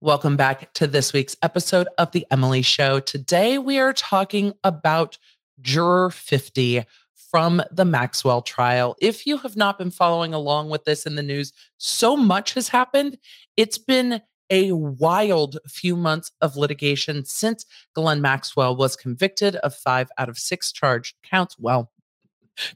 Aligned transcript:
Welcome 0.00 0.36
back 0.36 0.72
to 0.74 0.86
this 0.86 1.12
week's 1.12 1.36
episode 1.42 1.88
of 1.98 2.12
The 2.12 2.24
Emily 2.30 2.62
Show. 2.62 3.00
Today 3.00 3.58
we 3.58 3.80
are 3.80 3.92
talking 3.92 4.52
about 4.62 5.18
Juror 5.60 6.10
50 6.10 6.84
from 7.32 7.60
the 7.72 7.84
Maxwell 7.84 8.40
trial. 8.40 8.94
If 9.00 9.26
you 9.26 9.38
have 9.38 9.56
not 9.56 9.76
been 9.76 9.90
following 9.90 10.32
along 10.32 10.70
with 10.70 10.84
this 10.84 11.04
in 11.04 11.16
the 11.16 11.22
news, 11.24 11.52
so 11.78 12.16
much 12.16 12.54
has 12.54 12.68
happened. 12.68 13.18
It's 13.56 13.76
been 13.76 14.22
a 14.50 14.70
wild 14.70 15.58
few 15.66 15.96
months 15.96 16.30
of 16.40 16.56
litigation 16.56 17.24
since 17.24 17.66
Ghislaine 17.96 18.20
Maxwell 18.20 18.76
was 18.76 18.94
convicted 18.94 19.56
of 19.56 19.74
five 19.74 20.10
out 20.16 20.28
of 20.28 20.38
six 20.38 20.70
charged 20.70 21.16
counts. 21.28 21.56
Well, 21.58 21.90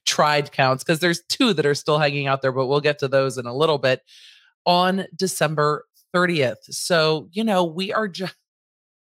tried 0.05 0.51
counts, 0.51 0.83
because 0.83 0.99
there's 0.99 1.23
two 1.29 1.53
that 1.53 1.67
are 1.67 1.77
still 1.77 2.01
hanging 2.01 2.27
out 2.27 2.43
there, 2.43 2.51
but 2.51 2.67
we'll 2.67 2.81
get 2.81 2.99
to 2.99 3.07
those 3.07 3.39
in 3.39 3.47
a 3.47 3.55
little 3.55 3.79
bit 3.79 4.03
on 4.67 5.07
December 5.15 5.87
30th. 6.13 6.57
So, 6.71 7.29
you 7.33 7.45
know, 7.45 7.65
we 7.65 7.93
are 7.93 8.09
just, 8.09 8.35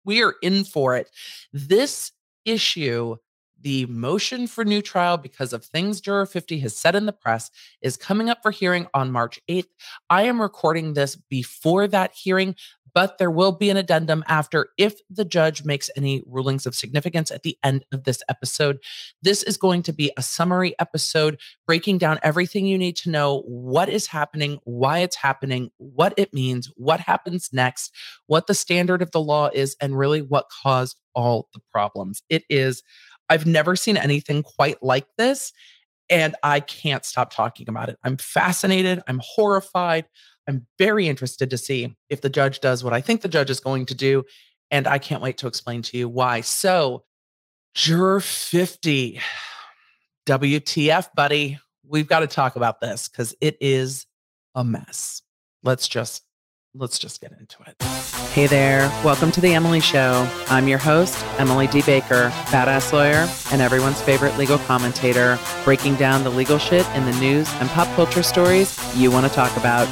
we 0.05 0.23
are 0.23 0.35
in 0.41 0.63
for 0.63 0.95
it. 0.95 1.09
This 1.53 2.11
issue, 2.45 3.17
the 3.61 3.85
motion 3.85 4.47
for 4.47 4.63
new 4.63 4.81
trial 4.81 5.17
because 5.17 5.53
of 5.53 5.63
things 5.63 6.01
Juror 6.01 6.25
50 6.25 6.59
has 6.59 6.75
said 6.75 6.95
in 6.95 7.05
the 7.05 7.13
press, 7.13 7.51
is 7.81 7.97
coming 7.97 8.29
up 8.29 8.39
for 8.41 8.51
hearing 8.51 8.87
on 8.93 9.11
March 9.11 9.39
8th. 9.49 9.69
I 10.09 10.23
am 10.23 10.41
recording 10.41 10.93
this 10.93 11.15
before 11.15 11.87
that 11.87 12.13
hearing, 12.13 12.55
but 12.93 13.17
there 13.17 13.31
will 13.31 13.51
be 13.51 13.69
an 13.69 13.77
addendum 13.77 14.23
after 14.27 14.69
if 14.77 14.99
the 15.09 15.25
judge 15.25 15.63
makes 15.63 15.89
any 15.95 16.23
rulings 16.25 16.65
of 16.65 16.75
significance 16.75 17.31
at 17.31 17.43
the 17.43 17.57
end 17.63 17.85
of 17.91 18.03
this 18.03 18.21
episode. 18.29 18.79
This 19.21 19.43
is 19.43 19.57
going 19.57 19.83
to 19.83 19.93
be 19.93 20.11
a 20.17 20.21
summary 20.21 20.75
episode 20.79 21.39
breaking 21.65 21.99
down 21.99 22.19
everything 22.23 22.65
you 22.65 22.77
need 22.77 22.97
to 22.97 23.09
know 23.09 23.43
what 23.45 23.89
is 23.89 24.07
happening, 24.07 24.59
why 24.63 24.99
it's 24.99 25.15
happening, 25.15 25.71
what 25.77 26.13
it 26.17 26.33
means, 26.33 26.69
what 26.75 26.99
happens 26.99 27.49
next, 27.53 27.93
what 28.27 28.47
the 28.47 28.53
standard 28.53 29.01
of 29.01 29.11
the 29.11 29.21
law 29.21 29.49
is, 29.53 29.75
and 29.79 29.97
really 29.97 30.21
what 30.21 30.47
caused 30.63 30.97
all 31.13 31.49
the 31.53 31.61
problems. 31.71 32.23
It 32.29 32.43
is, 32.49 32.83
I've 33.31 33.45
never 33.45 33.77
seen 33.77 33.95
anything 33.95 34.43
quite 34.43 34.83
like 34.83 35.07
this. 35.17 35.53
And 36.09 36.35
I 36.43 36.59
can't 36.59 37.05
stop 37.05 37.33
talking 37.33 37.69
about 37.69 37.87
it. 37.87 37.97
I'm 38.03 38.17
fascinated. 38.17 39.01
I'm 39.07 39.21
horrified. 39.23 40.05
I'm 40.49 40.67
very 40.77 41.07
interested 41.07 41.49
to 41.49 41.57
see 41.57 41.95
if 42.09 42.19
the 42.19 42.29
judge 42.29 42.59
does 42.59 42.83
what 42.83 42.91
I 42.91 42.99
think 42.99 43.21
the 43.21 43.29
judge 43.29 43.49
is 43.49 43.61
going 43.61 43.85
to 43.85 43.95
do. 43.95 44.25
And 44.69 44.85
I 44.85 44.97
can't 44.97 45.21
wait 45.21 45.37
to 45.37 45.47
explain 45.47 45.81
to 45.83 45.97
you 45.97 46.09
why. 46.09 46.41
So, 46.41 47.05
Juror 47.73 48.19
50, 48.19 49.21
WTF, 50.25 51.07
buddy. 51.15 51.57
We've 51.87 52.07
got 52.07 52.19
to 52.19 52.27
talk 52.27 52.57
about 52.57 52.81
this 52.81 53.07
because 53.07 53.33
it 53.39 53.55
is 53.61 54.05
a 54.55 54.65
mess. 54.65 55.21
Let's 55.63 55.87
just 55.87 56.23
let's 56.75 56.97
just 56.97 57.19
get 57.19 57.31
into 57.33 57.57
it. 57.67 57.81
Hey 58.31 58.47
there, 58.47 58.87
welcome 59.03 59.31
to 59.31 59.41
the 59.41 59.53
Emily 59.53 59.81
Show. 59.81 60.27
I'm 60.47 60.67
your 60.67 60.77
host, 60.77 61.23
Emily 61.37 61.67
D. 61.67 61.81
Baker, 61.81 62.29
badass 62.47 62.93
lawyer 62.93 63.27
and 63.51 63.61
everyone's 63.61 64.01
favorite 64.01 64.37
legal 64.37 64.57
commentator, 64.59 65.37
breaking 65.65 65.95
down 65.95 66.23
the 66.23 66.29
legal 66.29 66.57
shit 66.57 66.87
in 66.95 67.05
the 67.05 67.19
news 67.19 67.49
and 67.55 67.69
pop 67.69 67.93
culture 67.95 68.23
stories 68.23 68.77
you 68.95 69.11
want 69.11 69.27
to 69.27 69.33
talk 69.33 69.55
about. 69.57 69.87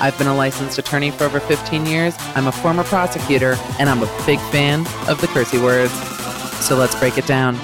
I've 0.00 0.16
been 0.18 0.26
a 0.26 0.34
licensed 0.34 0.78
attorney 0.78 1.10
for 1.10 1.24
over 1.24 1.40
15 1.40 1.86
years. 1.86 2.14
I'm 2.34 2.48
a 2.48 2.52
former 2.52 2.82
prosecutor, 2.84 3.56
and 3.78 3.88
I'm 3.88 4.02
a 4.02 4.24
big 4.26 4.40
fan 4.50 4.80
of 5.08 5.20
the 5.20 5.28
cursey 5.28 5.62
words. 5.62 5.92
So 6.66 6.76
let's 6.76 6.98
break 6.98 7.18
it 7.18 7.26
down. 7.26 7.56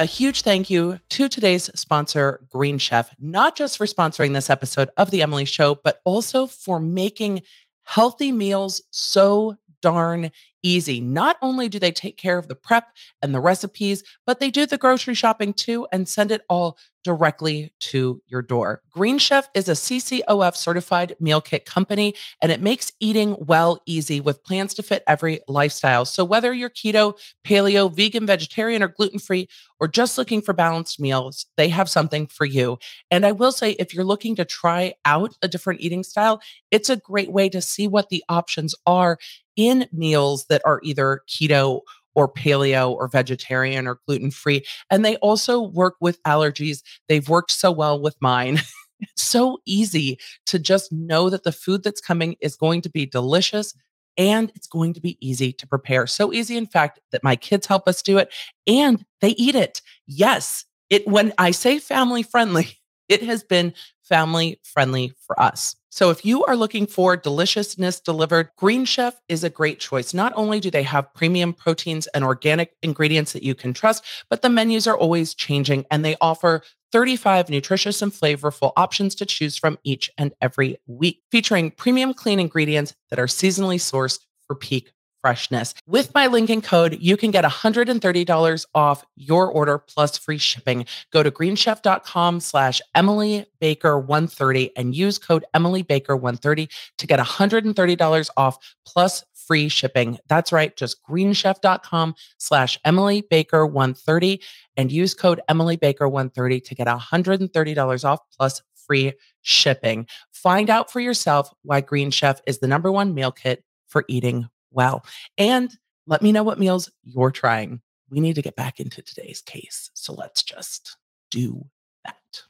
A 0.00 0.06
huge 0.06 0.40
thank 0.40 0.70
you 0.70 0.98
to 1.10 1.28
today's 1.28 1.64
sponsor, 1.78 2.40
Green 2.48 2.78
Chef, 2.78 3.14
not 3.20 3.54
just 3.54 3.76
for 3.76 3.84
sponsoring 3.84 4.32
this 4.32 4.48
episode 4.48 4.88
of 4.96 5.10
The 5.10 5.20
Emily 5.20 5.44
Show, 5.44 5.74
but 5.74 6.00
also 6.06 6.46
for 6.46 6.80
making 6.80 7.42
healthy 7.82 8.32
meals 8.32 8.80
so 8.90 9.58
darn 9.82 10.30
easy. 10.62 11.02
Not 11.02 11.36
only 11.42 11.68
do 11.68 11.78
they 11.78 11.92
take 11.92 12.16
care 12.16 12.38
of 12.38 12.48
the 12.48 12.54
prep 12.54 12.86
and 13.20 13.34
the 13.34 13.40
recipes, 13.40 14.02
but 14.24 14.40
they 14.40 14.50
do 14.50 14.64
the 14.64 14.78
grocery 14.78 15.12
shopping 15.12 15.52
too 15.52 15.86
and 15.92 16.08
send 16.08 16.30
it 16.30 16.46
all 16.48 16.78
directly 17.02 17.72
to 17.80 18.20
your 18.26 18.42
door. 18.42 18.82
Green 18.90 19.18
Chef 19.18 19.48
is 19.54 19.68
a 19.68 19.72
CCOF 19.72 20.56
certified 20.56 21.16
meal 21.20 21.40
kit 21.40 21.64
company, 21.64 22.14
and 22.42 22.52
it 22.52 22.60
makes 22.60 22.92
eating 23.00 23.36
well 23.38 23.80
easy 23.86 24.20
with 24.20 24.44
plans 24.44 24.74
to 24.74 24.82
fit 24.82 25.02
every 25.06 25.40
lifestyle. 25.48 26.04
So, 26.04 26.24
whether 26.24 26.52
you're 26.52 26.70
keto, 26.70 27.18
paleo, 27.44 27.94
vegan, 27.94 28.26
vegetarian, 28.26 28.82
or 28.82 28.88
gluten 28.88 29.18
free, 29.18 29.48
or 29.78 29.88
just 29.88 30.18
looking 30.18 30.42
for 30.42 30.52
balanced 30.52 31.00
meals, 31.00 31.46
they 31.56 31.68
have 31.68 31.88
something 31.88 32.26
for 32.26 32.44
you. 32.44 32.78
And 33.10 33.24
I 33.24 33.32
will 33.32 33.52
say, 33.52 33.72
if 33.72 33.94
you're 33.94 34.04
looking 34.04 34.36
to 34.36 34.44
try 34.44 34.94
out 35.04 35.34
a 35.42 35.48
different 35.48 35.80
eating 35.80 36.02
style, 36.02 36.40
it's 36.70 36.90
a 36.90 36.96
great 36.96 37.32
way 37.32 37.48
to 37.48 37.60
see 37.60 37.88
what 37.88 38.10
the 38.10 38.22
options 38.28 38.74
are 38.86 39.18
in 39.56 39.86
meals 39.92 40.46
that 40.46 40.62
are 40.64 40.80
either 40.82 41.22
keto 41.28 41.80
or 42.14 42.32
paleo 42.32 42.90
or 42.90 43.08
vegetarian 43.08 43.86
or 43.86 44.00
gluten 44.06 44.30
free. 44.30 44.64
And 44.90 45.04
they 45.04 45.16
also 45.16 45.60
work 45.60 45.94
with 46.00 46.22
allergies. 46.24 46.82
They've 47.08 47.28
worked 47.28 47.52
so 47.52 47.70
well 47.70 48.00
with 48.00 48.16
mine. 48.20 48.60
it's 49.00 49.22
so 49.22 49.58
easy 49.66 50.18
to 50.46 50.58
just 50.58 50.92
know 50.92 51.30
that 51.30 51.44
the 51.44 51.52
food 51.52 51.82
that's 51.82 52.00
coming 52.00 52.36
is 52.40 52.56
going 52.56 52.82
to 52.82 52.90
be 52.90 53.06
delicious 53.06 53.74
and 54.16 54.52
it's 54.54 54.66
going 54.66 54.92
to 54.94 55.00
be 55.00 55.16
easy 55.26 55.52
to 55.52 55.66
prepare. 55.66 56.06
So 56.06 56.32
easy, 56.32 56.56
in 56.56 56.66
fact, 56.66 57.00
that 57.12 57.24
my 57.24 57.36
kids 57.36 57.66
help 57.66 57.88
us 57.88 58.02
do 58.02 58.18
it 58.18 58.32
and 58.66 59.04
they 59.20 59.30
eat 59.30 59.54
it. 59.54 59.80
Yes, 60.06 60.64
it 60.90 61.06
when 61.06 61.32
I 61.38 61.52
say 61.52 61.78
family 61.78 62.22
friendly, 62.22 62.79
it 63.10 63.22
has 63.22 63.42
been 63.42 63.74
family 64.02 64.58
friendly 64.62 65.12
for 65.26 65.38
us. 65.38 65.76
So 65.90 66.10
if 66.10 66.24
you 66.24 66.44
are 66.44 66.56
looking 66.56 66.86
for 66.86 67.16
deliciousness 67.16 68.00
delivered, 68.00 68.50
Green 68.56 68.84
Chef 68.84 69.20
is 69.28 69.42
a 69.42 69.50
great 69.50 69.80
choice. 69.80 70.14
Not 70.14 70.32
only 70.36 70.60
do 70.60 70.70
they 70.70 70.84
have 70.84 71.12
premium 71.14 71.52
proteins 71.52 72.06
and 72.08 72.24
organic 72.24 72.76
ingredients 72.82 73.32
that 73.32 73.42
you 73.42 73.56
can 73.56 73.74
trust, 73.74 74.04
but 74.30 74.42
the 74.42 74.48
menus 74.48 74.86
are 74.86 74.96
always 74.96 75.34
changing 75.34 75.84
and 75.90 76.04
they 76.04 76.16
offer 76.20 76.62
35 76.92 77.50
nutritious 77.50 78.02
and 78.02 78.12
flavorful 78.12 78.72
options 78.76 79.14
to 79.16 79.26
choose 79.26 79.56
from 79.56 79.78
each 79.84 80.10
and 80.16 80.32
every 80.40 80.78
week, 80.86 81.22
featuring 81.30 81.72
premium 81.72 82.14
clean 82.14 82.38
ingredients 82.38 82.94
that 83.10 83.18
are 83.18 83.26
seasonally 83.26 83.76
sourced 83.76 84.20
for 84.46 84.54
peak 84.54 84.92
freshness. 85.20 85.74
With 85.86 86.12
my 86.14 86.26
link 86.26 86.50
and 86.50 86.62
code, 86.62 86.98
you 87.00 87.16
can 87.16 87.30
get 87.30 87.44
$130 87.44 88.66
off 88.74 89.04
your 89.16 89.50
order 89.50 89.78
plus 89.78 90.18
free 90.18 90.38
shipping. 90.38 90.86
Go 91.12 91.22
to 91.22 91.30
greenchef.com 91.30 92.40
slash 92.40 92.80
Emily 92.94 93.46
Baker 93.60 93.98
130 93.98 94.76
and 94.76 94.94
use 94.94 95.18
code 95.18 95.44
Emily 95.54 95.82
Baker 95.82 96.16
130 96.16 96.68
to 96.98 97.06
get 97.06 97.18
$130 97.18 98.30
off 98.36 98.58
plus 98.86 99.24
free 99.34 99.68
shipping. 99.68 100.18
That's 100.28 100.52
right. 100.52 100.76
Just 100.76 101.02
greenchef.com 101.02 102.14
slash 102.38 102.78
Emily 102.84 103.22
Baker 103.28 103.66
130 103.66 104.40
and 104.76 104.92
use 104.92 105.14
code 105.14 105.40
Emily 105.48 105.76
Baker 105.76 106.08
130 106.08 106.60
to 106.60 106.74
get 106.74 106.86
$130 106.86 108.04
off 108.04 108.20
plus 108.36 108.62
free 108.74 109.12
shipping. 109.42 110.06
Find 110.32 110.70
out 110.70 110.90
for 110.90 111.00
yourself 111.00 111.50
why 111.62 111.80
Green 111.80 112.10
Chef 112.10 112.40
is 112.46 112.58
the 112.58 112.68
number 112.68 112.90
one 112.90 113.14
meal 113.14 113.32
kit 113.32 113.64
for 113.88 114.04
eating 114.08 114.48
well. 114.70 115.04
And 115.38 115.70
let 116.06 116.22
me 116.22 116.32
know 116.32 116.42
what 116.42 116.58
meals 116.58 116.90
you're 117.04 117.30
trying. 117.30 117.80
We 118.10 118.20
need 118.20 118.34
to 118.34 118.42
get 118.42 118.56
back 118.56 118.80
into 118.80 119.02
today's 119.02 119.40
case. 119.40 119.90
So 119.94 120.12
let's 120.12 120.42
just 120.42 120.96
do 121.30 121.66
that. 122.04 122.42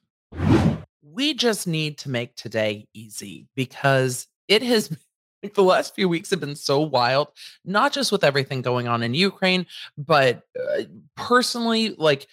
We 1.03 1.35
just 1.35 1.67
need 1.67 1.99
to 1.99 2.11
make 2.11 2.35
today 2.35 2.89
easy 2.95 3.49
because 3.55 4.27
it 4.49 4.63
has 4.63 4.97
the 5.55 5.63
last 5.63 5.95
few 5.95 6.09
weeks 6.09 6.31
have 6.31 6.41
been 6.41 6.57
so 6.57 6.81
wild, 6.81 7.29
not 7.65 7.93
just 7.93 8.13
with 8.13 8.25
everything 8.25 8.63
going 8.63 8.89
on 8.89 9.03
in 9.03 9.15
Ukraine, 9.15 9.67
but 9.97 10.43
uh, 10.59 10.83
personally, 11.17 11.95
like 11.97 12.27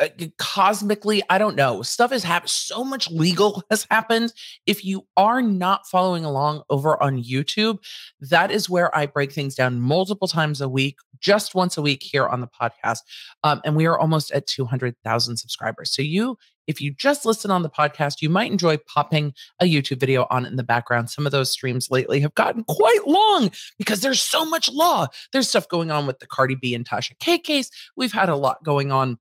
uh, 0.00 0.08
cosmically, 0.38 1.22
I 1.28 1.38
don't 1.38 1.56
know. 1.56 1.82
Stuff 1.82 2.10
has 2.10 2.24
happened. 2.24 2.50
So 2.50 2.84
much 2.84 3.10
legal 3.10 3.62
has 3.70 3.86
happened. 3.90 4.32
If 4.66 4.84
you 4.84 5.06
are 5.16 5.42
not 5.42 5.86
following 5.86 6.24
along 6.24 6.62
over 6.70 7.00
on 7.02 7.22
YouTube, 7.22 7.78
that 8.20 8.50
is 8.50 8.68
where 8.68 8.94
I 8.96 9.06
break 9.06 9.32
things 9.32 9.54
down 9.54 9.80
multiple 9.80 10.28
times 10.28 10.60
a 10.60 10.68
week, 10.68 10.96
just 11.20 11.54
once 11.54 11.76
a 11.76 11.82
week 11.82 12.02
here 12.02 12.26
on 12.26 12.40
the 12.40 12.48
podcast. 12.48 13.00
Um, 13.44 13.60
and 13.64 13.76
we 13.76 13.86
are 13.86 13.98
almost 13.98 14.30
at 14.32 14.46
200,000 14.46 15.36
subscribers. 15.36 15.94
So 15.94 16.02
you 16.02 16.36
if 16.66 16.80
you 16.80 16.92
just 16.92 17.24
listen 17.24 17.50
on 17.50 17.62
the 17.62 17.70
podcast, 17.70 18.22
you 18.22 18.28
might 18.28 18.50
enjoy 18.50 18.76
popping 18.76 19.34
a 19.60 19.64
YouTube 19.64 20.00
video 20.00 20.26
on 20.30 20.46
in 20.46 20.56
the 20.56 20.62
background. 20.62 21.10
Some 21.10 21.26
of 21.26 21.32
those 21.32 21.50
streams 21.50 21.90
lately 21.90 22.20
have 22.20 22.34
gotten 22.34 22.64
quite 22.64 23.06
long 23.06 23.50
because 23.78 24.00
there's 24.00 24.22
so 24.22 24.44
much 24.44 24.70
law. 24.70 25.08
There's 25.32 25.48
stuff 25.48 25.68
going 25.68 25.90
on 25.90 26.06
with 26.06 26.20
the 26.20 26.26
Cardi 26.26 26.54
B 26.54 26.74
and 26.74 26.88
Tasha 26.88 27.18
K 27.18 27.38
case. 27.38 27.70
We've 27.96 28.12
had 28.12 28.28
a 28.28 28.36
lot 28.36 28.62
going 28.62 28.92
on 28.92 29.18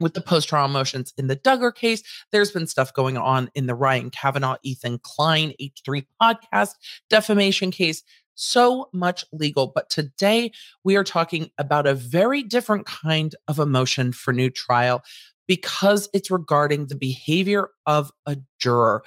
with 0.00 0.14
the 0.14 0.20
post 0.20 0.48
trial 0.48 0.68
motions 0.68 1.12
in 1.18 1.26
the 1.26 1.36
Duggar 1.36 1.74
case. 1.74 2.02
There's 2.32 2.50
been 2.50 2.66
stuff 2.66 2.92
going 2.94 3.16
on 3.16 3.50
in 3.54 3.66
the 3.66 3.74
Ryan 3.74 4.10
Kavanaugh, 4.10 4.56
Ethan 4.62 5.00
Klein 5.02 5.52
H3 5.60 6.06
podcast 6.20 6.74
defamation 7.10 7.70
case. 7.70 8.02
So 8.34 8.88
much 8.92 9.24
legal. 9.32 9.66
But 9.74 9.90
today 9.90 10.52
we 10.84 10.96
are 10.96 11.04
talking 11.04 11.50
about 11.58 11.86
a 11.88 11.94
very 11.94 12.42
different 12.44 12.86
kind 12.86 13.34
of 13.48 13.58
emotion 13.58 14.12
for 14.12 14.32
new 14.32 14.50
trial. 14.50 15.02
because 15.48 16.08
it's 16.12 16.30
regarding 16.30 16.86
the 16.86 16.94
behavior 16.94 17.70
of 17.86 18.12
a 18.26 18.36
juror. 18.60 19.02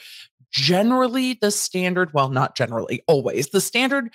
Generally, 0.52 1.38
the 1.40 1.52
standard, 1.52 2.14
well, 2.14 2.30
not 2.30 2.58
generally, 2.58 3.04
always, 3.08 3.50
the 3.50 3.62
standard 3.62 4.10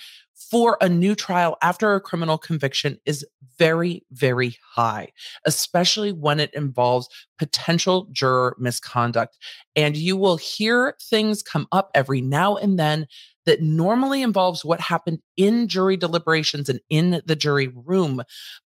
for 0.49 0.77
a 0.81 0.89
new 0.89 1.15
trial 1.15 1.57
after 1.61 1.93
a 1.93 2.01
criminal 2.01 2.37
conviction 2.37 2.99
is 3.05 3.25
very, 3.57 4.03
very 4.11 4.57
high, 4.75 5.09
especially 5.45 6.11
when 6.11 6.39
it 6.39 6.53
involves 6.53 7.09
potential 7.37 8.07
juror 8.11 8.55
misconduct. 8.59 9.37
And 9.75 9.97
you 9.97 10.15
will 10.15 10.37
hear 10.37 10.95
things 11.01 11.43
come 11.43 11.67
up 11.71 11.89
every 11.93 12.21
now 12.21 12.55
and 12.55 12.77
then 12.77 13.07
that 13.45 13.61
normally 13.61 14.21
involves 14.21 14.63
what 14.63 14.81
happened 14.81 15.19
in 15.37 15.67
jury 15.67 15.97
deliberations 15.97 16.69
and 16.69 16.81
in 16.89 17.21
the 17.25 17.35
jury 17.35 17.69
room. 17.73 18.21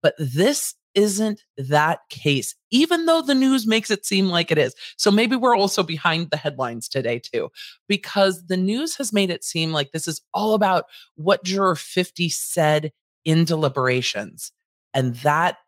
But 0.02 0.14
this 0.18 0.74
isn't 0.98 1.44
that 1.56 2.00
case, 2.10 2.56
even 2.72 3.06
though 3.06 3.22
the 3.22 3.34
news 3.34 3.68
makes 3.68 3.88
it 3.88 4.04
seem 4.04 4.28
like 4.28 4.50
it 4.50 4.58
is. 4.58 4.74
So 4.96 5.12
maybe 5.12 5.36
we're 5.36 5.56
also 5.56 5.84
behind 5.84 6.30
the 6.30 6.36
headlines 6.36 6.88
today, 6.88 7.20
too, 7.20 7.50
because 7.86 8.48
the 8.48 8.56
news 8.56 8.96
has 8.96 9.12
made 9.12 9.30
it 9.30 9.44
seem 9.44 9.70
like 9.70 9.92
this 9.92 10.08
is 10.08 10.20
all 10.34 10.54
about 10.54 10.86
what 11.14 11.44
Juror 11.44 11.76
50 11.76 12.28
said 12.30 12.92
in 13.24 13.44
deliberations. 13.44 14.50
And 14.92 15.14
that 15.16 15.58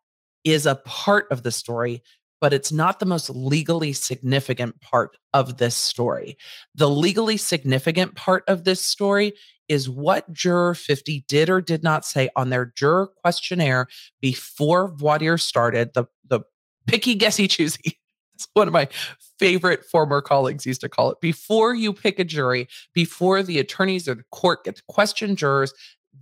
is 0.42 0.66
a 0.66 0.74
part 0.74 1.28
of 1.30 1.44
the 1.44 1.52
story, 1.52 2.02
but 2.40 2.52
it's 2.52 2.72
not 2.72 2.98
the 2.98 3.06
most 3.06 3.30
legally 3.30 3.92
significant 3.92 4.80
part 4.80 5.16
of 5.32 5.58
this 5.58 5.76
story. 5.76 6.38
The 6.74 6.90
legally 6.90 7.36
significant 7.36 8.16
part 8.16 8.42
of 8.48 8.64
this 8.64 8.80
story 8.80 9.34
is 9.70 9.88
what 9.88 10.30
Juror 10.32 10.74
50 10.74 11.24
did 11.28 11.48
or 11.48 11.60
did 11.60 11.84
not 11.84 12.04
say 12.04 12.28
on 12.34 12.50
their 12.50 12.72
juror 12.74 13.06
questionnaire 13.06 13.86
before 14.20 14.94
dire 14.98 15.38
started, 15.38 15.94
the, 15.94 16.06
the 16.28 16.40
picky, 16.86 17.14
guessy, 17.14 17.46
choosy. 17.46 17.96
It's 18.34 18.48
one 18.54 18.68
of 18.68 18.72
my 18.72 18.88
favorite 19.38 19.84
former 19.84 20.22
colleagues 20.22 20.64
used 20.64 20.80
to 20.80 20.88
call 20.88 21.10
it. 21.10 21.20
Before 21.20 21.74
you 21.74 21.92
pick 21.92 22.18
a 22.18 22.24
jury, 22.24 22.68
before 22.94 23.42
the 23.42 23.58
attorneys 23.58 24.08
or 24.08 24.14
the 24.14 24.24
court 24.32 24.64
get 24.64 24.76
to 24.76 24.82
question 24.88 25.36
jurors, 25.36 25.74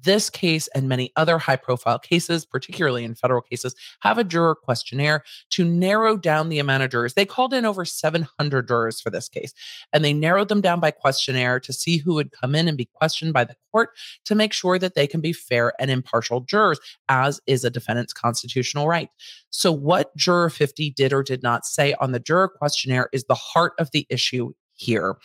this 0.02 0.30
case 0.30 0.68
and 0.68 0.88
many 0.88 1.12
other 1.16 1.38
high 1.38 1.56
profile 1.56 1.98
cases, 1.98 2.44
particularly 2.44 3.04
in 3.04 3.14
federal 3.14 3.42
cases, 3.42 3.74
have 4.00 4.18
a 4.18 4.24
juror 4.24 4.54
questionnaire 4.54 5.24
to 5.50 5.64
narrow 5.64 6.16
down 6.16 6.48
the 6.48 6.58
amount 6.58 6.82
of 6.82 6.90
jurors. 6.90 7.14
They 7.14 7.24
called 7.24 7.54
in 7.54 7.64
over 7.64 7.84
700 7.84 8.68
jurors 8.68 9.00
for 9.00 9.10
this 9.10 9.28
case, 9.28 9.52
and 9.92 10.04
they 10.04 10.12
narrowed 10.12 10.48
them 10.48 10.60
down 10.60 10.80
by 10.80 10.90
questionnaire 10.90 11.60
to 11.60 11.72
see 11.72 11.98
who 11.98 12.14
would 12.14 12.32
come 12.32 12.54
in 12.54 12.68
and 12.68 12.76
be 12.76 12.88
questioned 12.94 13.32
by 13.32 13.44
the 13.44 13.56
court 13.72 13.90
to 14.24 14.34
make 14.34 14.52
sure 14.52 14.78
that 14.78 14.94
they 14.94 15.06
can 15.06 15.20
be 15.20 15.32
fair 15.32 15.72
and 15.78 15.90
impartial 15.90 16.40
jurors, 16.40 16.78
as 17.08 17.40
is 17.46 17.64
a 17.64 17.70
defendant's 17.70 18.12
constitutional 18.12 18.88
right. 18.88 19.10
So, 19.50 19.72
what 19.72 20.14
Juror 20.16 20.50
50 20.50 20.90
did 20.90 21.12
or 21.12 21.22
did 21.22 21.42
not 21.42 21.66
say 21.66 21.94
on 22.00 22.12
the 22.12 22.20
juror 22.20 22.48
questionnaire 22.48 23.08
is 23.12 23.24
the 23.24 23.34
heart 23.34 23.72
of 23.78 23.90
the 23.92 24.06
issue 24.10 24.52
here. 24.74 25.16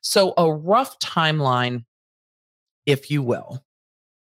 So, 0.00 0.34
a 0.36 0.52
rough 0.52 0.98
timeline, 0.98 1.84
if 2.86 3.10
you 3.10 3.22
will 3.22 3.65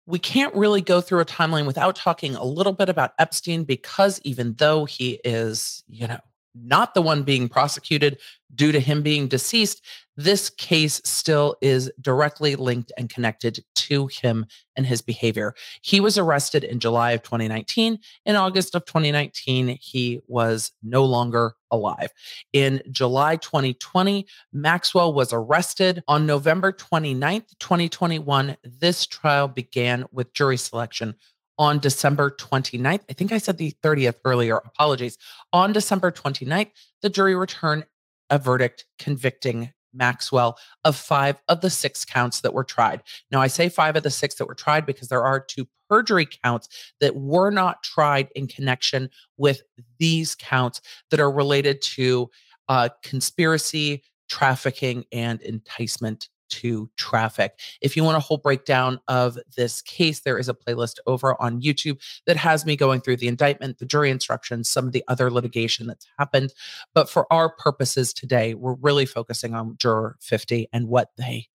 we 0.07 0.19
can't 0.19 0.55
really 0.55 0.81
go 0.81 1.01
through 1.01 1.21
a 1.21 1.25
timeline 1.25 1.67
without 1.67 1.95
talking 1.95 2.35
a 2.35 2.45
little 2.45 2.73
bit 2.73 2.89
about 2.89 3.13
Epstein 3.19 3.65
because 3.65 4.21
even 4.25 4.55
though 4.55 4.85
he 4.85 5.21
is, 5.25 5.85
you 5.89 6.07
know, 6.07 6.19
not 6.55 6.95
the 6.95 7.03
one 7.03 7.23
being 7.23 7.49
prosecuted 7.49 8.19
due 8.55 8.73
to 8.73 8.81
him 8.81 9.03
being 9.03 9.29
deceased, 9.29 9.83
this 10.17 10.51
case 10.51 11.01
still 11.05 11.57
is 11.63 11.91
directly 12.01 12.55
linked 12.55 12.93
and 12.99 13.09
connected 13.09 13.65
to 13.75 14.09
him 14.09 14.45
and 14.77 14.87
his 14.87 15.01
behavior. 15.01 15.55
He 15.81 16.01
was 16.01 16.19
arrested 16.19 16.65
in 16.65 16.81
July 16.81 17.13
of 17.13 17.23
2019. 17.23 17.99
In 18.27 18.37
August 18.37 18.75
of 18.75 18.85
2019, 18.85 19.79
he 19.81 20.21
was 20.27 20.73
no 20.83 21.05
longer 21.05 21.55
alive. 21.71 22.11
In 22.53 22.83
July 22.91 23.37
2020, 23.37 24.27
Maxwell 24.53 25.15
was 25.15 25.33
arrested. 25.33 26.03
On 26.07 26.27
November 26.27 26.73
29th, 26.73 27.59
2021, 27.59 28.57
this 28.63 29.07
trial 29.07 29.49
began 29.49 30.05
with 30.13 30.35
jury 30.35 30.59
selection 30.59 31.15
on 31.63 31.79
December 31.79 32.29
29th. 32.29 33.03
I 33.09 33.13
think 33.13 33.31
I 33.31 33.39
said 33.39 33.57
the 33.57 33.73
30th 33.85 34.17
earlier. 34.25 34.57
Apologies. 34.57 35.17
On 35.53 35.73
December 35.73 36.11
29th, 36.11 36.73
the 37.03 37.09
jury 37.09 37.37
returned 37.37 37.87
a 38.31 38.39
verdict 38.41 38.85
convicting 38.99 39.73
Maxwell 39.95 40.59
of 40.85 40.97
five 40.97 41.41
of 41.47 41.61
the 41.61 41.71
six 41.71 42.05
counts 42.05 42.41
that 42.41 42.53
were 42.53 42.65
tried. 42.65 43.05
Now, 43.31 43.41
I 43.41 43.47
say 43.47 43.69
five 43.69 43.95
of 43.95 44.03
the 44.03 44.11
six 44.11 44.35
that 44.37 44.47
were 44.47 44.57
tried 44.57 44.85
because 44.87 45.07
there 45.07 45.23
are 45.23 45.39
two 45.39 45.69
perjury 45.89 46.27
counts 46.27 46.69
that 47.01 47.15
were 47.15 47.53
not 47.53 47.85
tried 47.85 48.31
in 48.35 48.49
connection 48.49 49.09
with 49.37 49.63
these 50.01 50.35
counts 50.35 50.81
that 51.13 51.21
are 51.21 51.31
related 51.31 51.81
to 51.83 52.29
uh, 52.69 52.89
conspiracy, 53.05 54.03
trafficking, 54.29 55.05
and 55.13 55.41
enticement 55.43 56.29
to 56.53 56.91
traffic. 56.97 57.59
If 57.81 57.97
you 57.97 58.05
want 58.05 58.19
a 58.19 58.21
whole 58.21 58.37
breakdown 58.37 59.01
of 59.09 59.39
this 59.57 59.81
case, 59.81 60.21
there 60.21 60.39
is 60.39 60.49
a 60.49 60.55
playlist 60.55 60.99
over 61.07 61.41
on 61.41 61.63
YouTube 61.63 61.99
that 62.27 62.37
has 62.37 62.67
me 62.67 62.77
going 62.77 63.01
through 63.01 63.17
the 63.17 63.29
indictment, 63.29 63.79
the 63.79 63.87
jury 63.87 64.11
instructions, 64.11 64.69
some 64.69 64.87
of 64.87 64.93
the 64.93 65.05
other 65.09 65.31
litigation 65.31 65.87
that's 65.87 66.07
happened. 66.19 66.53
But 66.95 67.09
for 67.09 67.33
our 67.33 67.55
purposes 67.57 68.13
today, 68.13 68.55
we're 68.55 68.75
really 68.75 69.07
focusing 69.07 69.55
on 69.55 69.77
Juror 69.79 70.17
50 70.21 70.69
and 70.73 70.89
what 70.89 71.11
they 71.17 71.49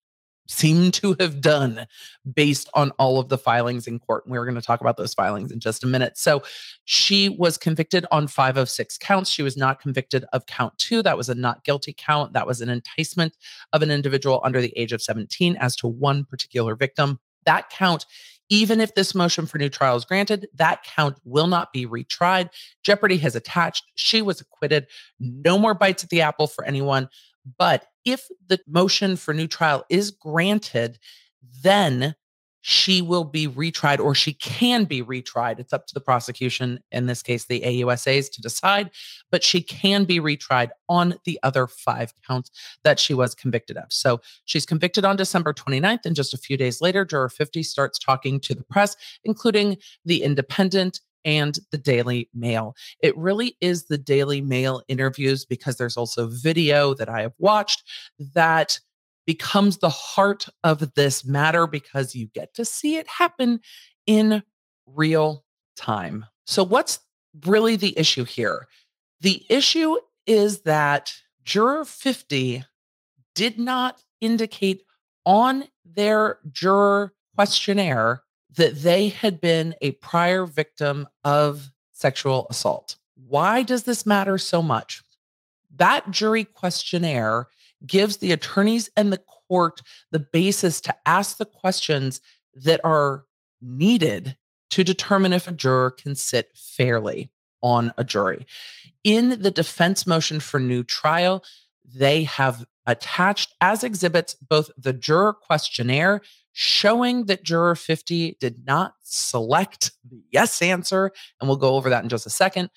seem 0.48 0.92
to 0.92 1.16
have 1.20 1.42
done 1.42 1.88
based 2.34 2.70
on 2.74 2.92
all 2.92 3.20
of 3.20 3.30
the 3.30 3.38
filings 3.38 3.88
in 3.88 4.00
court. 4.00 4.26
And 4.26 4.32
we're 4.32 4.46
going 4.46 4.56
to 4.56 4.62
talk 4.62 4.82
about 4.82 4.98
those 4.98 5.14
filings 5.14 5.52
in 5.52 5.60
just 5.60 5.84
a 5.84 5.88
minute. 5.88 6.18
So 6.18 6.44
she 6.86 7.30
was 7.30 7.58
convicted 7.58 8.06
on 8.12 8.28
five 8.28 8.58
of 8.58 8.70
six 8.70 8.98
counts. 8.98 9.30
She 9.30 9.44
was 9.44 9.58
not 9.58 9.82
convicted 9.82 10.26
of 10.34 10.46
count 10.46 10.78
two. 10.78 11.02
That 11.04 11.18
was 11.18 11.30
a 11.30 11.36
not 11.36 11.64
guilty 11.64 11.94
count. 11.98 12.34
That 12.34 12.48
was 12.48 12.62
an 12.62 12.70
enticement 12.70 13.36
of 13.74 13.82
an 13.82 13.92
individual 13.92 14.42
under 14.44 14.62
the 14.62 14.74
age 14.78 14.94
of 14.94 15.02
17 15.02 15.56
as 15.58 15.76
to 15.78 15.88
one 15.88 16.26
particular 16.26 16.76
victim. 16.76 17.20
That 17.46 17.70
count 17.70 18.06
even 18.50 18.80
if 18.80 18.96
this 18.96 19.14
motion 19.14 19.46
for 19.46 19.58
new 19.58 19.70
trial 19.70 19.96
is 19.96 20.06
granted, 20.06 20.48
that 20.56 20.84
count 20.84 21.18
will 21.26 21.48
not 21.48 21.74
be 21.74 21.86
retried. 21.86 22.50
Jeopardy 22.84 23.18
has 23.18 23.36
attached. 23.36 23.84
She 23.96 24.22
was 24.22 24.40
acquitted. 24.40 24.88
No 25.20 25.58
more 25.58 25.74
bites 25.74 26.04
at 26.04 26.10
the 26.10 26.22
apple 26.22 26.48
for 26.48 26.64
anyone. 26.64 27.10
But 27.58 27.86
if 28.06 28.28
the 28.48 28.60
motion 28.68 29.16
for 29.16 29.34
new 29.34 29.48
trial 29.48 29.86
is 29.90 30.12
granted, 30.12 31.00
then 31.62 32.16
she 32.70 33.02
will 33.02 33.24
be 33.24 33.48
retried 33.48 34.00
or 34.00 34.14
she 34.14 34.34
can 34.34 34.84
be 34.84 35.02
retried. 35.02 35.58
It's 35.58 35.72
up 35.72 35.88
to 35.88 35.94
the 35.94 36.02
prosecution, 36.02 36.84
in 36.92 37.06
this 37.06 37.24
case, 37.24 37.46
the 37.46 37.62
AUSAs, 37.62 38.30
to 38.32 38.42
decide, 38.42 38.92
but 39.32 39.42
she 39.42 39.62
can 39.62 40.04
be 40.04 40.20
retried 40.20 40.72
on 40.90 41.16
the 41.24 41.40
other 41.44 41.68
five 41.68 42.12
counts 42.28 42.52
that 42.84 43.00
she 43.00 43.14
was 43.14 43.34
convicted 43.34 43.78
of. 43.78 43.86
So 43.90 44.20
she's 44.44 44.66
convicted 44.66 45.06
on 45.06 45.16
December 45.16 45.54
29th, 45.54 46.06
and 46.06 46.14
just 46.14 46.34
a 46.34 46.38
few 46.38 46.58
days 46.58 46.82
later, 46.82 47.06
Juror 47.06 47.30
50 47.30 47.64
starts 47.64 47.98
talking 47.98 48.38
to 48.42 48.54
the 48.54 48.66
press, 48.66 48.98
including 49.24 49.78
the 50.04 50.22
Independent 50.22 51.00
and 51.28 51.60
the 51.72 51.78
Daily 51.78 52.30
Mail. 52.34 52.74
It 53.02 53.16
really 53.18 53.58
is 53.60 53.86
the 53.86 53.98
Daily 53.98 54.40
Mail 54.40 54.82
interviews 54.88 55.46
because 55.46 55.76
there's 55.76 55.98
also 55.98 56.28
video 56.28 56.94
that 56.94 57.10
I 57.10 57.22
have 57.22 57.34
watched 57.38 57.84
that 58.34 58.80
becomes 59.26 59.80
the 59.80 59.90
heart 59.90 60.48
of 60.64 60.94
this 60.96 61.26
matter 61.26 61.68
because 61.68 62.16
you 62.16 62.28
get 62.28 62.54
to 62.54 62.64
see 62.64 62.96
it 62.96 63.08
happen 63.10 63.60
in 64.08 64.42
real 64.86 65.44
time. 65.76 66.26
So, 66.46 66.64
what's 66.64 67.00
really 67.46 67.76
the 67.76 68.00
issue 68.00 68.24
here? 68.24 68.68
The 69.20 69.46
issue 69.50 69.98
is 70.26 70.62
that 70.62 71.14
Juror 71.44 71.84
50 71.84 72.64
did 73.36 73.60
not 73.60 74.02
indicate 74.22 74.84
on 75.26 75.66
their 75.84 76.40
juror 76.52 77.14
questionnaire 77.36 78.24
that 78.58 78.82
they 78.82 79.10
had 79.10 79.40
been 79.40 79.76
a 79.82 79.92
prior 79.92 80.46
victim 80.46 81.08
of 81.24 81.70
sexual 81.94 82.48
assault. 82.50 82.98
Why 83.28 83.64
does 83.64 83.84
this 83.84 84.06
matter 84.06 84.38
so 84.38 84.62
much? 84.62 85.02
That 85.76 86.12
jury 86.12 86.44
questionnaire 86.44 87.48
gives 87.86 88.18
the 88.18 88.32
attorneys 88.32 88.90
and 88.98 89.14
the 89.14 89.22
court 89.48 89.82
the 90.12 90.20
basis 90.20 90.82
to 90.82 90.96
ask 91.06 91.38
the 91.38 91.46
questions 91.46 92.20
that 92.56 92.82
are 92.84 93.26
needed 93.62 94.36
to 94.72 94.84
determine 94.84 95.34
if 95.34 95.48
a 95.48 95.52
juror 95.52 95.92
can 95.92 96.16
sit 96.16 96.52
fairly 96.56 97.32
on 97.62 97.94
a 97.98 98.04
jury. 98.04 98.46
In 99.04 99.42
the 99.42 99.52
defense 99.52 100.06
motion 100.06 100.40
for 100.40 100.60
new 100.60 100.84
trial, 100.84 101.44
they 101.86 102.24
have 102.24 102.66
attached 102.86 103.54
as 103.62 103.84
exhibits 103.84 104.36
both 104.36 104.72
the 104.78 104.94
juror 104.94 105.34
questionnaire 105.34 106.22
showing 106.60 107.26
that 107.26 107.44
juror 107.44 107.76
50 107.76 108.36
did 108.40 108.66
not 108.66 108.96
select 109.04 109.92
the 110.10 110.24
yes 110.32 110.60
answer. 110.60 111.12
And 111.40 111.48
we'll 111.48 111.60
go 111.60 111.76
over 111.76 111.88
that 111.92 112.02
in 112.02 112.10
just 112.10 112.26
a 112.26 112.32
second, 112.32 112.72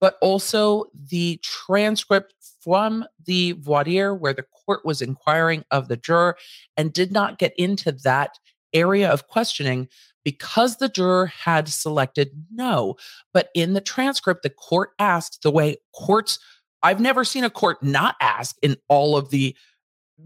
but 0.00 0.16
also 0.22 0.84
the 0.94 1.40
transcript 1.42 2.32
from 2.62 3.04
the 3.26 3.50
voir 3.58 3.82
dire 3.82 4.14
where 4.14 4.34
the 4.34 4.44
court 4.64 4.84
was 4.84 5.02
inquiring 5.02 5.64
of 5.72 5.88
the 5.88 5.96
juror 5.96 6.36
and 6.76 6.92
did 6.92 7.10
not 7.10 7.40
get 7.40 7.52
into 7.58 7.90
that 7.90 8.38
area 8.72 9.10
of 9.10 9.26
questioning 9.26 9.88
because 10.24 10.76
the 10.76 10.88
juror 10.88 11.26
had 11.26 11.68
selected 11.68 12.30
no. 12.52 12.94
But 13.32 13.48
in 13.52 13.72
the 13.72 13.80
transcript, 13.80 14.44
the 14.44 14.50
court 14.50 14.90
asked 15.00 15.42
the 15.42 15.50
way 15.50 15.78
courts 15.92 16.38
I've 16.84 17.00
never 17.00 17.24
seen 17.24 17.42
a 17.42 17.50
court 17.50 17.82
not 17.82 18.14
ask 18.20 18.56
in 18.62 18.76
all 18.88 19.16
of 19.16 19.30
the 19.30 19.56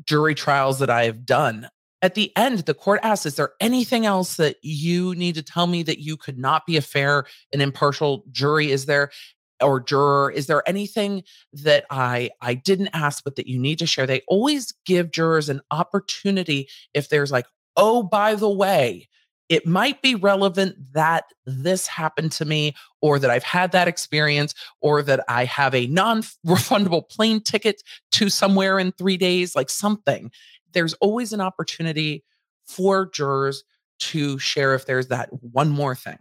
jury 0.05 0.35
trials 0.35 0.81
that 0.81 0.91
I 0.91 1.05
have 1.05 1.25
done. 1.25 1.71
At 2.01 2.15
the 2.15 2.33
end, 2.37 2.61
the 2.61 2.75
court 2.75 3.01
asks, 3.03 3.27
Is 3.27 3.37
there 3.37 3.53
anything 3.61 4.07
else 4.07 4.37
that 4.37 4.57
you 4.63 5.15
need 5.15 5.35
to 5.35 5.43
tell 5.43 5.67
me 5.67 5.83
that 5.83 5.99
you 5.99 6.17
could 6.17 6.39
not 6.39 6.67
be 6.67 6.77
a 6.77 6.83
fair 6.83 7.25
and 7.53 7.61
impartial 7.61 8.25
jury? 8.31 8.71
Is 8.71 8.87
there 8.87 9.11
or 9.61 9.81
juror 9.81 10.31
is 10.31 10.47
there 10.47 10.63
anything 10.69 11.25
that 11.53 11.85
i 11.91 12.31
i 12.41 12.55
didn't 12.55 12.91
ask 12.93 13.25
but 13.25 13.35
that 13.35 13.49
you 13.49 13.59
need 13.59 13.77
to 13.77 13.87
share 13.87 14.07
they 14.07 14.23
always 14.29 14.73
give 14.87 15.11
jurors 15.11 15.49
an 15.49 15.61
opportunity 15.73 16.69
if 16.95 17.09
there's 17.09 17.33
like 17.33 17.45
oh 17.77 18.01
by 18.05 18.37
the 18.37 18.49
way 18.49 19.09
it 19.49 19.67
might 19.67 20.03
be 20.03 20.15
relevant 20.15 20.77
that 20.93 21.25
this 21.47 21.87
happened 21.87 22.33
to 22.33 22.45
me 22.45 22.75
or 23.01 23.19
that 23.19 23.31
I've 23.31 23.45
had 23.45 23.73
that 23.73 23.89
experience 23.89 24.55
or 24.81 25.03
that 25.03 25.25
I 25.29 25.45
have 25.47 25.75
a 25.75 25.87
non 25.87 26.23
refundable 26.47 27.09
plane 27.09 27.41
ticket 27.41 27.83
to 28.13 28.29
somewhere 28.29 28.79
in 28.79 28.93
three 28.93 29.17
days, 29.17 29.57
like 29.57 29.71
something. 29.71 30.31
There's 30.73 30.95
always 30.95 31.33
an 31.33 31.41
opportunity 31.41 32.25
for 32.67 33.07
jurors 33.07 33.65
to 34.01 34.39
share 34.39 34.75
if 34.75 34.87
there's 34.87 35.09
that 35.09 35.29
one 35.43 35.71
more 35.71 35.95
thing. 35.95 36.19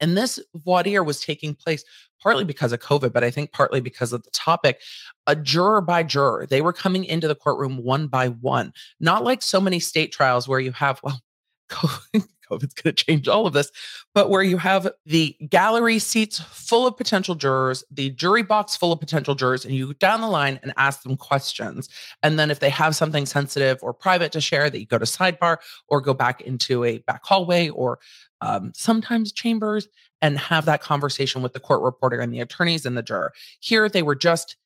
And 0.00 0.16
this 0.16 0.38
voir 0.54 0.82
dire 0.82 1.02
was 1.02 1.20
taking 1.20 1.54
place 1.54 1.84
partly 2.22 2.44
because 2.44 2.72
of 2.72 2.80
COVID, 2.80 3.12
but 3.12 3.24
I 3.24 3.30
think 3.30 3.52
partly 3.52 3.80
because 3.80 4.12
of 4.12 4.22
the 4.22 4.30
topic. 4.30 4.80
A 5.26 5.36
juror 5.36 5.80
by 5.80 6.02
juror, 6.02 6.46
they 6.48 6.60
were 6.60 6.72
coming 6.72 7.04
into 7.04 7.28
the 7.28 7.34
courtroom 7.34 7.82
one 7.82 8.08
by 8.08 8.28
one, 8.28 8.72
not 9.00 9.24
like 9.24 9.42
so 9.42 9.60
many 9.60 9.80
state 9.80 10.12
trials 10.12 10.48
where 10.48 10.60
you 10.60 10.72
have, 10.72 11.00
well, 11.02 11.20
COVID's 12.50 12.74
going 12.74 12.94
to 12.94 13.04
change 13.04 13.28
all 13.28 13.46
of 13.46 13.52
this, 13.52 13.70
but 14.14 14.30
where 14.30 14.42
you 14.42 14.56
have 14.56 14.88
the 15.06 15.36
gallery 15.48 15.98
seats 15.98 16.40
full 16.40 16.86
of 16.86 16.96
potential 16.96 17.34
jurors, 17.34 17.84
the 17.90 18.10
jury 18.10 18.42
box 18.42 18.76
full 18.76 18.92
of 18.92 19.00
potential 19.00 19.34
jurors, 19.34 19.64
and 19.64 19.74
you 19.74 19.88
go 19.88 19.92
down 19.94 20.20
the 20.20 20.28
line 20.28 20.58
and 20.62 20.72
ask 20.76 21.02
them 21.02 21.16
questions. 21.16 21.88
And 22.22 22.38
then 22.38 22.50
if 22.50 22.60
they 22.60 22.70
have 22.70 22.96
something 22.96 23.26
sensitive 23.26 23.78
or 23.82 23.92
private 23.92 24.32
to 24.32 24.40
share, 24.40 24.70
that 24.70 24.78
you 24.78 24.86
go 24.86 24.98
to 24.98 25.04
sidebar 25.04 25.58
or 25.88 26.00
go 26.00 26.14
back 26.14 26.40
into 26.40 26.84
a 26.84 26.98
back 26.98 27.24
hallway 27.24 27.68
or 27.68 27.98
um, 28.40 28.72
sometimes 28.74 29.32
chambers 29.32 29.88
and 30.22 30.38
have 30.38 30.64
that 30.64 30.80
conversation 30.80 31.42
with 31.42 31.52
the 31.52 31.60
court 31.60 31.82
reporter 31.82 32.20
and 32.20 32.32
the 32.32 32.40
attorneys 32.40 32.86
and 32.86 32.96
the 32.96 33.02
juror. 33.02 33.32
Here, 33.60 33.88
they 33.88 34.02
were 34.02 34.14
just 34.14 34.56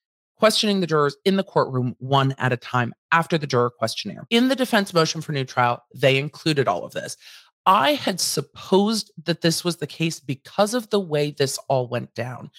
questioning 0.42 0.80
the 0.80 0.88
jurors 0.88 1.16
in 1.24 1.36
the 1.36 1.44
courtroom 1.44 1.94
one 2.00 2.34
at 2.36 2.52
a 2.52 2.56
time 2.56 2.92
after 3.12 3.38
the 3.38 3.46
juror 3.46 3.70
questionnaire. 3.70 4.26
In 4.28 4.48
the 4.48 4.56
defense 4.56 4.92
motion 4.92 5.20
for 5.20 5.30
new 5.30 5.44
trial, 5.44 5.84
they 5.94 6.18
included 6.18 6.66
all 6.66 6.82
of 6.82 6.90
this. 6.90 7.16
I 7.64 7.92
had 7.92 8.18
supposed 8.18 9.12
that 9.22 9.42
this 9.42 9.62
was 9.62 9.76
the 9.76 9.86
case 9.86 10.18
because 10.18 10.74
of 10.74 10.90
the 10.90 10.98
way 10.98 11.30
this 11.30 11.60
all 11.68 11.86
went 11.86 12.12
down. 12.16 12.50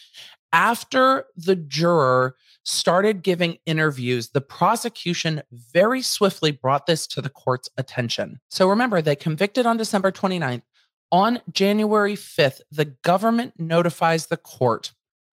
After 0.54 1.26
the 1.36 1.58
juror 1.58 2.38
started 2.64 3.22
giving 3.22 3.58
interviews, 3.66 4.30
the 4.30 4.40
prosecution 4.40 5.42
very 5.52 6.02
swiftly 6.02 6.52
brought 6.52 6.86
this 6.86 7.06
to 7.08 7.22
the 7.22 7.30
court's 7.30 7.70
attention. 7.78 8.40
So 8.50 8.70
remember, 8.70 9.02
they 9.02 9.18
convicted 9.18 9.66
on 9.66 9.76
December 9.76 10.14
29th. 10.14 10.62
On 11.12 11.42
January 11.52 12.16
5th, 12.16 12.62
the 12.72 12.86
government 12.86 13.56
notifies 13.60 14.28
the 14.28 14.38
court 14.38 14.94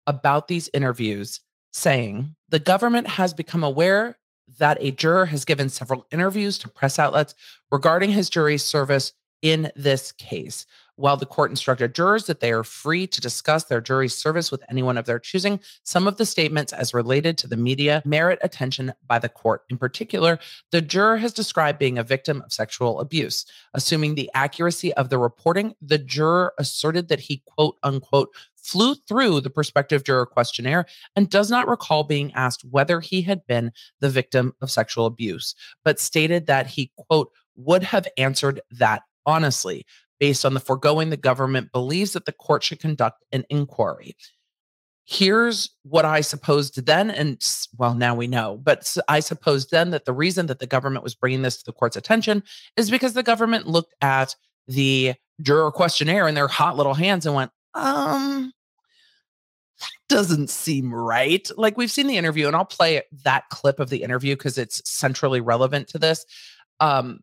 about 0.07 0.47
these 0.47 0.71
interviews, 0.73 1.41
saying 1.77 2.35
the 2.49 2.59
government 2.59 3.07
has 3.07 3.35
become 3.35 3.63
aware 3.63 4.17
that 4.59 4.79
a 4.81 4.91
juror 4.91 5.27
has 5.27 5.45
given 5.45 5.69
several 5.69 6.07
interviews 6.11 6.57
to 6.57 6.69
press 6.69 6.99
outlets 6.99 7.35
regarding 7.71 8.11
his 8.11 8.31
jury 8.31 8.57
service 8.57 9.13
in 9.43 9.71
this 9.77 10.13
case. 10.13 10.65
While 10.99 11.19
the 11.19 11.27
court 11.27 11.51
instructed 11.51 11.95
jurors 11.95 12.25
that 12.25 12.41
they 12.41 12.53
are 12.53 12.65
free 12.65 13.07
to 13.09 13.21
discuss 13.21 13.65
their 13.65 13.83
jury 13.83 14.09
service 14.09 14.51
with 14.51 14.65
anyone 14.71 14.97
of 14.97 15.05
their 15.05 15.19
choosing, 15.19 15.61
some 15.83 16.09
of 16.09 16.17
the 16.17 16.25
statements 16.25 16.73
as 16.73 16.95
related 16.95 17.37
to 17.39 17.47
the 17.47 17.59
media 17.59 18.01
merit 18.07 18.39
attention 18.41 18.95
by 19.07 19.19
the 19.19 19.29
court. 19.29 19.65
In 19.69 19.77
particular, 19.77 20.39
the 20.73 20.81
juror 20.81 21.19
has 21.19 21.35
described 21.35 21.79
being 21.79 21.99
a 21.99 22.03
victim 22.03 22.41
of 22.41 22.53
sexual 22.53 23.01
abuse. 23.01 23.45
Assuming 23.75 24.15
the 24.15 24.31
accuracy 24.33 24.95
of 24.95 25.11
the 25.11 25.19
reporting, 25.19 25.75
the 25.83 25.99
juror 25.99 26.55
asserted 26.59 27.09
that 27.09 27.21
he, 27.21 27.43
quote 27.47 27.77
unquote, 27.83 28.31
flew 28.67 28.95
through 29.09 29.41
the 29.41 29.51
prospective 29.51 30.05
juror 30.05 30.27
questionnaire 30.27 30.87
and 31.15 31.31
does 31.31 31.51
not 31.51 31.69
recall 31.69 32.05
being 32.05 32.33
asked 32.35 32.65
whether 32.65 33.01
he 33.01 33.23
had 33.23 33.47
been 33.47 33.71
the 34.01 34.11
victim 34.11 34.53
of 34.61 34.71
sexual 34.71 35.07
abuse, 35.07 35.55
but 35.85 36.01
stated 36.01 36.47
that 36.47 36.67
he, 36.67 36.91
quote, 36.97 37.31
would 37.57 37.83
have 37.83 38.07
answered 38.17 38.61
that 38.71 39.03
honestly. 39.25 39.85
Based 40.19 40.47
on 40.47 40.55
the 40.55 40.61
foregoing, 40.61 41.11
the 41.11 41.19
government 41.19 41.73
believes 41.73 42.15
that 42.15 42.25
the 42.25 42.33
court 42.33 42.63
should 42.63 42.81
conduct 42.81 43.23
an 43.33 43.45
inquiry. 43.51 44.17
Here's 45.05 45.71
what 45.83 46.07
I 46.07 46.23
supposed 46.23 46.85
then, 46.87 47.11
and 47.11 47.41
well, 47.77 47.95
now 47.95 48.15
we 48.15 48.27
know, 48.27 48.59
but 48.61 48.97
I 49.09 49.21
supposed 49.21 49.71
then 49.71 49.91
that 49.91 50.07
the 50.07 50.15
reason 50.15 50.47
that 50.47 50.59
the 50.59 50.67
government 50.67 51.05
was 51.05 51.15
bringing 51.15 51.43
this 51.43 51.59
to 51.59 51.65
the 51.67 51.73
court's 51.73 51.97
attention 51.97 52.43
is 52.77 52.91
because 52.91 53.13
the 53.13 53.23
government 53.23 53.67
looked 53.67 53.95
at 54.01 54.35
the 54.67 55.15
juror 55.43 55.71
questionnaire 55.71 56.27
in 56.27 56.35
their 56.35 56.49
hot 56.49 56.77
little 56.77 56.95
hands 56.95 57.27
and 57.27 57.35
went, 57.35 57.53
um, 57.77 58.53
that 59.81 59.91
doesn't 60.09 60.51
seem 60.51 60.93
right. 60.93 61.49
Like 61.57 61.77
we've 61.77 61.91
seen 61.91 62.07
the 62.07 62.17
interview, 62.17 62.47
and 62.47 62.57
I'll 62.57 62.65
play 62.65 63.03
that 63.25 63.49
clip 63.51 63.81
of 63.81 63.91
the 63.91 64.03
interview 64.03 64.35
because 64.35 64.59
it's 64.59 64.83
centrally 64.91 65.41
relevant 65.41 65.89
to 65.89 65.99
this. 65.99 66.25
Um, 66.81 67.21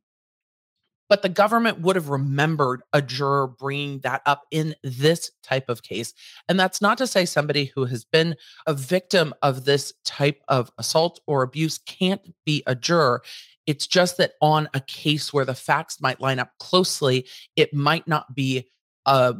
but 1.09 1.21
the 1.21 1.29
government 1.29 1.81
would 1.81 1.95
have 1.95 2.09
remembered 2.09 2.81
a 2.91 3.01
juror 3.01 3.47
bringing 3.47 3.99
that 3.99 4.21
up 4.25 4.43
in 4.51 4.73
this 4.83 5.29
type 5.43 5.69
of 5.69 5.83
case. 5.83 6.13
And 6.49 6.59
that's 6.59 6.81
not 6.81 6.97
to 6.99 7.07
say 7.07 7.25
somebody 7.25 7.65
who 7.65 7.85
has 7.85 8.03
been 8.03 8.35
a 8.65 8.73
victim 8.73 9.33
of 9.41 9.65
this 9.65 9.93
type 10.05 10.41
of 10.47 10.71
assault 10.77 11.19
or 11.27 11.43
abuse 11.43 11.77
can't 11.85 12.33
be 12.45 12.63
a 12.65 12.73
juror. 12.73 13.21
It's 13.67 13.85
just 13.85 14.17
that 14.17 14.31
on 14.41 14.69
a 14.73 14.79
case 14.79 15.31
where 15.31 15.45
the 15.45 15.53
facts 15.53 16.01
might 16.01 16.19
line 16.21 16.39
up 16.39 16.51
closely, 16.59 17.27
it 17.55 17.73
might 17.73 18.07
not 18.07 18.33
be 18.33 18.69
a, 19.05 19.35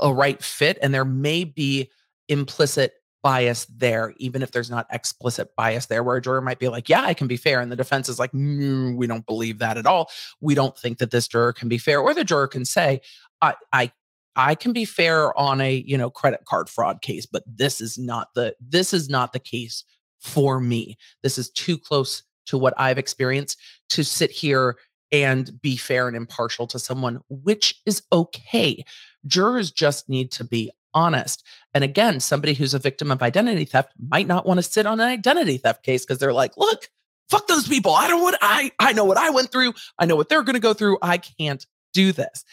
a 0.00 0.12
right 0.12 0.42
fit. 0.42 0.78
And 0.82 0.92
there 0.92 1.04
may 1.04 1.44
be 1.44 1.90
implicit 2.28 2.94
bias 3.22 3.66
there, 3.66 4.14
even 4.16 4.42
if 4.42 4.50
there's 4.50 4.70
not 4.70 4.86
explicit 4.90 5.54
bias 5.56 5.86
there, 5.86 6.02
where 6.02 6.16
a 6.16 6.22
juror 6.22 6.40
might 6.40 6.58
be 6.58 6.68
like, 6.68 6.88
Yeah, 6.88 7.02
I 7.02 7.14
can 7.14 7.28
be 7.28 7.36
fair. 7.36 7.60
And 7.60 7.70
the 7.70 7.76
defense 7.76 8.08
is 8.08 8.18
like, 8.18 8.32
mm, 8.32 8.96
We 8.96 9.06
don't 9.06 9.26
believe 9.26 9.58
that 9.58 9.78
at 9.78 9.86
all. 9.86 10.10
We 10.40 10.54
don't 10.54 10.76
think 10.76 10.98
that 10.98 11.10
this 11.10 11.28
juror 11.28 11.52
can 11.52 11.68
be 11.68 11.78
fair. 11.78 12.00
Or 12.00 12.14
the 12.14 12.24
juror 12.24 12.48
can 12.48 12.64
say, 12.64 13.00
I, 13.40 13.54
I, 13.72 13.92
I 14.34 14.54
can 14.54 14.72
be 14.72 14.84
fair 14.84 15.36
on 15.38 15.60
a 15.60 15.84
you 15.86 15.98
know 15.98 16.10
credit 16.10 16.44
card 16.46 16.68
fraud 16.68 17.02
case, 17.02 17.26
but 17.26 17.42
this 17.46 17.80
is 17.80 17.98
not 17.98 18.28
the 18.34 18.54
this 18.60 18.92
is 18.94 19.08
not 19.08 19.32
the 19.32 19.38
case 19.38 19.84
for 20.20 20.60
me. 20.60 20.96
This 21.22 21.38
is 21.38 21.50
too 21.50 21.76
close 21.76 22.22
to 22.46 22.58
what 22.58 22.74
I've 22.76 22.98
experienced 22.98 23.58
to 23.90 24.02
sit 24.02 24.30
here 24.30 24.76
and 25.10 25.60
be 25.60 25.76
fair 25.76 26.08
and 26.08 26.16
impartial 26.16 26.66
to 26.68 26.78
someone, 26.78 27.20
which 27.28 27.80
is 27.84 28.02
okay. 28.12 28.84
Jurors 29.26 29.70
just 29.70 30.08
need 30.08 30.30
to 30.32 30.44
be 30.44 30.70
honest. 30.94 31.44
And 31.74 31.84
again, 31.84 32.20
somebody 32.20 32.54
who's 32.54 32.74
a 32.74 32.78
victim 32.78 33.10
of 33.10 33.22
identity 33.22 33.64
theft 33.64 33.92
might 33.98 34.26
not 34.26 34.46
want 34.46 34.58
to 34.58 34.62
sit 34.62 34.86
on 34.86 35.00
an 35.00 35.08
identity 35.08 35.58
theft 35.58 35.82
case 35.82 36.04
because 36.04 36.18
they're 36.18 36.32
like, 36.32 36.56
look, 36.56 36.88
fuck 37.30 37.46
those 37.46 37.66
people. 37.66 37.92
I 37.92 38.08
don't 38.08 38.22
want 38.22 38.36
I 38.40 38.70
I 38.78 38.92
know 38.92 39.04
what 39.04 39.18
I 39.18 39.30
went 39.30 39.50
through. 39.50 39.72
I 39.98 40.06
know 40.06 40.16
what 40.16 40.28
they're 40.28 40.42
going 40.42 40.54
to 40.54 40.60
go 40.60 40.74
through. 40.74 40.98
I 41.02 41.18
can't 41.18 41.64
do 41.94 42.12
this. 42.12 42.44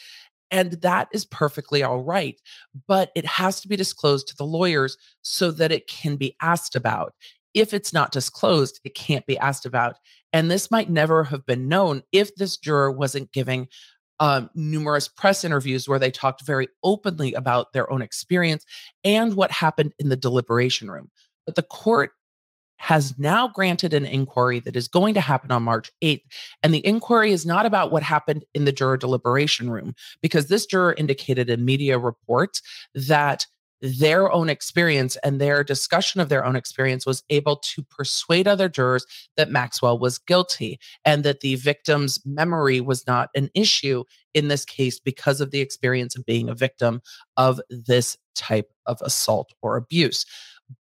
And 0.51 0.73
that 0.81 1.09
is 1.11 1.25
perfectly 1.25 1.83
all 1.83 2.01
right. 2.01 2.39
But 2.88 3.11
it 3.15 3.25
has 3.25 3.61
to 3.61 3.67
be 3.67 3.75
disclosed 3.75 4.27
to 4.29 4.35
the 4.35 4.45
lawyers 4.45 4.97
so 5.21 5.51
that 5.51 5.71
it 5.71 5.88
can 5.88 6.15
be 6.15 6.35
asked 6.41 6.75
about. 6.75 7.13
If 7.53 7.73
it's 7.73 7.93
not 7.93 8.11
disclosed, 8.11 8.79
it 8.83 8.95
can't 8.95 9.25
be 9.25 9.38
asked 9.38 9.65
about. 9.65 9.97
And 10.31 10.49
this 10.49 10.71
might 10.71 10.89
never 10.89 11.23
have 11.25 11.45
been 11.45 11.67
known 11.67 12.03
if 12.11 12.35
this 12.35 12.57
juror 12.57 12.91
wasn't 12.91 13.31
giving 13.31 13.67
um, 14.19 14.49
numerous 14.53 15.07
press 15.07 15.43
interviews 15.43 15.88
where 15.88 15.99
they 15.99 16.11
talked 16.11 16.45
very 16.45 16.67
openly 16.83 17.33
about 17.33 17.73
their 17.73 17.91
own 17.91 18.01
experience 18.01 18.65
and 19.03 19.35
what 19.35 19.51
happened 19.51 19.93
in 19.99 20.09
the 20.09 20.15
deliberation 20.15 20.91
room. 20.91 21.09
But 21.45 21.55
the 21.55 21.63
court 21.63 22.11
has 22.79 23.17
now 23.19 23.47
granted 23.49 23.93
an 23.93 24.05
inquiry 24.05 24.61
that 24.61 24.75
is 24.75 24.88
going 24.88 25.13
to 25.13 25.21
happen 25.21 25.51
on 25.51 25.63
March 25.63 25.91
8th. 26.01 26.23
And 26.63 26.73
the 26.73 26.85
inquiry 26.85 27.33
is 27.33 27.45
not 27.45 27.65
about 27.65 27.91
what 27.91 28.03
happened 28.03 28.45
in 28.53 28.63
the 28.63 28.71
juror 28.71 28.95
deliberation 28.95 29.69
room, 29.69 29.93
because 30.21 30.47
this 30.47 30.65
juror 30.65 30.93
indicated 30.93 31.49
in 31.49 31.65
media 31.65 31.99
reports 31.99 32.61
that 32.95 33.45
their 33.81 34.31
own 34.31 34.50
experience 34.50 35.15
and 35.17 35.39
their 35.39 35.63
discussion 35.63 36.19
of 36.19 36.29
their 36.29 36.45
own 36.45 36.55
experience 36.55 37.05
was 37.05 37.24
able 37.29 37.57
to 37.57 37.83
persuade 37.83 38.48
other 38.48 38.67
jurors 38.67 39.05
that 39.38 39.50
Maxwell 39.50 39.98
was 39.98 40.17
guilty 40.17 40.79
and 41.05 41.24
that 41.24 41.39
the 41.41 41.55
victim's 41.55 42.19
memory 42.25 42.81
was 42.81 43.07
not 43.07 43.29
an 43.36 43.50
issue 43.53 44.03
in 44.33 44.48
this 44.48 44.65
case 44.65 45.00
because 45.00 45.41
of 45.41 45.51
the 45.51 45.62
experience 45.62 46.15
of 46.15 46.25
being 46.25 46.50
a 46.50 46.55
victim 46.55 47.01
of 47.38 47.59
this 47.69 48.17
type 48.36 48.71
of 48.86 49.00
assault 49.01 49.53
or 49.62 49.77
abuse. 49.77 50.25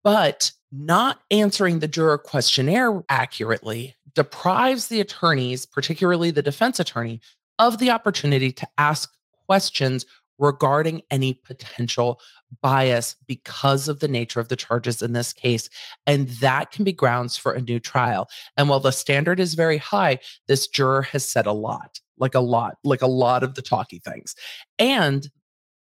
But 0.02 0.52
not 0.70 1.20
answering 1.30 1.78
the 1.78 1.88
juror 1.88 2.18
questionnaire 2.18 3.02
accurately 3.08 3.94
deprives 4.14 4.88
the 4.88 5.00
attorneys, 5.00 5.64
particularly 5.64 6.30
the 6.30 6.42
defense 6.42 6.78
attorney, 6.80 7.20
of 7.58 7.78
the 7.78 7.90
opportunity 7.90 8.52
to 8.52 8.68
ask 8.76 9.10
questions 9.46 10.04
regarding 10.38 11.02
any 11.10 11.34
potential 11.34 12.20
bias 12.62 13.16
because 13.26 13.88
of 13.88 14.00
the 14.00 14.08
nature 14.08 14.40
of 14.40 14.48
the 14.48 14.56
charges 14.56 15.02
in 15.02 15.12
this 15.12 15.32
case. 15.32 15.68
And 16.06 16.28
that 16.40 16.70
can 16.70 16.84
be 16.84 16.92
grounds 16.92 17.36
for 17.36 17.52
a 17.52 17.60
new 17.60 17.80
trial. 17.80 18.28
And 18.56 18.68
while 18.68 18.80
the 18.80 18.92
standard 18.92 19.40
is 19.40 19.54
very 19.54 19.78
high, 19.78 20.20
this 20.46 20.66
juror 20.66 21.02
has 21.02 21.24
said 21.24 21.46
a 21.46 21.52
lot, 21.52 22.00
like 22.18 22.34
a 22.34 22.40
lot, 22.40 22.76
like 22.84 23.02
a 23.02 23.06
lot 23.06 23.42
of 23.42 23.54
the 23.54 23.62
talky 23.62 23.98
things. 23.98 24.34
And 24.78 25.28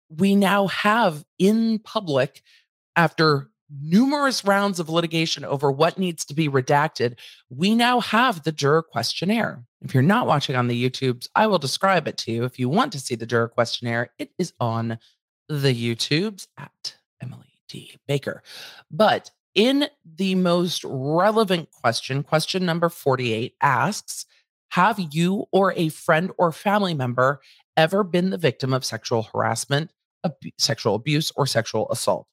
we 0.09 0.37
now 0.37 0.69
have 0.69 1.25
in 1.39 1.81
public, 1.81 2.43
after 2.97 3.51
numerous 3.71 4.45
rounds 4.45 4.79
of 4.79 4.89
litigation 4.89 5.45
over 5.45 5.71
what 5.71 5.99
needs 5.99 6.25
to 6.27 6.35
be 6.35 6.49
redacted, 6.49 7.17
we 7.49 7.75
now 7.75 8.01
have 8.01 8.43
the 8.43 8.53
juror 8.53 8.83
questionnaire. 8.83 9.65
If 9.83 9.95
you're 9.95 10.03
not 10.03 10.27
watching 10.27 10.57
on 10.57 10.69
the 10.69 10.91
YouTubes, 10.91 11.29
I 11.35 11.47
will 11.47 11.59
describe 11.59 12.09
it 12.09 12.17
to 12.19 12.33
you. 12.33 12.45
If 12.45 12.59
you 12.59 12.69
want 12.69 12.93
to 12.93 13.01
see 13.01 13.15
the 13.15 13.27
juror 13.27 13.49
questionnaire, 13.49 14.11
it 14.19 14.31
is 14.39 14.53
on 14.61 14.99
the 15.49 15.75
YouTubes 15.75 16.47
at 16.59 16.97
Emily 17.23 17.61
D. 17.69 17.97
Baker. 18.07 18.43
But 18.91 19.31
in 19.55 19.89
the 20.17 20.35
most 20.35 20.85
relevant 20.85 21.71
question, 21.71 22.23
question 22.23 22.65
number 22.65 22.89
48 22.89 23.55
asks 23.61 24.27
Have 24.71 24.99
you 24.99 25.47
or 25.53 25.73
a 25.77 25.89
friend 25.91 26.33
or 26.39 26.51
family 26.53 26.95
member 26.95 27.41
ever 27.77 28.03
been 28.05 28.31
the 28.31 28.39
victim 28.39 28.73
of 28.73 28.85
sexual 28.85 29.23
harassment, 29.23 29.91
ab- 30.25 30.35
sexual 30.59 30.95
abuse, 30.95 31.31
or 31.37 31.47
sexual 31.47 31.91
assault? 31.91 32.27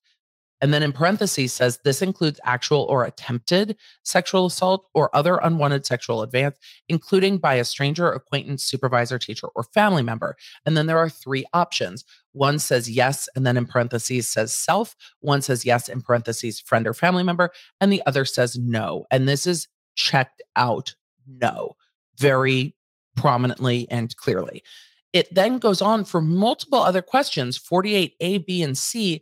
And 0.62 0.74
then 0.74 0.84
in 0.84 0.94
parentheses 0.94 1.54
says 1.54 1.80
this 1.84 2.02
includes 2.02 2.40
actual 2.46 2.86
or 2.90 3.04
attempted 3.04 3.76
sexual 4.04 4.46
assault 4.46 4.88
or 4.94 5.14
other 5.16 5.38
unwanted 5.38 5.86
sexual 5.86 6.22
advance, 6.22 6.58
including 6.88 7.40
by 7.40 7.56
a 7.56 7.66
stranger, 7.66 8.12
acquaintance, 8.12 8.64
supervisor, 8.64 9.18
teacher, 9.18 9.48
or 9.56 9.64
family 9.64 10.04
member. 10.04 10.36
And 10.66 10.78
then 10.78 10.86
there 10.86 11.00
are 11.00 11.10
three 11.10 11.46
options. 11.54 12.06
One 12.34 12.60
says 12.60 12.90
yes, 12.90 13.28
and 13.36 13.46
then 13.46 13.58
in 13.58 13.66
parentheses 13.66 14.30
says 14.30 14.54
self. 14.54 14.96
One 15.20 15.42
says 15.42 15.66
yes, 15.66 15.90
in 15.90 16.02
parentheses, 16.02 16.60
friend 16.60 16.88
or 16.88 16.94
family 16.94 17.24
member. 17.24 17.52
And 17.82 17.92
the 17.92 18.04
other 18.06 18.24
says 18.24 18.58
no. 18.58 19.06
And 19.10 19.28
this 19.28 19.48
is 19.48 19.68
checked 19.96 20.42
out 20.56 20.96
no 21.28 21.76
very 22.18 22.76
prominently 23.16 23.88
and 23.90 24.16
clearly. 24.16 24.64
It 25.12 25.34
then 25.34 25.58
goes 25.58 25.82
on 25.82 26.06
for 26.06 26.22
multiple 26.22 26.80
other 26.80 27.02
questions 27.02 27.60
48A, 27.60 28.46
B, 28.46 28.64
and 28.64 28.78
C 28.78 29.22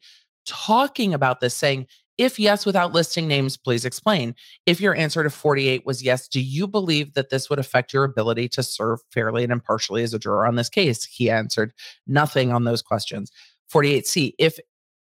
talking 0.49 1.13
about 1.13 1.39
this, 1.39 1.53
saying, 1.53 1.87
if 2.17 2.37
yes, 2.37 2.65
without 2.65 2.91
listing 2.91 3.29
names, 3.29 3.55
please 3.55 3.85
explain. 3.85 4.35
If 4.65 4.81
your 4.81 4.93
answer 4.93 5.23
to 5.23 5.29
48 5.29 5.85
was 5.85 6.03
yes, 6.03 6.27
do 6.27 6.41
you 6.41 6.67
believe 6.67 7.13
that 7.13 7.29
this 7.29 7.49
would 7.49 7.59
affect 7.59 7.93
your 7.93 8.03
ability 8.03 8.49
to 8.49 8.63
serve 8.63 8.99
fairly 9.09 9.43
and 9.43 9.53
impartially 9.53 10.03
as 10.03 10.13
a 10.13 10.19
juror 10.19 10.45
on 10.45 10.55
this 10.55 10.67
case? 10.67 11.05
He 11.05 11.29
answered 11.29 11.71
nothing 12.05 12.51
on 12.51 12.65
those 12.65 12.81
questions. 12.81 13.31
48C, 13.73 14.33
if 14.37 14.59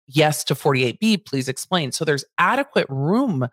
yes 0.07 0.43
to 0.45 0.55
48B, 0.55 1.23
please 1.23 1.47
explain. 1.47 1.91
So 1.91 2.03
there's 2.03 2.25
adequate 2.39 2.87
room 2.89 3.47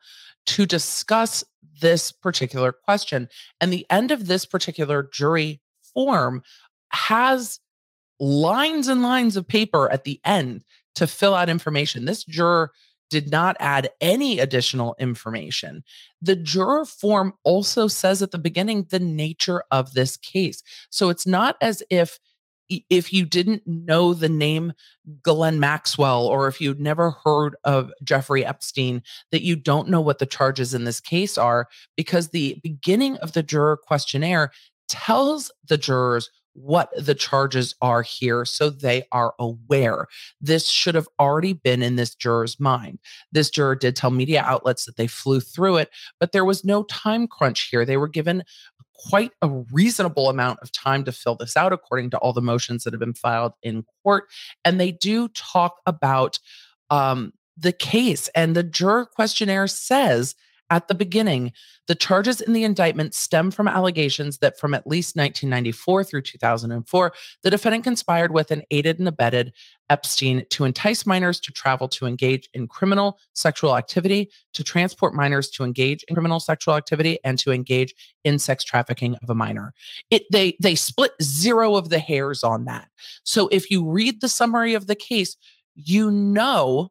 to 0.46 0.64
discuss 0.64 1.44
this 1.82 2.12
particular 2.12 2.72
question. 2.72 3.28
And 3.60 3.70
the 3.70 3.86
end 3.90 4.10
of 4.10 4.26
this 4.26 4.46
particular 4.46 5.08
jury 5.12 5.60
form 5.94 6.42
has 6.92 7.60
lines 8.18 8.88
and 8.88 9.02
lines 9.02 9.36
of 9.36 9.46
paper 9.46 9.90
at 9.90 10.04
the 10.04 10.18
end 10.24 10.64
to 10.94 11.06
fill 11.06 11.34
out 11.34 11.48
information. 11.48 12.04
This 12.04 12.24
juror 12.24 12.72
did 13.10 13.30
not 13.30 13.56
add 13.58 13.90
any 14.00 14.38
additional 14.38 14.94
information. 14.98 15.82
The 16.22 16.36
juror 16.36 16.84
form 16.84 17.34
also 17.42 17.88
says 17.88 18.22
at 18.22 18.30
the 18.30 18.38
beginning 18.38 18.86
the 18.88 19.00
nature 19.00 19.64
of 19.70 19.94
this 19.94 20.16
case. 20.16 20.62
So 20.90 21.08
it's 21.08 21.26
not 21.26 21.56
as 21.60 21.82
if 21.90 22.18
if 22.88 23.12
you 23.12 23.24
didn't 23.24 23.66
know 23.66 24.14
the 24.14 24.28
name 24.28 24.72
Ghislaine 25.24 25.58
Maxwell 25.58 26.26
or 26.26 26.46
if 26.46 26.60
you'd 26.60 26.78
never 26.80 27.10
heard 27.24 27.56
of 27.64 27.90
Jeffrey 28.04 28.46
Epstein, 28.46 29.02
that 29.32 29.42
you 29.42 29.56
don't 29.56 29.88
know 29.88 30.00
what 30.00 30.20
the 30.20 30.26
charges 30.26 30.72
in 30.72 30.84
this 30.84 31.00
case 31.00 31.36
are, 31.36 31.66
because 31.96 32.28
the 32.28 32.60
beginning 32.62 33.16
of 33.16 33.32
the 33.32 33.42
juror 33.42 33.76
questionnaire 33.76 34.52
tells 34.88 35.50
the 35.68 35.78
jurors 35.78 36.30
what 36.54 36.90
the 36.96 37.14
charges 37.14 37.74
are 37.80 38.02
here 38.02 38.44
so 38.44 38.70
they 38.70 39.04
are 39.12 39.34
aware. 39.38 40.06
This 40.40 40.68
should 40.68 40.94
have 40.94 41.08
already 41.18 41.52
been 41.52 41.82
in 41.82 41.96
this 41.96 42.14
juror's 42.14 42.58
mind. 42.58 42.98
This 43.32 43.50
juror 43.50 43.76
did 43.76 43.96
tell 43.96 44.10
media 44.10 44.42
outlets 44.42 44.84
that 44.84 44.96
they 44.96 45.06
flew 45.06 45.40
through 45.40 45.76
it, 45.76 45.90
but 46.18 46.32
there 46.32 46.44
was 46.44 46.64
no 46.64 46.82
time 46.84 47.26
crunch 47.26 47.68
here. 47.70 47.84
They 47.84 47.96
were 47.96 48.08
given 48.08 48.44
quite 49.08 49.32
a 49.40 49.48
reasonable 49.72 50.28
amount 50.28 50.58
of 50.60 50.70
time 50.72 51.04
to 51.04 51.12
fill 51.12 51.34
this 51.34 51.56
out, 51.56 51.72
according 51.72 52.10
to 52.10 52.18
all 52.18 52.32
the 52.32 52.42
motions 52.42 52.84
that 52.84 52.92
have 52.92 53.00
been 53.00 53.14
filed 53.14 53.54
in 53.62 53.84
court. 54.02 54.24
And 54.64 54.78
they 54.78 54.92
do 54.92 55.28
talk 55.28 55.80
about 55.86 56.38
um, 56.90 57.32
the 57.56 57.72
case, 57.72 58.28
and 58.34 58.54
the 58.54 58.62
juror 58.62 59.06
questionnaire 59.06 59.68
says 59.68 60.34
at 60.70 60.88
the 60.88 60.94
beginning, 60.94 61.52
the 61.88 61.94
charges 61.94 62.40
in 62.40 62.52
the 62.52 62.64
indictment 62.64 63.14
stem 63.14 63.50
from 63.50 63.66
allegations 63.66 64.38
that 64.38 64.58
from 64.58 64.72
at 64.72 64.86
least 64.86 65.16
1994 65.16 66.04
through 66.04 66.22
2004, 66.22 67.12
the 67.42 67.50
defendant 67.50 67.84
conspired 67.84 68.32
with 68.32 68.50
and 68.50 68.64
aided 68.70 68.98
and 69.00 69.08
abetted 69.08 69.52
Epstein 69.90 70.44
to 70.50 70.64
entice 70.64 71.04
minors 71.04 71.40
to 71.40 71.50
travel 71.50 71.88
to 71.88 72.06
engage 72.06 72.48
in 72.54 72.68
criminal 72.68 73.18
sexual 73.32 73.76
activity, 73.76 74.30
to 74.54 74.62
transport 74.62 75.14
minors 75.14 75.50
to 75.50 75.64
engage 75.64 76.04
in 76.04 76.14
criminal 76.14 76.38
sexual 76.38 76.76
activity, 76.76 77.18
and 77.24 77.38
to 77.40 77.50
engage 77.50 77.92
in 78.22 78.38
sex 78.38 78.62
trafficking 78.62 79.16
of 79.16 79.28
a 79.28 79.34
minor. 79.34 79.74
It 80.10 80.22
they 80.30 80.56
they 80.60 80.76
split 80.76 81.12
zero 81.20 81.74
of 81.74 81.88
the 81.88 81.98
hairs 81.98 82.44
on 82.44 82.66
that. 82.66 82.88
So 83.24 83.48
if 83.50 83.70
you 83.70 83.84
read 83.90 84.20
the 84.20 84.28
summary 84.28 84.74
of 84.74 84.86
the 84.86 84.94
case, 84.94 85.36
you 85.74 86.10
know 86.12 86.90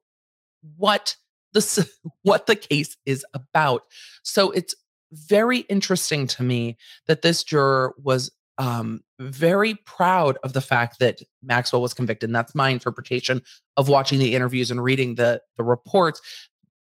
what 0.76 1.16
the 1.54 1.90
what 2.24 2.48
the 2.48 2.56
case 2.56 2.98
is 3.06 3.26
about. 3.34 3.84
So 4.24 4.52
it's 4.52 4.76
very 5.12 5.60
interesting 5.60 6.28
to 6.28 6.44
me 6.44 6.78
that 7.08 7.22
this 7.22 7.44
juror 7.44 7.96
was 7.98 8.32
um, 8.60 9.02
very 9.20 9.76
proud 9.86 10.38
of 10.44 10.54
the 10.54 10.62
fact 10.62 11.00
that 11.00 11.22
Maxwell 11.42 11.82
was 11.82 11.94
convicted. 11.94 12.28
And 12.30 12.36
that's 12.36 12.54
my 12.54 12.70
interpretation 12.70 13.42
of 13.78 13.88
watching 13.88 14.20
the 14.20 14.36
interviews 14.36 14.70
and 14.70 14.84
reading 14.84 15.16
the 15.16 15.42
the 15.58 15.64
reports. 15.64 16.22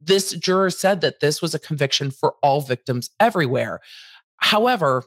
This 0.01 0.33
juror 0.33 0.71
said 0.71 1.03
that 1.03 1.21
this 1.21 1.43
was 1.43 1.55
a 1.55 1.59
conviction 1.59 2.11
for 2.11 2.35
all 2.43 2.63
victims 2.63 3.11
everywhere. 3.21 3.81
However, 4.39 5.05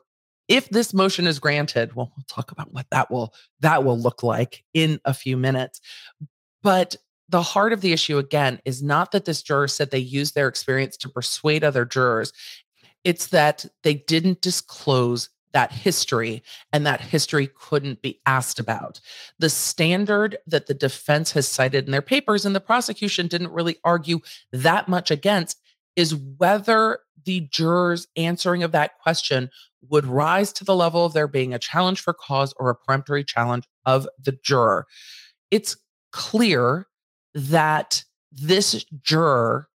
if 0.48 0.70
this 0.70 0.94
motion 0.94 1.26
is 1.26 1.40
granted, 1.40 1.96
well, 1.96 2.12
we'll 2.16 2.26
talk 2.28 2.52
about 2.52 2.72
what 2.72 2.86
that 2.92 3.10
will 3.10 3.34
that 3.62 3.84
will 3.84 3.98
look 3.98 4.22
like 4.22 4.64
in 4.74 5.00
a 5.06 5.14
few 5.14 5.36
minutes. 5.36 5.82
But 6.62 6.96
the 7.30 7.42
heart 7.42 7.74
of 7.74 7.82
the 7.82 7.94
issue 7.94 8.18
again 8.18 8.60
is 8.66 8.84
not 8.84 9.12
that 9.12 9.26
this 9.26 9.42
juror 9.42 9.68
said 9.68 9.92
they 9.92 10.00
used 10.00 10.36
their 10.36 10.48
experience 10.48 10.98
to 10.98 11.10
persuade 11.10 11.64
other 11.64 11.86
jurors. 11.86 12.34
It's 13.04 13.28
that 13.28 13.66
they 13.84 13.96
didn't 13.96 14.42
disclose 14.42 15.30
that 15.54 15.72
history 15.72 16.44
and 16.72 16.86
that 16.86 17.00
history 17.00 17.48
couldn't 17.48 18.02
be 18.02 18.20
asked 18.26 18.60
about. 18.60 19.00
The 19.40 19.50
standard 19.50 20.38
that 20.48 20.66
the 20.68 20.74
defense 20.74 21.32
has 21.34 21.48
cited 21.48 21.86
in 21.86 21.92
their 21.92 22.02
papers 22.02 22.46
and 22.46 22.56
the 22.56 22.60
prosecution 22.60 23.28
didn't 23.28 23.52
really 23.52 23.78
argue 23.84 24.20
that 24.52 24.88
much 24.88 25.12
against 25.12 25.60
is 25.96 26.16
whether 26.16 27.00
the 27.26 27.42
jurors 27.52 28.08
answering 28.18 28.64
of 28.64 28.72
that 28.72 28.98
question 29.00 29.50
would 29.90 30.06
rise 30.06 30.52
to 30.54 30.64
the 30.64 30.76
level 30.76 31.06
of 31.06 31.14
there 31.14 31.28
being 31.28 31.54
a 31.54 31.60
challenge 31.60 32.02
for 32.02 32.14
cause 32.14 32.54
or 32.58 32.70
a 32.70 32.76
peremptory 32.76 33.24
challenge 33.24 33.66
of 33.86 34.08
the 34.22 34.38
juror. 34.44 34.88
It's 35.52 35.78
clear 36.12 36.88
that 37.34 38.04
this 38.32 38.86
juror 39.02 39.67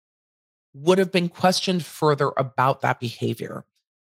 would 0.74 0.98
have 0.98 1.12
been 1.12 1.28
questioned 1.28 1.84
further 1.84 2.32
about 2.36 2.80
that 2.82 3.00
behavior. 3.00 3.64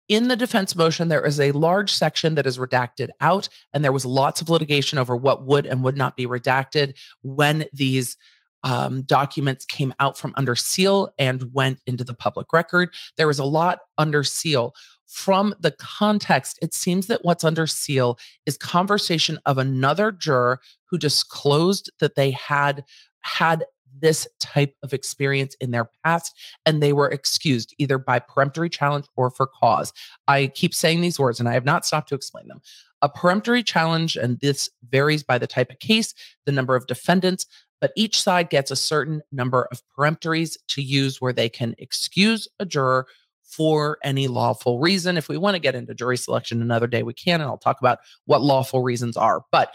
In 0.09 0.29
the 0.29 0.37
defense 0.37 0.75
motion, 0.75 1.09
there 1.09 1.25
is 1.25 1.39
a 1.39 1.53
large 1.53 1.93
section 1.93 2.35
that 2.37 2.47
is 2.47 2.57
redacted 2.57 3.11
out, 3.21 3.49
and 3.75 3.85
there 3.85 3.93
was 3.93 4.07
lots 4.07 4.41
of 4.41 4.49
litigation 4.49 4.99
over 4.99 5.15
what 5.15 5.45
would 5.45 5.67
and 5.67 5.85
would 5.85 5.99
not 5.99 6.17
be 6.17 6.27
redacted 6.27 6.95
when 7.23 7.67
these 7.75 8.17
um, 8.65 9.03
documents 9.03 9.65
came 9.65 9.95
out 10.01 10.19
from 10.19 10.33
under 10.37 10.57
seal 10.57 11.13
and 11.19 11.53
went 11.53 11.81
into 11.87 12.05
the 12.05 12.15
public 12.15 12.53
record. 12.53 12.91
There 13.17 13.27
was 13.27 13.39
a 13.39 13.45
lot 13.45 13.81
under 13.99 14.25
seal. 14.25 14.75
From 15.07 15.55
the 15.61 15.73
context, 15.73 16.59
it 16.61 16.75
seems 16.75 17.07
that 17.07 17.25
what's 17.25 17.45
under 17.45 17.67
seal 17.67 18.19
is 18.47 18.59
conversation 18.59 19.39
of 19.47 19.59
another 19.59 20.11
juror 20.11 20.61
who 20.87 20.99
disclosed 20.99 21.91
that 22.01 22.15
they 22.15 22.31
had 22.33 22.85
had 23.29 23.65
this 24.01 24.29
type 24.41 24.75
of 24.83 24.93
experience 24.93 25.57
in 25.61 25.71
their 25.71 25.91
past 26.05 26.35
and 26.67 26.83
they 26.83 26.93
were 26.93 27.09
excused 27.09 27.75
either 27.79 27.99
by 27.99 28.19
peremptory 28.19 28.71
challenge 28.71 29.07
or 29.17 29.31
for 29.31 29.47
cause. 29.47 29.93
I 30.29 30.49
keep 30.49 30.75
saying 30.75 31.01
these 31.01 31.19
words 31.19 31.41
and 31.41 31.49
I 31.49 31.55
have 31.55 31.65
not 31.65 31.85
stopped 31.85 32.09
to 32.11 32.15
explain 32.15 32.49
them. 32.49 32.61
A 33.03 33.09
peremptory 33.09 33.63
challenge, 33.63 34.17
and 34.17 34.41
this 34.41 34.69
varies 34.91 35.23
by 35.23 35.39
the 35.39 35.47
type 35.47 35.71
of 35.71 35.79
case, 35.79 36.15
the 36.47 36.53
number 36.53 36.75
of 36.75 36.87
defendants, 36.87 37.47
but 37.81 37.93
each 37.97 38.21
side 38.21 38.51
gets 38.51 38.71
a 38.71 38.77
certain 38.77 39.23
number 39.31 39.69
of 39.71 39.83
peremptories 39.97 40.57
to 40.69 40.83
use 40.83 41.21
where 41.21 41.33
they 41.33 41.49
can 41.49 41.75
excuse 41.79 42.49
a 42.59 42.67
juror 42.67 43.07
for 43.45 43.99
any 44.03 44.27
lawful 44.29 44.81
reason. 44.81 45.17
If 45.17 45.29
we 45.29 45.37
want 45.37 45.55
to 45.55 45.61
get 45.61 45.75
into 45.75 45.95
jury 45.95 46.17
selection 46.17 46.61
another 46.61 46.87
day, 46.87 47.03
we 47.03 47.15
can, 47.15 47.41
and 47.41 47.49
I'll 47.49 47.57
talk 47.57 47.81
about 47.81 47.99
what 48.27 48.43
lawful 48.43 48.83
reasons 48.83 49.17
are. 49.17 49.43
But 49.53 49.75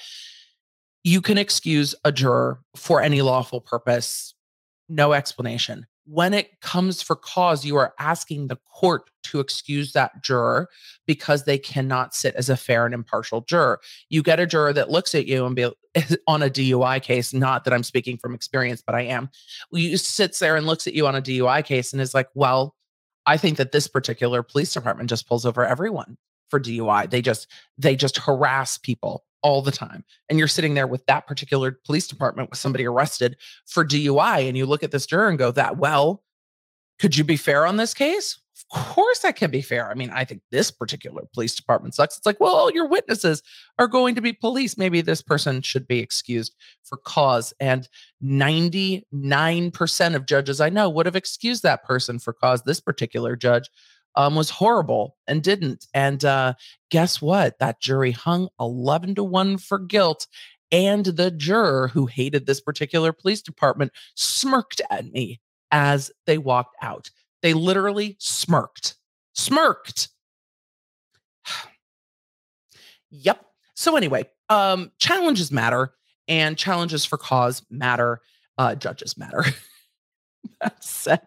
you 1.04 1.22
can 1.22 1.38
excuse 1.38 1.94
a 2.06 2.12
juror 2.12 2.60
for 2.76 3.02
any 3.02 3.22
lawful 3.22 3.62
purpose, 3.62 4.34
no 4.88 5.14
explanation. 5.14 5.86
When 6.06 6.34
it 6.34 6.60
comes 6.62 7.02
for 7.02 7.16
cause, 7.16 7.64
you 7.64 7.78
are 7.78 7.94
asking 7.98 8.48
the 8.48 8.58
court 8.74 9.10
to 9.24 9.40
excuse 9.40 9.94
that 9.94 10.22
juror 10.22 10.68
because 11.08 11.46
they 11.46 11.58
cannot 11.58 12.14
sit 12.14 12.36
as 12.36 12.50
a 12.50 12.58
fair 12.58 12.86
and 12.86 12.94
impartial 12.94 13.42
juror. 13.42 13.80
You 14.10 14.22
get 14.22 14.40
a 14.40 14.46
juror 14.46 14.74
that 14.74 14.90
looks 14.90 15.16
at 15.16 15.28
you 15.28 15.46
and 15.46 15.56
be 15.56 15.64
on 16.28 16.44
a 16.44 16.50
DUI 16.50 17.02
case, 17.02 17.34
not 17.34 17.64
that 17.64 17.74
I'm 17.74 17.84
speaking 17.84 18.18
from 18.18 18.36
experience, 18.36 18.84
but 18.86 18.96
I 18.96 19.02
am. 19.02 19.30
You 19.72 19.96
sits 19.98 20.40
there 20.40 20.58
and 20.58 20.68
looks 20.68 20.88
at 20.88 20.94
you 20.94 21.08
on 21.08 21.16
a 21.16 21.22
DUI 21.22 21.64
case 21.64 21.94
and 21.94 22.02
is 22.02 22.14
like, 22.14 22.28
well, 22.34 22.76
I 23.26 23.38
think 23.38 23.58
that 23.58 23.72
this 23.72 23.88
particular 23.88 24.44
police 24.44 24.74
department 24.74 25.10
just 25.10 25.28
pulls 25.28 25.46
over 25.46 25.66
everyone 25.66 26.18
for 26.50 26.60
DUI. 26.60 27.10
They 27.10 27.22
just 27.22 27.48
they 27.78 27.96
just 27.96 28.18
harass 28.18 28.78
people 28.78 29.24
all 29.44 29.62
the 29.62 29.72
time. 29.72 30.04
And 30.30 30.40
you're 30.40 30.48
sitting 30.48 30.74
there 30.74 30.88
with 30.88 31.06
that 31.06 31.28
particular 31.28 31.80
police 31.86 32.08
department 32.08 32.50
with 32.50 32.60
somebody 32.60 32.86
arrested 32.86 33.38
for 33.68 33.86
DUI 33.86 34.48
and 34.48 34.58
you 34.58 34.66
look 34.66 34.84
at 34.84 34.92
this 34.92 35.06
juror 35.06 35.30
and 35.30 35.38
go 35.38 35.52
that 35.52 35.78
well, 35.78 36.24
could 37.00 37.16
you 37.18 37.24
be 37.24 37.38
fair 37.38 37.66
on 37.66 37.78
this 37.78 37.94
case? 37.94 38.40
Of 38.56 38.96
course, 38.96 39.26
I 39.26 39.32
can 39.32 39.52
be 39.52 39.62
fair. 39.62 39.90
I 39.90 39.94
mean, 39.94 40.10
I 40.12 40.26
think 40.26 40.42
this 40.52 40.72
particular 40.72 41.24
police 41.34 41.56
department 41.56 41.96
sucks. 41.96 42.18
It's 42.18 42.26
like, 42.26 42.40
well, 42.40 42.56
all 42.56 42.72
your 42.72 42.88
witnesses 42.88 43.44
are 43.78 43.88
going 43.88 44.16
to 44.16 44.22
be 44.22 44.32
police. 44.32 44.78
Maybe 44.78 45.02
this 45.02 45.22
person 45.22 45.62
should 45.62 45.88
be 45.88 46.00
excused 46.00 46.56
for 46.84 46.98
cause. 46.98 47.54
And 47.60 47.88
99% 48.24 50.16
of 50.16 50.26
judges 50.26 50.62
I 50.62 50.70
know 50.70 50.90
would 50.90 51.06
have 51.06 51.16
excused 51.16 51.64
that 51.64 51.84
person 51.84 52.20
for 52.20 52.32
cause. 52.32 52.64
This 52.64 52.80
particular 52.80 53.36
judge 53.36 53.70
um, 54.16 54.36
was 54.36 54.50
horrible 54.50 55.16
and 55.28 55.44
didn't. 55.44 55.88
And 55.94 56.24
uh, 56.24 56.54
guess 56.90 57.22
what? 57.22 57.60
That 57.60 57.82
jury 57.82 58.12
hung 58.12 58.50
11 58.60 59.16
to 59.16 59.24
1 59.24 59.58
for 59.58 59.80
guilt. 59.80 60.28
And 60.72 61.06
the 61.06 61.30
juror 61.30 61.90
who 61.90 62.08
hated 62.08 62.46
this 62.46 62.62
particular 62.62 63.14
police 63.14 63.42
department 63.42 63.92
smirked 64.16 64.82
at 64.90 65.12
me 65.12 65.40
as 65.72 66.12
they 66.26 66.38
walked 66.38 66.76
out. 66.82 67.10
They 67.42 67.54
literally 67.54 68.16
smirked. 68.20 68.96
Smirked. 69.34 70.10
yep. 73.12 73.46
So 73.76 73.96
anyway, 73.96 74.30
um, 74.50 74.92
challenges 75.00 75.52
matter 75.52 75.94
and 76.28 76.58
challenges 76.58 77.06
for 77.06 77.18
cause 77.18 77.64
matter. 77.70 78.22
Uh, 78.58 78.76
judges 78.76 79.18
matter. 79.18 79.44
that 80.62 80.84
said, 80.84 81.22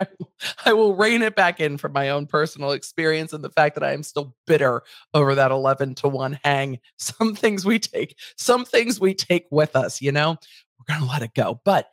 I 0.64 0.72
will, 0.72 0.94
rein 0.94 1.22
it 1.22 1.36
back 1.36 1.60
in 1.60 1.78
from 1.78 1.92
my 1.92 2.10
own 2.10 2.26
personal 2.26 2.72
experience 2.72 3.32
and 3.32 3.42
the 3.42 3.50
fact 3.50 3.74
that 3.74 3.84
I 3.84 3.92
am 3.92 4.02
still 4.02 4.34
bitter 4.46 4.82
over 5.14 5.34
that 5.34 5.50
11 5.50 5.94
to 5.96 6.08
1 6.08 6.38
hang. 6.44 6.78
Some 6.98 7.34
things 7.34 7.64
we 7.64 7.78
take, 7.78 8.18
some 8.36 8.64
things 8.64 9.00
we 9.00 9.14
take 9.14 9.46
with 9.50 9.76
us, 9.76 10.00
you 10.00 10.12
know, 10.12 10.36
we're 10.78 10.94
going 10.94 11.06
to 11.06 11.10
let 11.10 11.22
it 11.22 11.34
go. 11.34 11.60
But 11.64 11.90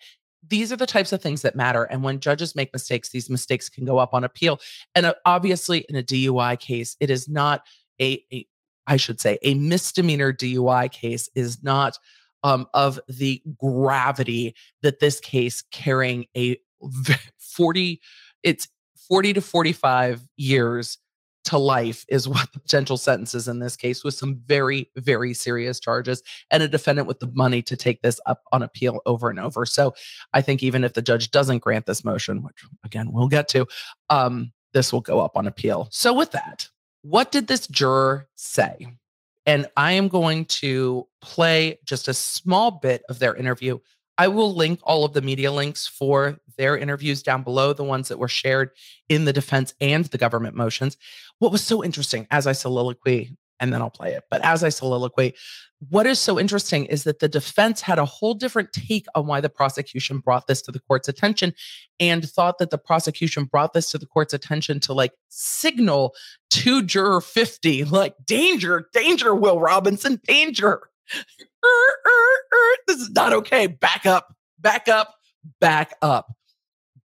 these 0.47 0.71
are 0.71 0.77
the 0.77 0.85
types 0.85 1.13
of 1.13 1.21
things 1.21 1.41
that 1.41 1.55
matter. 1.55 1.83
And 1.83 2.03
when 2.03 2.19
judges 2.19 2.55
make 2.55 2.73
mistakes, 2.73 3.09
these 3.09 3.29
mistakes 3.29 3.69
can 3.69 3.85
go 3.85 3.97
up 3.97 4.13
on 4.13 4.23
appeal. 4.23 4.59
And 4.95 5.05
uh, 5.05 5.13
obviously, 5.25 5.85
in 5.89 5.95
a 5.95 6.03
DUI 6.03 6.59
case, 6.59 6.97
it 6.99 7.09
is 7.09 7.29
not 7.29 7.65
a, 8.01 8.23
a 8.31 8.45
I 8.87 8.97
should 8.97 9.21
say, 9.21 9.37
a 9.43 9.53
misdemeanor 9.53 10.33
DUI 10.33 10.91
case 10.91 11.29
is 11.35 11.63
not 11.63 11.97
um, 12.43 12.67
of 12.73 12.99
the 13.07 13.41
gravity 13.57 14.55
that 14.81 14.99
this 14.99 15.19
case 15.19 15.63
carrying 15.71 16.25
a 16.35 16.57
40 17.39 18.01
it's 18.43 18.67
40 19.07 19.33
to 19.33 19.41
45 19.41 20.21
years 20.37 20.97
to 21.45 21.57
life 21.57 22.05
is 22.07 22.27
what 22.29 22.51
the 22.53 22.59
potential 22.59 22.97
sentences 22.97 23.47
in 23.47 23.59
this 23.59 23.75
case 23.75 24.03
with 24.03 24.13
some 24.13 24.41
very 24.45 24.89
very 24.95 25.33
serious 25.33 25.79
charges 25.79 26.23
and 26.51 26.63
a 26.63 26.67
defendant 26.67 27.07
with 27.07 27.19
the 27.19 27.31
money 27.33 27.61
to 27.61 27.75
take 27.75 28.01
this 28.01 28.19
up 28.25 28.43
on 28.51 28.63
appeal 28.63 28.99
over 29.05 29.29
and 29.29 29.39
over. 29.39 29.65
So 29.65 29.93
i 30.33 30.41
think 30.41 30.63
even 30.63 30.83
if 30.83 30.93
the 30.93 31.01
judge 31.01 31.31
doesn't 31.31 31.59
grant 31.59 31.85
this 31.85 32.03
motion 32.03 32.43
which 32.43 32.63
again 32.83 33.11
we'll 33.11 33.27
get 33.27 33.47
to 33.49 33.65
um, 34.09 34.51
this 34.73 34.91
will 34.91 35.01
go 35.01 35.19
up 35.19 35.37
on 35.37 35.47
appeal. 35.47 35.87
So 35.91 36.13
with 36.13 36.31
that 36.31 36.69
what 37.01 37.31
did 37.31 37.47
this 37.47 37.67
juror 37.67 38.27
say? 38.35 38.87
And 39.45 39.67
i 39.75 39.91
am 39.93 40.07
going 40.07 40.45
to 40.45 41.07
play 41.21 41.79
just 41.85 42.07
a 42.07 42.13
small 42.13 42.71
bit 42.71 43.03
of 43.09 43.19
their 43.19 43.35
interview 43.35 43.79
I 44.17 44.27
will 44.27 44.53
link 44.53 44.79
all 44.83 45.05
of 45.05 45.13
the 45.13 45.21
media 45.21 45.51
links 45.51 45.87
for 45.87 46.37
their 46.57 46.77
interviews 46.77 47.23
down 47.23 47.43
below, 47.43 47.73
the 47.73 47.83
ones 47.83 48.09
that 48.09 48.19
were 48.19 48.27
shared 48.27 48.71
in 49.09 49.25
the 49.25 49.33
defense 49.33 49.73
and 49.81 50.05
the 50.05 50.17
government 50.17 50.55
motions. 50.55 50.97
What 51.39 51.51
was 51.51 51.63
so 51.63 51.83
interesting 51.83 52.27
as 52.29 52.45
I 52.45 52.51
soliloquy, 52.51 53.35
and 53.59 53.73
then 53.73 53.81
I'll 53.81 53.89
play 53.89 54.13
it, 54.13 54.23
but 54.29 54.43
as 54.43 54.63
I 54.63 54.69
soliloquy, 54.69 55.33
what 55.89 56.05
is 56.05 56.19
so 56.19 56.39
interesting 56.39 56.85
is 56.85 57.03
that 57.03 57.19
the 57.19 57.27
defense 57.27 57.81
had 57.81 57.99
a 57.99 58.05
whole 58.05 58.33
different 58.33 58.71
take 58.71 59.05
on 59.15 59.25
why 59.25 59.41
the 59.41 59.49
prosecution 59.49 60.19
brought 60.19 60.47
this 60.47 60.61
to 60.61 60.71
the 60.71 60.79
court's 60.79 61.09
attention 61.09 61.53
and 61.99 62.29
thought 62.29 62.57
that 62.59 62.69
the 62.69 62.77
prosecution 62.77 63.45
brought 63.45 63.73
this 63.73 63.89
to 63.91 63.97
the 63.97 64.05
court's 64.05 64.33
attention 64.33 64.79
to 64.81 64.93
like 64.93 65.11
signal 65.29 66.13
to 66.51 66.83
juror 66.83 67.19
50, 67.19 67.85
like, 67.85 68.15
danger, 68.25 68.87
danger, 68.93 69.35
Will 69.35 69.59
Robinson, 69.59 70.21
danger 70.25 70.83
this 72.87 72.97
is 72.99 73.11
not 73.11 73.33
okay. 73.33 73.67
Back 73.67 74.05
up, 74.05 74.33
back 74.59 74.87
up, 74.87 75.15
back 75.59 75.93
up. 76.01 76.33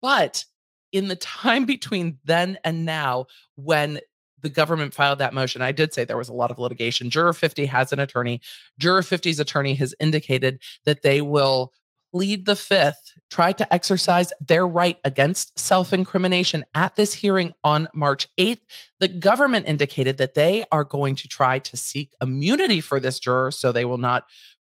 But 0.01 0.45
in 0.93 1.09
the 1.09 1.17
time 1.17 1.65
between 1.67 2.19
then 2.25 2.59
and 2.65 2.85
now, 2.85 3.27
when 3.57 4.01
the 4.43 4.51
government 4.51 4.93
filed 4.93 5.19
that 5.21 5.33
motion, 5.33 5.63
I 5.63 5.73
did 5.73 5.95
say 5.95 6.05
there 6.05 6.19
was 6.19 6.29
a 6.29 6.35
lot 6.35 6.51
of 6.51 6.59
litigation. 6.59 7.09
Juror 7.09 7.33
50 7.33 7.65
has 7.67 7.93
an 7.93 7.99
attorney. 7.99 8.41
Juror 8.79 9.01
50's 9.01 9.41
attorney 9.41 9.75
has 9.75 9.95
indicated 9.99 10.61
that 10.85 11.03
they 11.03 11.23
will 11.23 11.73
plead 12.15 12.47
the 12.47 12.55
fifth, 12.55 13.13
try 13.29 13.51
to 13.51 13.75
exercise 13.75 14.33
their 14.41 14.69
right 14.69 14.99
against 15.03 15.59
self 15.59 15.93
incrimination 15.93 16.65
at 16.73 16.95
this 16.95 17.13
hearing 17.13 17.53
on 17.65 17.89
March 17.93 18.29
8th. 18.39 18.61
The 19.01 19.09
government 19.09 19.67
indicated 19.67 20.19
that 20.19 20.35
they 20.35 20.65
are 20.71 20.85
going 20.85 21.17
to 21.17 21.27
try 21.29 21.59
to 21.59 21.77
seek 21.77 22.13
immunity 22.23 22.81
for 22.81 23.01
this 23.01 23.19
juror 23.19 23.51
so 23.51 23.73
they 23.73 23.85
will 23.85 23.99
not 23.99 24.27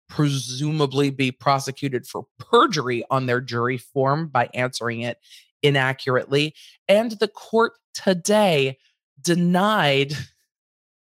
presumably 0.08 1.10
be 1.10 1.30
prosecuted 1.30 2.04
for 2.04 2.26
perjury 2.40 3.04
on 3.10 3.26
their 3.26 3.40
jury 3.40 3.78
form 3.78 4.26
by 4.26 4.50
answering 4.52 5.02
it 5.02 5.18
inaccurately. 5.62 6.52
And 6.88 7.12
the 7.12 7.28
court 7.28 7.74
today 7.94 8.78
denied 9.20 10.14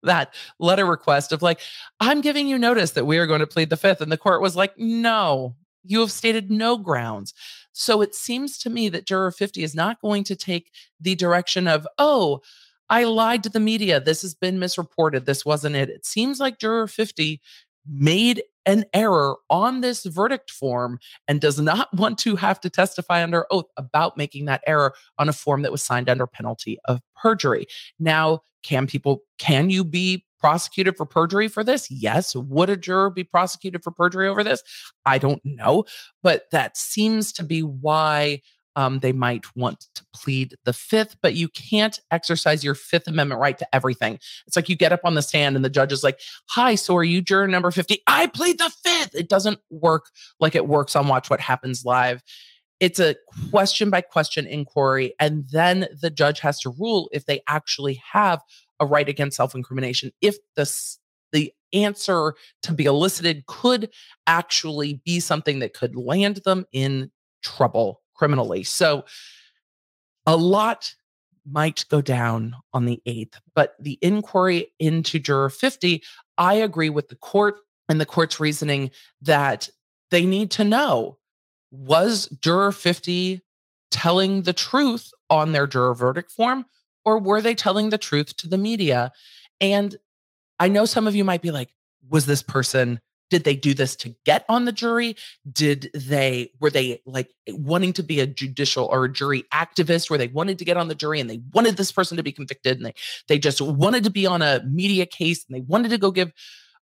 that 0.03 0.35
letter 0.59 0.85
request 0.85 1.31
of 1.31 1.43
like, 1.43 1.61
I'm 2.01 2.23
giving 2.23 2.49
you 2.49 2.59
notice 2.59 2.91
that 2.93 3.07
we 3.07 3.19
are 3.19 3.27
going 3.27 3.41
to 3.41 3.47
plead 3.47 3.71
the 3.71 3.77
fifth. 3.77 4.01
And 4.01 4.11
the 4.11 4.19
court 4.19 4.43
was 4.43 4.57
like, 4.57 4.77
no, 4.77 5.55
you 5.85 6.01
have 6.01 6.11
stated 6.11 6.51
no 6.51 6.79
grounds. 6.79 7.35
So 7.73 8.01
it 8.01 8.15
seems 8.15 8.59
to 8.59 8.71
me 8.71 8.89
that 8.89 9.07
juror 9.07 9.31
50 9.31 9.63
is 9.63 9.75
not 9.75 10.01
going 10.01 10.25
to 10.25 10.37
take 10.37 10.71
the 11.01 11.15
direction 11.15 11.69
of, 11.69 11.87
oh, 11.99 12.41
I 12.91 13.05
lied 13.05 13.43
to 13.45 13.49
the 13.49 13.61
media. 13.61 14.01
This 14.01 14.23
has 14.23 14.35
been 14.35 14.59
misreported. 14.59 15.27
This 15.27 15.45
wasn't 15.45 15.77
it. 15.77 15.89
It 15.89 16.07
seems 16.07 16.39
like 16.39 16.59
juror 16.59 16.87
50 16.87 17.41
made 17.87 18.43
an 18.67 18.85
error 18.95 19.37
on 19.51 19.81
this 19.81 20.05
verdict 20.05 20.51
form 20.51 20.99
and 21.29 21.41
does 21.41 21.61
not 21.61 21.93
want 21.95 22.19
to 22.19 22.37
have 22.37 22.61
to 22.61 22.71
testify 22.71 23.23
under 23.23 23.47
oath 23.51 23.67
about 23.77 24.17
making 24.17 24.47
that 24.47 24.63
error 24.67 24.95
on 25.19 25.29
a 25.29 25.33
form 25.33 25.63
that 25.63 25.73
was 25.73 25.83
signed 25.83 26.09
under 26.09 26.27
penalty 26.27 26.79
of 26.87 27.01
perjury. 27.15 27.67
Now, 27.99 28.43
can 28.63 28.87
people, 28.87 29.23
can 29.39 29.69
you 29.69 29.85
be 29.85 30.25
prosecuted 30.45 30.95
for 30.95 31.07
perjury 31.07 31.49
for 31.49 31.65
this? 31.65 31.91
Yes. 31.91 32.37
Would 32.37 32.69
a 32.69 32.77
juror 32.77 33.09
be 33.09 33.25
prosecuted 33.25 33.83
for 33.83 33.91
perjury 33.91 34.29
over 34.29 34.45
this? 34.45 34.63
I 35.07 35.17
don't 35.17 35.41
know. 35.43 35.87
But 36.23 36.51
that 36.51 36.77
seems 36.77 37.33
to 37.33 37.43
be 37.43 37.63
why 37.63 38.43
um, 38.77 38.99
they 38.99 39.13
might 39.13 39.47
want 39.57 39.87
to 39.95 40.05
plead 40.13 40.55
the 40.65 40.75
fifth, 40.75 41.17
but 41.23 41.33
you 41.33 41.49
can't 41.49 41.99
exercise 42.11 42.63
your 42.63 42.75
Fifth 42.75 43.09
Amendment 43.09 43.41
right 43.41 43.57
to 43.57 43.75
everything. 43.75 44.19
It's 44.47 44.55
like 44.55 44.69
you 44.69 44.77
get 44.77 44.93
up 44.93 45.01
on 45.05 45.15
the 45.15 45.23
stand 45.23 45.57
and 45.57 45.65
the 45.65 45.71
judge 45.71 45.93
is 45.93 46.05
like, 46.05 46.21
Hi, 46.51 46.75
so 46.75 46.95
are 46.97 47.05
you 47.05 47.23
juror 47.23 47.49
number 47.49 47.71
50? 47.71 48.03
I 48.07 48.27
plead 48.27 48.59
the 48.59 48.71
fifth. 48.85 49.15
It 49.15 49.31
doesn't 49.31 49.61
work 49.71 50.11
like 50.41 50.55
it 50.55 50.69
works 50.69 50.95
on 50.95 51.09
Watch 51.09 51.31
What 51.31 51.41
Happens 51.41 51.87
Live. 51.87 52.23
It's 52.81 53.01
a 53.01 53.17
question 53.51 53.89
by 53.89 54.03
question 54.03 54.47
inquiry. 54.47 55.15
And 55.19 55.49
then 55.51 55.87
the 56.03 56.11
judge 56.11 56.41
has 56.41 56.61
to 56.61 56.71
rule 56.79 57.09
if 57.13 57.25
they 57.25 57.41
actually 57.49 58.03
have 58.13 58.43
a 58.85 58.87
right 58.87 59.09
against 59.09 59.37
self-incrimination 59.37 60.13
if 60.21 60.37
the 60.57 60.65
the 61.33 61.53
answer 61.73 62.35
to 62.63 62.73
be 62.73 62.85
elicited 62.85 63.45
could 63.47 63.91
actually 64.27 65.03
be 65.05 65.21
something 65.21 65.59
that 65.59 65.75
could 65.75 65.97
land 65.97 66.37
them 66.45 66.65
in 66.73 67.11
trouble 67.43 68.01
criminally. 68.15 68.63
So 68.63 69.05
a 70.27 70.37
lot 70.37 70.95
might 71.45 71.85
go 71.91 72.01
down 72.01 72.55
on 72.73 72.87
the 72.87 73.03
8th, 73.07 73.35
but 73.55 73.75
the 73.81 73.99
inquiry 74.01 74.69
into 74.79 75.19
juror 75.19 75.51
50, 75.51 76.03
I 76.39 76.55
agree 76.55 76.89
with 76.89 77.09
the 77.09 77.17
court 77.17 77.57
and 77.89 78.01
the 78.01 78.07
court's 78.07 78.41
reasoning 78.41 78.91
that 79.21 79.69
they 80.11 80.25
need 80.25 80.51
to 80.53 80.65
know 80.65 81.19
was 81.71 82.29
juror 82.41 82.73
50 82.73 83.43
telling 83.91 84.43
the 84.43 84.53
truth 84.53 85.11
on 85.29 85.53
their 85.53 85.67
juror 85.67 85.95
verdict 85.95 86.31
form 86.31 86.65
or 87.05 87.19
were 87.19 87.41
they 87.41 87.55
telling 87.55 87.91
the 87.91 87.99
truth 87.99 88.37
to 88.39 88.49
the 88.49 88.59
media? 88.59 89.13
And 89.61 89.97
I 90.59 90.69
know 90.69 90.85
some 90.85 91.07
of 91.07 91.15
you 91.15 91.25
might 91.25 91.43
be 91.43 91.51
like, 91.51 91.71
was 92.09 92.27
this 92.27 92.43
person 92.43 93.01
did 93.31 93.43
they 93.43 93.57
do 93.57 93.75
this 93.75 93.97
to 93.97 94.15
get 94.25 94.45
on 94.49 94.65
the 94.65 94.73
jury? 94.73 95.17
Did 95.51 95.91
they, 95.95 96.53
were 96.61 96.71
they 96.71 97.03
like 97.07 97.31
wanting 97.49 97.93
to 97.95 98.03
be 98.03 98.21
a 98.21 98.27
judicial 98.27 98.85
or 98.87 99.05
a 99.05 99.13
jury 99.13 99.45
activist 99.53 100.09
where 100.09 100.19
they 100.19 100.29
wanted 100.29 100.59
to 100.59 100.65
get 100.65 100.77
on 100.77 100.89
the 100.89 100.95
jury 100.95 101.21
and 101.21 101.29
they 101.29 101.41
wanted 101.53 101.77
this 101.77 101.91
person 101.91 102.17
to 102.17 102.23
be 102.23 102.33
convicted 102.33 102.77
and 102.77 102.87
they, 102.87 102.95
they 103.29 103.39
just 103.39 103.61
wanted 103.61 104.05
to 104.05 104.11
be 104.11 104.27
on 104.27 104.43
a 104.43 104.63
media 104.65 105.07
case 105.07 105.45
and 105.47 105.57
they 105.57 105.63
wanted 105.63 105.89
to 105.89 105.99
go 105.99 106.11
give, 106.11 106.33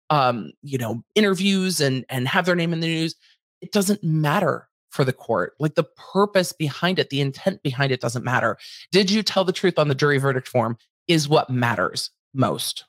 um, 0.09 0.51
you 0.61 0.77
know, 0.77 1.03
interviews 1.15 1.79
and, 1.81 2.05
and 2.09 2.27
have 2.27 2.45
their 2.45 2.55
name 2.55 2.73
in 2.73 2.81
the 2.81 2.87
news? 2.87 3.15
It 3.61 3.71
doesn't 3.71 4.03
matter 4.03 4.67
for 4.93 5.03
the 5.03 5.13
court. 5.13 5.53
Like 5.59 5.75
the 5.75 5.83
purpose 5.83 6.53
behind 6.53 6.99
it, 6.99 7.09
the 7.09 7.21
intent 7.21 7.63
behind 7.63 7.91
it 7.91 8.01
doesn't 8.01 8.23
matter. 8.23 8.57
Did 8.91 9.11
you 9.11 9.23
tell 9.23 9.43
the 9.43 9.51
truth 9.51 9.77
on 9.77 9.87
the 9.87 9.95
jury 9.95 10.17
verdict 10.17 10.47
form 10.47 10.77
is 11.07 11.27
what 11.27 11.49
matters 11.49 12.11
most 12.33 12.85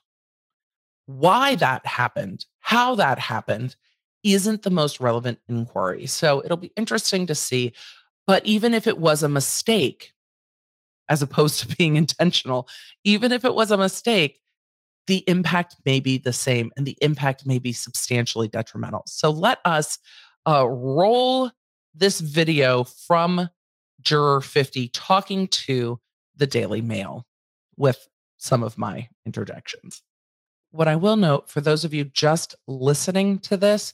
why 1.05 1.55
that 1.55 1.85
happened, 1.85 2.45
how 2.59 2.95
that 2.95 3.19
happened, 3.19 3.75
isn't 4.23 4.63
the 4.63 4.71
most 4.71 4.99
relevant 4.99 5.39
inquiry. 5.47 6.07
So 6.07 6.41
it'll 6.43 6.57
be 6.57 6.71
interesting 6.75 7.27
to 7.27 7.35
see. 7.35 7.73
But 8.25 8.45
even 8.45 8.73
if 8.73 8.87
it 8.87 8.97
was 8.97 9.21
a 9.21 9.29
mistake, 9.29 10.13
as 11.07 11.21
opposed 11.21 11.59
to 11.59 11.75
being 11.75 11.95
intentional, 11.95 12.67
even 13.03 13.31
if 13.31 13.45
it 13.45 13.53
was 13.53 13.71
a 13.71 13.77
mistake, 13.77 14.39
the 15.07 15.23
impact 15.27 15.75
may 15.85 15.99
be 15.99 16.17
the 16.17 16.33
same 16.33 16.71
and 16.75 16.87
the 16.87 16.97
impact 17.01 17.45
may 17.45 17.59
be 17.59 17.71
substantially 17.71 18.47
detrimental. 18.47 19.03
So 19.05 19.29
let 19.29 19.59
us 19.63 19.99
uh, 20.47 20.67
roll 20.67 21.51
this 21.97 22.19
video 22.19 22.83
from 22.83 23.49
Juror 24.01 24.41
50 24.41 24.89
talking 24.89 25.47
to 25.47 25.99
the 26.35 26.47
Daily 26.47 26.81
Mail 26.81 27.25
with 27.77 28.07
some 28.37 28.63
of 28.63 28.77
my 28.77 29.07
interjections. 29.25 30.01
What 30.71 30.87
I 30.87 30.95
will 30.97 31.15
note 31.15 31.49
for 31.49 31.61
those 31.61 31.85
of 31.85 31.93
you 31.93 32.03
just 32.03 32.55
listening 32.67 33.39
to 33.39 33.57
this, 33.57 33.93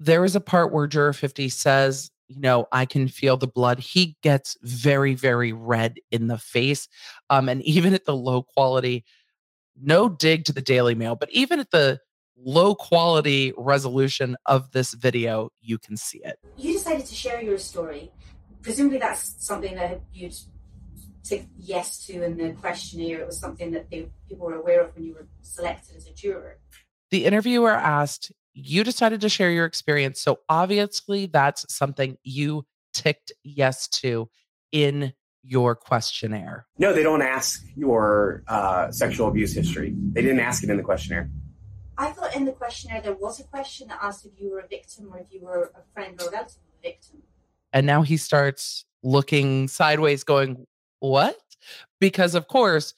there 0.00 0.24
is 0.24 0.34
a 0.34 0.40
part 0.40 0.72
where 0.72 0.86
Juror 0.86 1.12
50 1.12 1.48
says, 1.50 2.10
you 2.28 2.40
know, 2.40 2.66
I 2.72 2.86
can 2.86 3.08
feel 3.08 3.36
the 3.36 3.46
blood. 3.46 3.78
He 3.78 4.16
gets 4.22 4.56
very, 4.62 5.14
very 5.14 5.52
red 5.52 5.98
in 6.10 6.28
the 6.28 6.38
face. 6.38 6.88
Um, 7.28 7.48
and 7.48 7.62
even 7.66 7.94
at 7.94 8.06
the 8.06 8.16
low 8.16 8.42
quality, 8.42 9.04
no 9.80 10.08
dig 10.08 10.44
to 10.44 10.52
the 10.52 10.62
Daily 10.62 10.94
Mail, 10.94 11.14
but 11.14 11.30
even 11.30 11.60
at 11.60 11.70
the 11.70 12.00
low 12.44 12.74
quality 12.74 13.52
resolution 13.56 14.36
of 14.46 14.72
this 14.72 14.94
video, 14.94 15.50
you 15.60 15.78
can 15.78 15.96
see 15.96 16.20
it. 16.24 16.38
You 16.56 16.72
decided 16.72 17.06
to 17.06 17.14
share 17.14 17.42
your 17.42 17.58
story. 17.58 18.10
Presumably, 18.62 18.98
that's 18.98 19.34
something 19.44 19.74
that 19.76 20.00
you'd 20.12 20.34
tick 21.24 21.46
yes 21.56 22.04
to 22.06 22.22
in 22.22 22.36
the 22.36 22.52
questionnaire. 22.52 23.20
It 23.20 23.26
was 23.26 23.38
something 23.38 23.72
that 23.72 23.90
they, 23.90 24.08
people 24.28 24.46
were 24.46 24.56
aware 24.56 24.84
of 24.84 24.94
when 24.94 25.04
you 25.04 25.14
were 25.14 25.26
selected 25.40 25.96
as 25.96 26.06
a 26.06 26.12
juror. 26.12 26.58
The 27.10 27.24
interviewer 27.24 27.70
asked, 27.70 28.32
You 28.54 28.84
decided 28.84 29.20
to 29.22 29.28
share 29.28 29.50
your 29.50 29.66
experience. 29.66 30.20
So 30.20 30.40
obviously, 30.48 31.26
that's 31.26 31.72
something 31.72 32.16
you 32.22 32.64
ticked 32.92 33.32
yes 33.42 33.88
to 33.88 34.28
in 34.70 35.12
your 35.42 35.74
questionnaire. 35.74 36.66
No, 36.78 36.92
they 36.92 37.02
don't 37.02 37.22
ask 37.22 37.62
your 37.74 38.44
uh, 38.46 38.90
sexual 38.92 39.28
abuse 39.28 39.52
history. 39.54 39.92
They 39.96 40.22
didn't 40.22 40.40
ask 40.40 40.62
it 40.62 40.70
in 40.70 40.76
the 40.76 40.82
questionnaire. 40.82 41.30
I 42.02 42.10
thought 42.10 42.34
in 42.34 42.44
the 42.44 42.50
questionnaire 42.50 43.00
there 43.00 43.14
was 43.14 43.38
a 43.38 43.44
question 43.44 43.86
that 43.86 44.00
asked 44.02 44.26
if 44.26 44.32
you 44.36 44.50
were 44.50 44.58
a 44.58 44.66
victim 44.66 45.08
or 45.12 45.20
if 45.20 45.26
you 45.30 45.40
were 45.40 45.70
a 45.76 45.82
friend 45.94 46.20
or 46.20 46.30
relative 46.32 46.56
of 46.56 46.80
a 46.80 46.82
victim. 46.82 47.22
And 47.72 47.86
now 47.86 48.02
he 48.02 48.16
starts 48.16 48.84
looking 49.04 49.68
sideways, 49.68 50.24
going, 50.24 50.66
what? 50.98 51.38
Because, 52.00 52.34
of 52.34 52.48
course, 52.48 52.94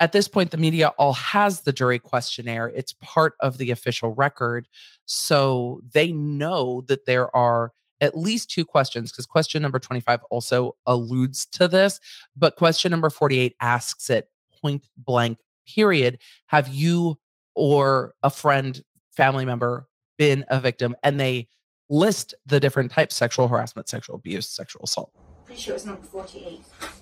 at 0.00 0.10
this 0.10 0.26
point, 0.26 0.50
the 0.50 0.56
media 0.56 0.88
all 0.98 1.12
has 1.12 1.60
the 1.60 1.72
jury 1.72 2.00
questionnaire. 2.00 2.72
It's 2.74 2.92
part 3.00 3.34
of 3.38 3.56
the 3.58 3.70
official 3.70 4.14
record. 4.16 4.66
So 5.04 5.80
they 5.94 6.10
know 6.10 6.80
that 6.88 7.06
there 7.06 7.34
are 7.36 7.70
at 8.00 8.18
least 8.18 8.50
two 8.50 8.64
questions, 8.64 9.12
because 9.12 9.26
question 9.26 9.62
number 9.62 9.78
25 9.78 10.22
also 10.28 10.74
alludes 10.86 11.46
to 11.52 11.68
this. 11.68 12.00
But 12.34 12.56
question 12.56 12.90
number 12.90 13.10
48 13.10 13.54
asks 13.60 14.10
it 14.10 14.28
point 14.60 14.88
blank, 14.96 15.38
period. 15.68 16.18
Have 16.46 16.66
you 16.66 17.19
or 17.54 18.14
a 18.22 18.30
friend, 18.30 18.82
family 19.16 19.44
member 19.44 19.88
been 20.18 20.44
a 20.48 20.60
victim? 20.60 20.96
And 21.02 21.18
they 21.18 21.48
list 21.88 22.34
the 22.46 22.60
different 22.60 22.92
types 22.92 23.16
sexual 23.16 23.48
harassment, 23.48 23.88
sexual 23.88 24.16
abuse, 24.16 24.48
sexual 24.48 24.82
assault. 24.84 25.12
Pretty 25.44 25.60
sure 25.60 25.72
it 25.72 25.76
was 25.76 25.86
number 25.86 26.02
48. 26.02 26.60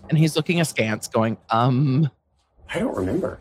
And 0.09 0.19
he's 0.19 0.37
looking 0.37 0.61
askance, 0.61 1.07
going, 1.09 1.37
um. 1.51 2.11
I 2.73 2.79
don't 2.79 2.97
remember. 2.97 3.41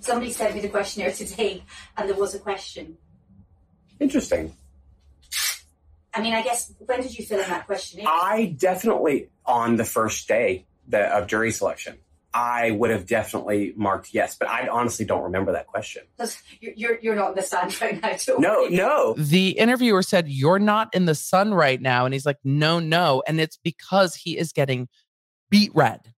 Somebody 0.00 0.32
sent 0.32 0.54
me 0.54 0.60
the 0.60 0.68
questionnaire 0.68 1.12
today, 1.14 1.64
and 1.96 2.08
there 2.08 2.16
was 2.16 2.34
a 2.34 2.38
question. 2.38 2.96
Interesting. 4.00 4.54
I 6.14 6.22
mean, 6.22 6.32
I 6.32 6.42
guess, 6.42 6.72
when 6.78 7.02
did 7.02 7.16
you 7.16 7.24
fill 7.24 7.40
in 7.40 7.48
that 7.48 7.66
questionnaire? 7.66 8.08
I 8.08 8.56
definitely, 8.56 9.28
on 9.44 9.76
the 9.76 9.84
first 9.84 10.26
day 10.26 10.66
the, 10.88 11.04
of 11.16 11.26
jury 11.26 11.52
selection. 11.52 11.98
I 12.34 12.72
would 12.72 12.90
have 12.90 13.06
definitely 13.06 13.72
marked 13.76 14.12
yes, 14.12 14.36
but 14.38 14.48
I 14.48 14.68
honestly 14.68 15.06
don't 15.06 15.22
remember 15.22 15.52
that 15.52 15.66
question. 15.66 16.02
You're, 16.60 16.74
you're, 16.76 16.98
you're 17.00 17.14
not 17.14 17.30
in 17.30 17.36
the 17.36 17.42
sun 17.42 17.70
right 17.80 18.00
now, 18.02 18.12
too. 18.12 18.36
No, 18.38 18.66
no. 18.66 19.14
The 19.16 19.50
interviewer 19.50 20.02
said, 20.02 20.28
You're 20.28 20.58
not 20.58 20.94
in 20.94 21.06
the 21.06 21.14
sun 21.14 21.54
right 21.54 21.80
now. 21.80 22.04
And 22.04 22.12
he's 22.12 22.26
like, 22.26 22.38
No, 22.44 22.80
no. 22.80 23.22
And 23.26 23.40
it's 23.40 23.56
because 23.56 24.14
he 24.14 24.36
is 24.36 24.52
getting 24.52 24.88
beet 25.50 25.72
red 25.74 26.12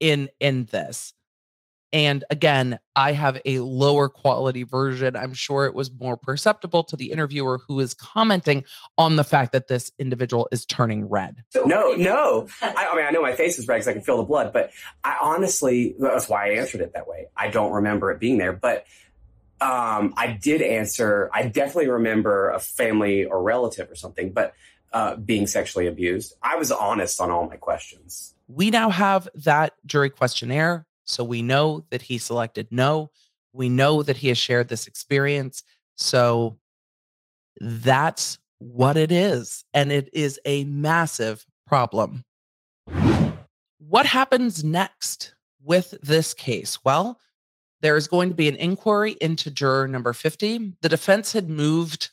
in 0.00 0.28
in 0.40 0.64
this. 0.66 1.14
And 1.92 2.24
again, 2.30 2.78
I 2.94 3.12
have 3.12 3.40
a 3.46 3.60
lower 3.60 4.08
quality 4.08 4.62
version. 4.62 5.16
I'm 5.16 5.32
sure 5.32 5.64
it 5.64 5.74
was 5.74 5.90
more 5.90 6.16
perceptible 6.16 6.84
to 6.84 6.96
the 6.96 7.10
interviewer 7.10 7.60
who 7.66 7.80
is 7.80 7.94
commenting 7.94 8.64
on 8.98 9.16
the 9.16 9.24
fact 9.24 9.52
that 9.52 9.68
this 9.68 9.90
individual 9.98 10.48
is 10.52 10.66
turning 10.66 11.08
red. 11.08 11.44
No, 11.54 11.92
no. 11.92 12.48
I, 12.60 12.88
I 12.90 12.96
mean, 12.96 13.06
I 13.06 13.10
know 13.10 13.22
my 13.22 13.32
face 13.32 13.58
is 13.58 13.66
red 13.66 13.76
because 13.76 13.88
I 13.88 13.92
can 13.94 14.02
feel 14.02 14.18
the 14.18 14.24
blood, 14.24 14.52
but 14.52 14.70
I 15.02 15.16
honestly, 15.22 15.94
that's 15.98 16.28
why 16.28 16.50
I 16.50 16.56
answered 16.56 16.82
it 16.82 16.92
that 16.92 17.08
way. 17.08 17.28
I 17.34 17.48
don't 17.48 17.72
remember 17.72 18.10
it 18.10 18.20
being 18.20 18.36
there, 18.36 18.52
but 18.52 18.84
um, 19.60 20.12
I 20.16 20.38
did 20.40 20.60
answer, 20.60 21.30
I 21.32 21.48
definitely 21.48 21.88
remember 21.88 22.50
a 22.50 22.60
family 22.60 23.24
or 23.24 23.42
relative 23.42 23.90
or 23.90 23.94
something, 23.94 24.32
but 24.32 24.54
uh, 24.92 25.16
being 25.16 25.46
sexually 25.46 25.86
abused. 25.86 26.34
I 26.42 26.56
was 26.56 26.70
honest 26.70 27.20
on 27.20 27.30
all 27.30 27.46
my 27.48 27.56
questions. 27.56 28.34
We 28.46 28.70
now 28.70 28.90
have 28.90 29.28
that 29.34 29.74
jury 29.84 30.10
questionnaire 30.10 30.86
so 31.08 31.24
we 31.24 31.42
know 31.42 31.84
that 31.90 32.02
he 32.02 32.18
selected 32.18 32.68
no. 32.70 33.10
We 33.52 33.68
know 33.68 34.02
that 34.02 34.18
he 34.18 34.28
has 34.28 34.38
shared 34.38 34.68
this 34.68 34.86
experience. 34.86 35.62
So 35.96 36.58
that's 37.60 38.38
what 38.58 38.96
it 38.96 39.10
is. 39.10 39.64
And 39.72 39.90
it 39.90 40.10
is 40.12 40.38
a 40.44 40.64
massive 40.64 41.44
problem. 41.66 42.24
What 43.78 44.06
happens 44.06 44.62
next 44.62 45.34
with 45.62 45.94
this 46.02 46.34
case? 46.34 46.78
Well, 46.84 47.18
there 47.80 47.96
is 47.96 48.08
going 48.08 48.28
to 48.28 48.34
be 48.34 48.48
an 48.48 48.56
inquiry 48.56 49.16
into 49.20 49.50
juror 49.50 49.88
number 49.88 50.12
50. 50.12 50.74
The 50.82 50.88
defense 50.88 51.32
had 51.32 51.48
moved 51.48 52.10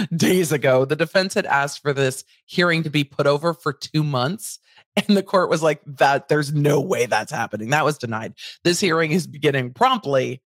days 0.16 0.52
ago. 0.52 0.84
The 0.84 0.96
defense 0.96 1.34
had 1.34 1.46
asked 1.46 1.80
for 1.82 1.92
this 1.92 2.24
hearing 2.46 2.82
to 2.82 2.90
be 2.90 3.04
put 3.04 3.26
over 3.26 3.54
for 3.54 3.72
two 3.72 4.02
months. 4.02 4.58
And 4.94 5.16
the 5.16 5.22
court 5.22 5.48
was 5.48 5.62
like, 5.62 5.80
that 5.86 6.28
there's 6.28 6.52
no 6.52 6.80
way 6.80 7.06
that's 7.06 7.32
happening. 7.32 7.70
That 7.70 7.84
was 7.84 7.96
denied. 7.96 8.34
This 8.62 8.78
hearing 8.78 9.12
is 9.12 9.26
beginning 9.26 9.72
promptly, 9.72 10.42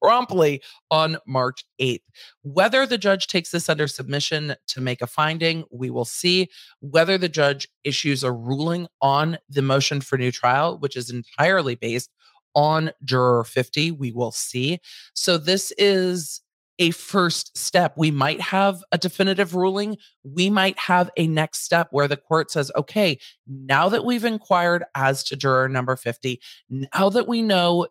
promptly 0.00 0.62
on 0.90 1.18
March 1.26 1.64
8th. 1.80 2.00
Whether 2.42 2.86
the 2.86 2.96
judge 2.96 3.26
takes 3.26 3.50
this 3.50 3.68
under 3.68 3.86
submission 3.86 4.54
to 4.68 4.80
make 4.80 5.02
a 5.02 5.06
finding, 5.06 5.64
we 5.70 5.90
will 5.90 6.06
see. 6.06 6.48
Whether 6.80 7.18
the 7.18 7.28
judge 7.28 7.68
issues 7.84 8.24
a 8.24 8.32
ruling 8.32 8.88
on 9.02 9.36
the 9.48 9.62
motion 9.62 10.00
for 10.00 10.16
new 10.16 10.32
trial, 10.32 10.78
which 10.78 10.96
is 10.96 11.10
entirely 11.10 11.74
based 11.74 12.10
on 12.54 12.92
juror 13.04 13.44
50, 13.44 13.90
we 13.92 14.10
will 14.10 14.32
see. 14.32 14.80
So 15.14 15.36
this 15.36 15.72
is 15.76 16.40
a 16.80 16.90
first 16.90 17.56
step. 17.56 17.92
We 17.96 18.10
might 18.10 18.40
have 18.40 18.82
a 18.90 18.98
definitive 18.98 19.54
ruling. 19.54 19.98
We 20.24 20.50
might 20.50 20.78
have 20.78 21.10
a 21.16 21.28
next 21.28 21.62
step 21.62 21.88
where 21.90 22.08
the 22.08 22.16
court 22.16 22.50
says, 22.50 22.72
okay, 22.74 23.18
now 23.46 23.88
that 23.90 24.04
we've 24.04 24.24
inquired 24.24 24.84
as 24.96 25.22
to 25.24 25.36
juror 25.36 25.68
number 25.68 25.94
50, 25.94 26.40
now 26.70 27.10
that 27.10 27.28
we 27.28 27.42
know 27.42 27.86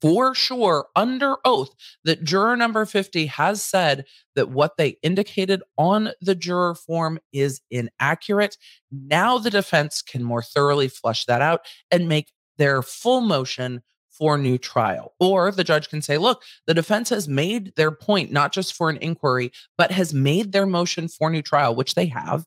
for 0.00 0.34
sure 0.34 0.86
under 0.94 1.36
oath 1.44 1.74
that 2.04 2.22
juror 2.22 2.56
number 2.56 2.84
50 2.84 3.26
has 3.26 3.62
said 3.62 4.04
that 4.36 4.50
what 4.50 4.76
they 4.76 4.96
indicated 5.02 5.62
on 5.76 6.10
the 6.20 6.34
juror 6.34 6.74
form 6.74 7.18
is 7.32 7.60
inaccurate. 7.70 8.56
Now 8.92 9.38
the 9.38 9.50
defense 9.50 10.02
can 10.02 10.22
more 10.22 10.42
thoroughly 10.42 10.88
flush 10.88 11.24
that 11.24 11.42
out 11.42 11.62
and 11.90 12.08
make 12.08 12.32
their 12.58 12.82
full 12.82 13.20
motion 13.20 13.82
for 14.18 14.36
new 14.36 14.58
trial. 14.58 15.14
Or 15.20 15.50
the 15.50 15.64
judge 15.64 15.88
can 15.88 16.02
say, 16.02 16.18
look, 16.18 16.42
the 16.66 16.74
defense 16.74 17.08
has 17.10 17.28
made 17.28 17.74
their 17.76 17.90
point, 17.90 18.32
not 18.32 18.52
just 18.52 18.74
for 18.74 18.90
an 18.90 18.98
inquiry, 18.98 19.52
but 19.76 19.92
has 19.92 20.12
made 20.12 20.52
their 20.52 20.66
motion 20.66 21.08
for 21.08 21.30
new 21.30 21.42
trial, 21.42 21.74
which 21.74 21.94
they 21.94 22.06
have. 22.06 22.44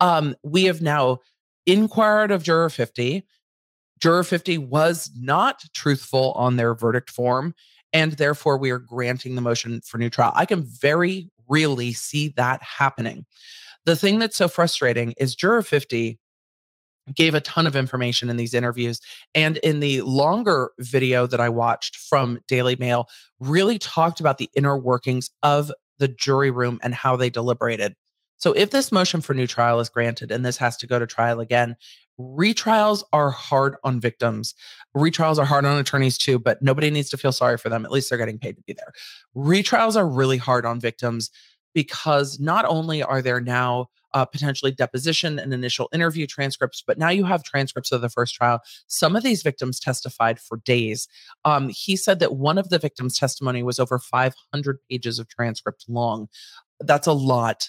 Um, 0.00 0.36
we 0.42 0.64
have 0.64 0.82
now 0.82 1.20
inquired 1.66 2.30
of 2.30 2.42
juror 2.42 2.70
50. 2.70 3.26
Juror 4.00 4.24
50 4.24 4.58
was 4.58 5.10
not 5.16 5.64
truthful 5.72 6.32
on 6.32 6.56
their 6.56 6.74
verdict 6.74 7.10
form, 7.10 7.54
and 7.92 8.12
therefore 8.12 8.58
we 8.58 8.70
are 8.70 8.78
granting 8.78 9.34
the 9.34 9.40
motion 9.40 9.80
for 9.80 9.98
new 9.98 10.10
trial. 10.10 10.32
I 10.34 10.46
can 10.46 10.62
very 10.62 11.30
really 11.48 11.92
see 11.92 12.28
that 12.36 12.62
happening. 12.62 13.24
The 13.86 13.96
thing 13.96 14.18
that's 14.18 14.36
so 14.36 14.48
frustrating 14.48 15.14
is 15.18 15.34
Juror 15.34 15.62
50 15.62 16.18
gave 17.12 17.34
a 17.34 17.40
ton 17.40 17.66
of 17.66 17.76
information 17.76 18.30
in 18.30 18.36
these 18.36 18.54
interviews. 18.54 19.00
And 19.34 19.58
in 19.58 19.80
the 19.80 20.00
longer 20.02 20.70
video 20.78 21.26
that 21.26 21.40
I 21.40 21.48
watched 21.48 21.96
from 21.96 22.38
Daily 22.48 22.76
Mail, 22.76 23.08
really 23.40 23.78
talked 23.78 24.20
about 24.20 24.38
the 24.38 24.50
inner 24.56 24.78
workings 24.78 25.30
of 25.42 25.70
the 25.98 26.08
jury 26.08 26.50
room 26.50 26.78
and 26.82 26.94
how 26.94 27.16
they 27.16 27.30
deliberated. 27.30 27.94
So 28.38 28.52
if 28.52 28.70
this 28.70 28.92
motion 28.92 29.20
for 29.20 29.32
new 29.32 29.46
trial 29.46 29.80
is 29.80 29.88
granted 29.88 30.30
and 30.30 30.44
this 30.44 30.56
has 30.58 30.76
to 30.78 30.86
go 30.86 30.98
to 30.98 31.06
trial 31.06 31.40
again, 31.40 31.76
retrials 32.18 33.02
are 33.12 33.30
hard 33.30 33.76
on 33.84 34.00
victims. 34.00 34.54
Retrials 34.96 35.38
are 35.38 35.44
hard 35.44 35.64
on 35.64 35.78
attorneys 35.78 36.18
too, 36.18 36.38
but 36.38 36.62
nobody 36.62 36.90
needs 36.90 37.10
to 37.10 37.16
feel 37.16 37.32
sorry 37.32 37.58
for 37.58 37.68
them. 37.68 37.84
At 37.84 37.90
least 37.90 38.08
they're 38.08 38.18
getting 38.18 38.38
paid 38.38 38.56
to 38.56 38.62
be 38.66 38.72
there. 38.74 38.92
Retrials 39.36 39.96
are 39.96 40.06
really 40.06 40.36
hard 40.36 40.66
on 40.66 40.80
victims 40.80 41.30
because 41.74 42.38
not 42.40 42.64
only 42.64 43.02
are 43.02 43.20
there 43.20 43.40
now 43.40 43.88
uh, 44.14 44.24
potentially 44.24 44.70
deposition 44.70 45.38
and 45.38 45.52
initial 45.52 45.88
interview 45.92 46.26
transcripts, 46.26 46.82
but 46.86 46.98
now 46.98 47.08
you 47.08 47.24
have 47.24 47.42
transcripts 47.42 47.90
of 47.90 48.00
the 48.00 48.08
first 48.08 48.34
trial. 48.34 48.60
Some 48.86 49.16
of 49.16 49.24
these 49.24 49.42
victims 49.42 49.80
testified 49.80 50.38
for 50.38 50.58
days. 50.58 51.08
Um, 51.44 51.68
he 51.68 51.96
said 51.96 52.20
that 52.20 52.36
one 52.36 52.56
of 52.56 52.68
the 52.68 52.78
victims' 52.78 53.18
testimony 53.18 53.62
was 53.64 53.80
over 53.80 53.98
500 53.98 54.78
pages 54.88 55.18
of 55.18 55.28
transcript 55.28 55.84
long. 55.88 56.28
That's 56.80 57.08
a 57.08 57.12
lot 57.12 57.68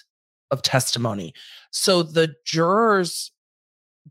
of 0.52 0.62
testimony. 0.62 1.34
So 1.72 2.04
the 2.04 2.34
jurors 2.44 3.32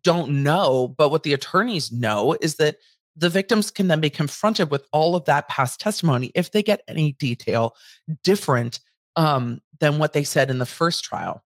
don't 0.03 0.43
know, 0.43 0.93
but 0.97 1.09
what 1.09 1.23
the 1.23 1.33
attorneys 1.33 1.91
know 1.91 2.35
is 2.41 2.55
that 2.55 2.75
the 3.15 3.29
victims 3.29 3.71
can 3.71 3.87
then 3.87 4.01
be 4.01 4.09
confronted 4.09 4.69
with 4.69 4.85
all 4.91 5.15
of 5.15 5.23
that 5.23 5.47
past 5.47 5.79
testimony 5.79 6.31
if 6.35 6.51
they 6.51 6.61
get 6.61 6.81
any 6.89 7.13
detail 7.13 7.75
different 8.23 8.81
um, 9.15 9.61
than 9.79 9.97
what 9.97 10.13
they 10.13 10.23
said 10.23 10.49
in 10.49 10.59
the 10.59 10.65
first 10.65 11.03
trial. 11.03 11.43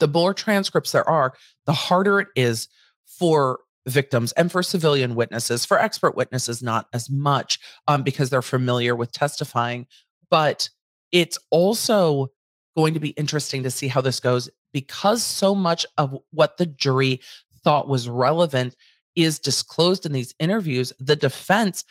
The 0.00 0.08
more 0.08 0.34
transcripts 0.34 0.92
there 0.92 1.08
are, 1.08 1.34
the 1.66 1.72
harder 1.72 2.20
it 2.20 2.28
is 2.34 2.68
for 3.06 3.60
victims 3.86 4.32
and 4.32 4.50
for 4.50 4.62
civilian 4.62 5.14
witnesses. 5.14 5.64
For 5.64 5.78
expert 5.78 6.16
witnesses, 6.16 6.62
not 6.62 6.88
as 6.92 7.10
much 7.10 7.58
um, 7.86 8.02
because 8.02 8.30
they're 8.30 8.42
familiar 8.42 8.96
with 8.96 9.12
testifying. 9.12 9.86
But 10.30 10.68
it's 11.12 11.38
also 11.50 12.32
going 12.76 12.94
to 12.94 13.00
be 13.00 13.10
interesting 13.10 13.62
to 13.62 13.70
see 13.70 13.88
how 13.88 14.00
this 14.00 14.20
goes 14.20 14.50
because 14.72 15.22
so 15.22 15.54
much 15.54 15.86
of 15.96 16.18
what 16.30 16.56
the 16.56 16.66
jury 16.66 17.20
thought 17.62 17.88
was 17.88 18.08
relevant 18.08 18.74
is 19.14 19.38
disclosed 19.38 20.04
in 20.04 20.12
these 20.12 20.34
interviews. 20.40 20.92
The 20.98 21.16
defense 21.16 21.84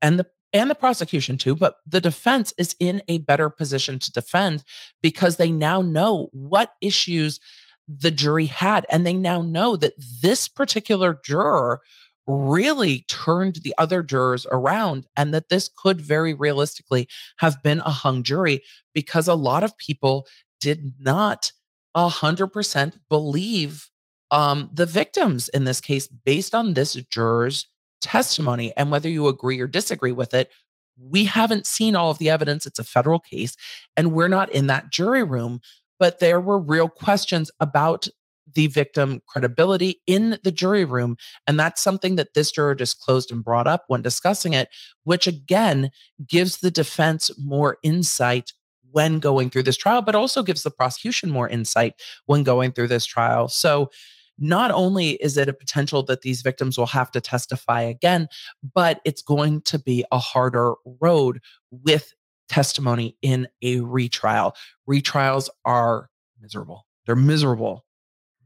and 0.00 0.18
the 0.18 0.26
and 0.54 0.70
the 0.70 0.74
prosecution 0.74 1.36
too, 1.36 1.56
but 1.56 1.76
the 1.84 2.00
defense 2.00 2.54
is 2.56 2.76
in 2.78 3.02
a 3.08 3.18
better 3.18 3.50
position 3.50 3.98
to 3.98 4.12
defend 4.12 4.62
because 5.02 5.36
they 5.36 5.50
now 5.50 5.82
know 5.82 6.28
what 6.32 6.74
issues 6.80 7.40
the 7.88 8.12
jury 8.12 8.46
had. 8.46 8.86
And 8.88 9.04
they 9.04 9.12
now 9.12 9.42
know 9.42 9.76
that 9.76 9.92
this 10.22 10.48
particular 10.48 11.20
juror 11.24 11.80
really 12.26 13.04
turned 13.08 13.56
the 13.56 13.74
other 13.76 14.02
jurors 14.02 14.46
around 14.50 15.06
and 15.16 15.34
that 15.34 15.50
this 15.50 15.68
could 15.76 16.00
very 16.00 16.32
realistically 16.32 17.08
have 17.38 17.62
been 17.62 17.80
a 17.80 17.90
hung 17.90 18.22
jury 18.22 18.62
because 18.94 19.28
a 19.28 19.34
lot 19.34 19.64
of 19.64 19.76
people 19.76 20.26
did 20.60 20.94
not 20.98 21.52
100% 21.96 22.98
believe 23.10 23.90
um, 24.30 24.70
the 24.72 24.86
victims 24.86 25.48
in 25.50 25.64
this 25.64 25.80
case 25.80 26.06
based 26.06 26.54
on 26.54 26.74
this 26.74 26.94
juror's 27.10 27.66
testimony. 28.04 28.72
And 28.76 28.90
whether 28.90 29.08
you 29.08 29.26
agree 29.26 29.58
or 29.58 29.66
disagree 29.66 30.12
with 30.12 30.34
it, 30.34 30.50
we 30.96 31.24
haven't 31.24 31.66
seen 31.66 31.96
all 31.96 32.10
of 32.10 32.18
the 32.18 32.30
evidence. 32.30 32.66
It's 32.66 32.78
a 32.78 32.84
federal 32.84 33.18
case, 33.18 33.56
and 33.96 34.12
we're 34.12 34.28
not 34.28 34.52
in 34.52 34.68
that 34.68 34.92
jury 34.92 35.24
room. 35.24 35.60
But 35.98 36.20
there 36.20 36.40
were 36.40 36.58
real 36.58 36.88
questions 36.88 37.50
about 37.60 38.06
the 38.52 38.66
victim 38.66 39.22
credibility 39.26 40.02
in 40.06 40.38
the 40.44 40.52
jury 40.52 40.84
room. 40.84 41.16
And 41.46 41.58
that's 41.58 41.82
something 41.82 42.16
that 42.16 42.34
this 42.34 42.52
juror 42.52 42.74
disclosed 42.74 43.32
and 43.32 43.42
brought 43.42 43.66
up 43.66 43.84
when 43.88 44.02
discussing 44.02 44.52
it, 44.52 44.68
which 45.04 45.26
again 45.26 45.90
gives 46.28 46.58
the 46.58 46.70
defense 46.70 47.30
more 47.38 47.78
insight 47.82 48.52
when 48.90 49.18
going 49.18 49.50
through 49.50 49.62
this 49.64 49.76
trial, 49.76 50.02
but 50.02 50.14
also 50.14 50.42
gives 50.42 50.62
the 50.62 50.70
prosecution 50.70 51.30
more 51.30 51.48
insight 51.48 51.94
when 52.26 52.42
going 52.42 52.70
through 52.70 52.88
this 52.88 53.06
trial. 53.06 53.48
So 53.48 53.90
not 54.38 54.70
only 54.70 55.10
is 55.10 55.36
it 55.36 55.48
a 55.48 55.52
potential 55.52 56.02
that 56.04 56.22
these 56.22 56.42
victims 56.42 56.76
will 56.76 56.86
have 56.86 57.10
to 57.12 57.20
testify 57.20 57.82
again, 57.82 58.28
but 58.74 59.00
it's 59.04 59.22
going 59.22 59.62
to 59.62 59.78
be 59.78 60.04
a 60.10 60.18
harder 60.18 60.74
road 61.00 61.40
with 61.70 62.12
testimony 62.48 63.16
in 63.22 63.48
a 63.62 63.80
retrial. 63.80 64.54
Retrials 64.88 65.48
are 65.64 66.10
miserable. 66.40 66.86
They're 67.06 67.16
miserable. 67.16 67.84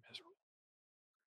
miserable. 0.09 0.33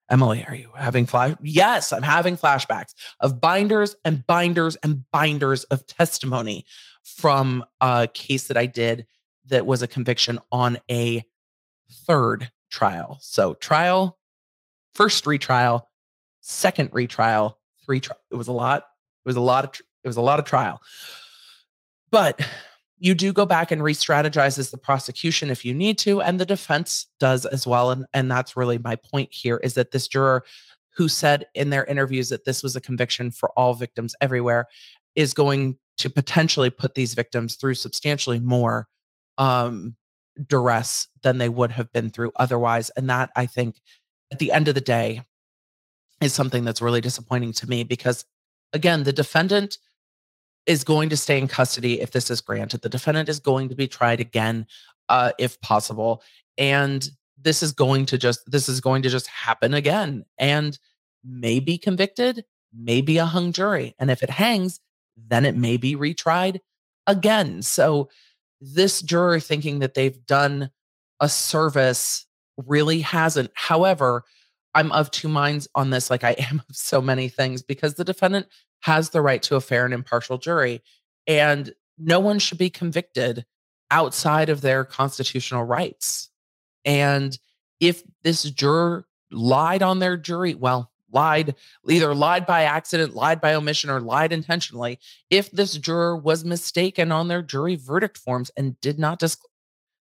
Emily, 0.10 0.46
are 0.48 0.56
you 0.56 0.70
having 0.76 1.06
flash? 1.06 1.36
Yes, 1.42 1.92
I'm 1.92 2.04
having 2.04 2.38
flashbacks 2.38 2.94
of 3.20 3.42
binders 3.42 3.96
and 4.06 4.26
binders 4.26 4.76
and 4.78 5.04
binders 5.12 5.64
of 5.66 5.88
testimony 5.88 6.66
from 7.04 7.66
a 7.80 8.08
case 8.14 8.48
that 8.48 8.58
I 8.58 8.68
did 8.68 9.06
that 9.48 9.66
was 9.66 9.82
a 9.82 9.88
conviction 9.88 10.40
on 10.52 10.78
a 10.90 11.24
third 12.06 12.52
trial. 12.70 13.18
So, 13.22 13.56
trial 13.56 14.18
first 14.96 15.26
retrial, 15.26 15.90
second 16.42 16.90
retrial, 16.92 17.58
three 17.86 18.00
trial. 18.00 18.20
It 18.32 18.36
was 18.36 18.48
a 18.48 18.54
lot. 18.54 18.84
It 19.26 19.30
was 19.30 19.36
a 19.36 19.42
lot 19.42 19.66
of 19.66 19.82
it 20.04 20.08
was 20.08 20.18
a 20.18 20.22
lot 20.22 20.40
of 20.40 20.46
trial. 20.46 20.82
But 22.12 22.42
you 22.98 23.16
do 23.16 23.34
go 23.34 23.46
back 23.46 23.72
and 23.72 23.82
re-strategize 23.82 24.60
as 24.60 24.70
the 24.70 24.78
prosecution 24.78 25.50
if 25.50 25.66
you 25.66 25.74
need 25.74 25.98
to, 26.00 26.22
and 26.22 26.40
the 26.40 26.46
defense 26.46 27.08
does 27.20 27.46
as 27.48 27.66
well. 27.66 27.90
And, 27.90 28.06
and 28.14 28.30
that's 28.30 28.56
really 28.56 28.78
my 28.78 28.96
point 28.96 29.30
here 29.32 29.58
is 29.64 29.74
that 29.74 29.92
this 29.92 30.08
juror 30.08 30.44
who 30.96 31.08
said 31.08 31.46
in 31.56 31.72
their 31.72 31.86
interviews 31.86 32.30
that 32.30 32.46
this 32.46 32.62
was 32.62 32.76
a 32.76 32.82
conviction 32.82 33.32
for 33.32 33.50
all 33.58 33.74
victims 33.74 34.14
everywhere 34.22 34.68
is 35.16 35.34
going 35.34 35.78
to 35.98 36.10
potentially 36.10 36.70
put 36.70 36.94
these 36.96 37.14
victims 37.14 37.56
through 37.56 37.74
substantially 37.74 38.40
more 38.40 38.88
um, 39.38 39.96
duress 40.48 41.08
than 41.24 41.38
they 41.38 41.50
would 41.50 41.72
have 41.72 41.92
been 41.92 42.10
through 42.10 42.32
otherwise. 42.36 42.92
And 42.92 43.10
that 43.10 43.32
I 43.36 43.46
think 43.46 43.78
at 44.32 44.40
the 44.40 44.52
end 44.52 44.68
of 44.68 44.76
the 44.76 44.82
day 44.82 45.22
is 46.22 46.34
something 46.34 46.64
that's 46.64 46.82
really 46.82 47.02
disappointing 47.02 47.54
to 47.54 47.68
me 47.68 47.84
because 47.84 48.26
again 48.74 49.04
the 49.04 49.14
defendant 49.14 49.78
is 50.66 50.84
going 50.84 51.10
to 51.10 51.18
stay 51.18 51.38
in 51.38 51.48
custody 51.48 52.00
if 52.00 52.12
this 52.12 52.30
is 52.30 52.40
granted. 52.40 52.82
The 52.82 52.90
defendant 52.90 53.30
is 53.30 53.40
going 53.40 53.70
to 53.70 53.76
be 53.76 53.88
tried 53.88 54.20
again 54.20 54.68
uh, 55.10 55.32
if 55.40 55.60
possible 55.62 56.24
and 56.58 57.10
this 57.42 57.64
is 57.64 57.72
going 57.72 58.06
to 58.06 58.18
just 58.18 58.50
this 58.50 58.70
is 58.70 58.82
going 58.82 59.02
to 59.02 59.10
just 59.10 59.28
happen 59.28 59.74
again 59.74 60.26
and 60.38 60.78
may 61.24 61.60
be 61.60 61.78
convicted 61.78 62.46
may 62.74 63.02
be 63.02 63.18
a 63.18 63.26
hung 63.26 63.52
jury 63.52 63.96
and 64.00 64.10
if 64.12 64.24
it 64.24 64.30
hangs 64.30 64.80
then 65.18 65.46
it 65.46 65.56
may 65.56 65.78
be 65.78 65.96
retried 65.96 66.60
again. 67.08 67.62
So 67.62 68.10
this 68.60 69.02
juror 69.02 69.40
thinking 69.40 69.80
that 69.80 69.94
they've 69.94 70.26
done 70.26 70.72
a 71.20 71.30
service 71.30 72.26
really 72.58 73.02
hasn't. 73.02 73.52
However, 73.54 74.24
I'm 74.74 74.92
of 74.92 75.12
two 75.12 75.28
minds 75.28 75.68
on 75.76 75.90
this, 75.90 76.10
like 76.10 76.24
I 76.24 76.32
am 76.52 76.62
of 76.70 76.76
so 76.76 77.02
many 77.02 77.30
things, 77.30 77.62
because 77.62 77.96
the 77.96 78.04
defendant 78.04 78.48
has 78.82 79.10
the 79.10 79.22
right 79.22 79.42
to 79.44 79.56
a 79.56 79.62
fair 79.62 79.86
and 79.86 79.94
impartial 79.94 80.38
jury. 80.38 80.82
And 81.28 81.74
no 81.98 82.20
one 82.20 82.40
should 82.40 82.58
be 82.58 82.70
convicted 82.70 83.46
outside 83.92 84.50
of 84.50 84.62
their 84.62 84.84
constitutional 84.86 85.64
rights. 85.64 86.30
And 86.84 87.38
if 87.80 88.04
this 88.24 88.44
juror 88.44 89.06
lied 89.32 89.84
on 89.84 90.00
their 90.00 90.18
jury, 90.18 90.56
well, 90.56 90.92
lied, 91.12 91.56
either 91.88 92.16
lied 92.16 92.46
by 92.46 92.64
accident, 92.64 93.14
lied 93.14 93.42
by 93.42 93.54
omission, 93.54 93.90
or 93.90 94.00
lied 94.00 94.32
intentionally, 94.32 94.98
if 95.30 95.52
this 95.52 95.74
juror 95.74 96.16
was 96.16 96.46
mistaken 96.46 97.12
on 97.12 97.28
their 97.28 97.42
jury 97.42 97.76
verdict 97.76 98.18
forms 98.18 98.50
and 98.56 98.80
did 98.82 98.98
not 98.98 99.20
disclose, 99.20 99.51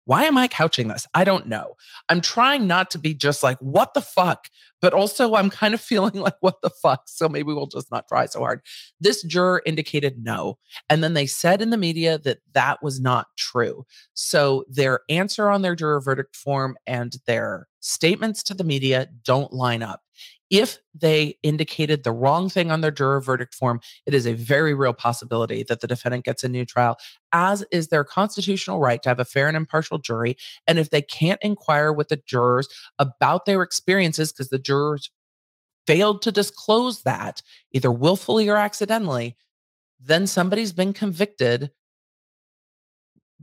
why 0.04 0.24
am 0.24 0.36
I 0.36 0.48
couching 0.48 0.88
this? 0.88 1.06
I 1.14 1.24
don't 1.24 1.46
know. 1.46 1.74
I'm 2.08 2.20
trying 2.20 2.66
not 2.66 2.90
to 2.92 2.98
be 2.98 3.14
just 3.14 3.42
like, 3.42 3.58
what 3.58 3.94
the 3.94 4.00
fuck? 4.00 4.48
But 4.80 4.94
also, 4.94 5.34
I'm 5.34 5.48
kind 5.48 5.74
of 5.74 5.80
feeling 5.92 6.14
like, 6.14 6.34
what 6.40 6.60
the 6.62 6.70
fuck? 6.70 7.02
So 7.06 7.28
maybe 7.28 7.52
we'll 7.52 7.66
just 7.66 7.90
not 7.90 8.08
try 8.08 8.26
so 8.26 8.40
hard. 8.40 8.62
This 9.00 9.22
juror 9.22 9.62
indicated 9.64 10.16
no. 10.22 10.58
And 10.90 11.02
then 11.04 11.14
they 11.14 11.26
said 11.26 11.62
in 11.62 11.70
the 11.70 11.76
media 11.76 12.18
that 12.18 12.38
that 12.52 12.82
was 12.82 13.00
not 13.00 13.26
true. 13.36 13.84
So 14.14 14.64
their 14.68 15.00
answer 15.08 15.48
on 15.48 15.62
their 15.62 15.76
juror 15.76 16.00
verdict 16.00 16.34
form 16.36 16.76
and 16.86 17.14
their 17.26 17.68
statements 17.80 18.42
to 18.44 18.54
the 18.54 18.64
media 18.64 19.08
don't 19.24 19.52
line 19.52 19.82
up 19.82 20.02
if 20.52 20.78
they 20.94 21.38
indicated 21.42 22.04
the 22.04 22.12
wrong 22.12 22.50
thing 22.50 22.70
on 22.70 22.82
their 22.82 22.90
juror 22.90 23.22
verdict 23.22 23.54
form, 23.54 23.80
it 24.04 24.12
is 24.12 24.26
a 24.26 24.34
very 24.34 24.74
real 24.74 24.92
possibility 24.92 25.62
that 25.62 25.80
the 25.80 25.86
defendant 25.86 26.26
gets 26.26 26.44
a 26.44 26.48
new 26.48 26.66
trial, 26.66 26.98
as 27.32 27.64
is 27.72 27.88
their 27.88 28.04
constitutional 28.04 28.78
right 28.78 29.02
to 29.02 29.08
have 29.08 29.18
a 29.18 29.24
fair 29.24 29.48
and 29.48 29.56
impartial 29.56 29.96
jury. 29.96 30.36
And 30.68 30.78
if 30.78 30.90
they 30.90 31.00
can't 31.00 31.40
inquire 31.42 31.90
with 31.90 32.08
the 32.08 32.20
jurors 32.26 32.68
about 32.98 33.46
their 33.46 33.62
experiences, 33.62 34.30
because 34.30 34.50
the 34.50 34.58
jurors 34.58 35.10
failed 35.86 36.20
to 36.22 36.30
disclose 36.30 37.02
that, 37.04 37.40
either 37.72 37.90
willfully 37.90 38.50
or 38.50 38.58
accidentally, 38.58 39.38
then 39.98 40.26
somebody's 40.26 40.74
been 40.74 40.92
convicted 40.92 41.70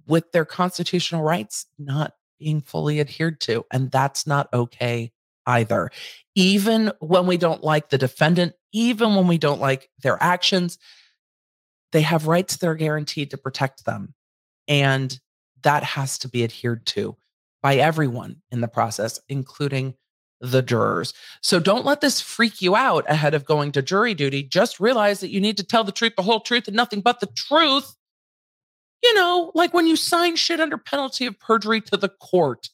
with 0.06 0.32
their 0.32 0.46
constitutional 0.46 1.24
rights 1.24 1.66
not 1.80 2.14
being 2.38 2.62
fully 2.62 3.00
adhered 3.00 3.42
to. 3.42 3.66
And 3.72 3.90
that's 3.90 4.28
not 4.28 4.48
okay 4.54 5.12
either. 5.50 5.90
Even 6.36 6.92
when 7.00 7.26
we 7.26 7.38
don't 7.38 7.64
like 7.64 7.90
the 7.90 7.98
defendant, 7.98 8.54
even 8.72 9.16
when 9.16 9.28
we 9.28 9.38
don't 9.38 9.60
like 9.60 9.90
their 10.04 10.22
actions, 10.22 10.78
they 11.92 12.02
have 12.02 12.28
rights 12.28 12.58
that 12.58 12.68
are 12.68 12.76
guaranteed 12.76 13.32
to 13.32 13.38
protect 13.38 13.86
them. 13.86 14.14
And 14.68 15.20
that 15.64 15.84
has 15.84 16.20
to 16.20 16.30
be 16.30 16.44
adhered 16.44 16.86
to 16.88 17.18
by 17.62 17.76
everyone 17.78 18.38
in 18.52 18.62
the 18.62 18.68
process, 18.68 19.20
including 19.28 19.96
the 20.40 20.62
jurors. 20.62 21.14
So 21.42 21.60
don't 21.60 21.84
let 21.84 22.00
this 22.00 22.22
freak 22.22 22.62
you 22.62 22.76
out 22.76 23.10
ahead 23.10 23.34
of 23.34 23.44
going 23.44 23.74
to 23.74 23.82
jury 23.82 24.14
duty. 24.14 24.44
Just 24.44 24.80
realize 24.80 25.20
that 25.20 25.32
you 25.32 25.42
need 25.42 25.58
to 25.58 25.66
tell 25.66 25.84
the 25.84 25.92
truth, 25.92 26.14
the 26.16 26.24
whole 26.24 26.40
truth, 26.40 26.68
and 26.68 26.78
nothing 26.78 27.02
but 27.02 27.20
the 27.20 27.30
truth. 27.36 27.96
You 29.04 29.14
know, 29.16 29.52
like 29.56 29.74
when 29.74 29.88
you 29.88 29.96
sign 29.96 30.36
shit 30.36 30.60
under 30.60 30.78
penalty 30.78 31.26
of 31.26 31.40
perjury 31.40 31.82
to 31.82 31.98
the 31.98 32.10
court 32.10 32.70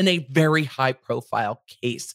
in 0.00 0.08
a 0.08 0.26
very 0.30 0.64
high 0.64 0.92
profile 0.92 1.60
case. 1.68 2.14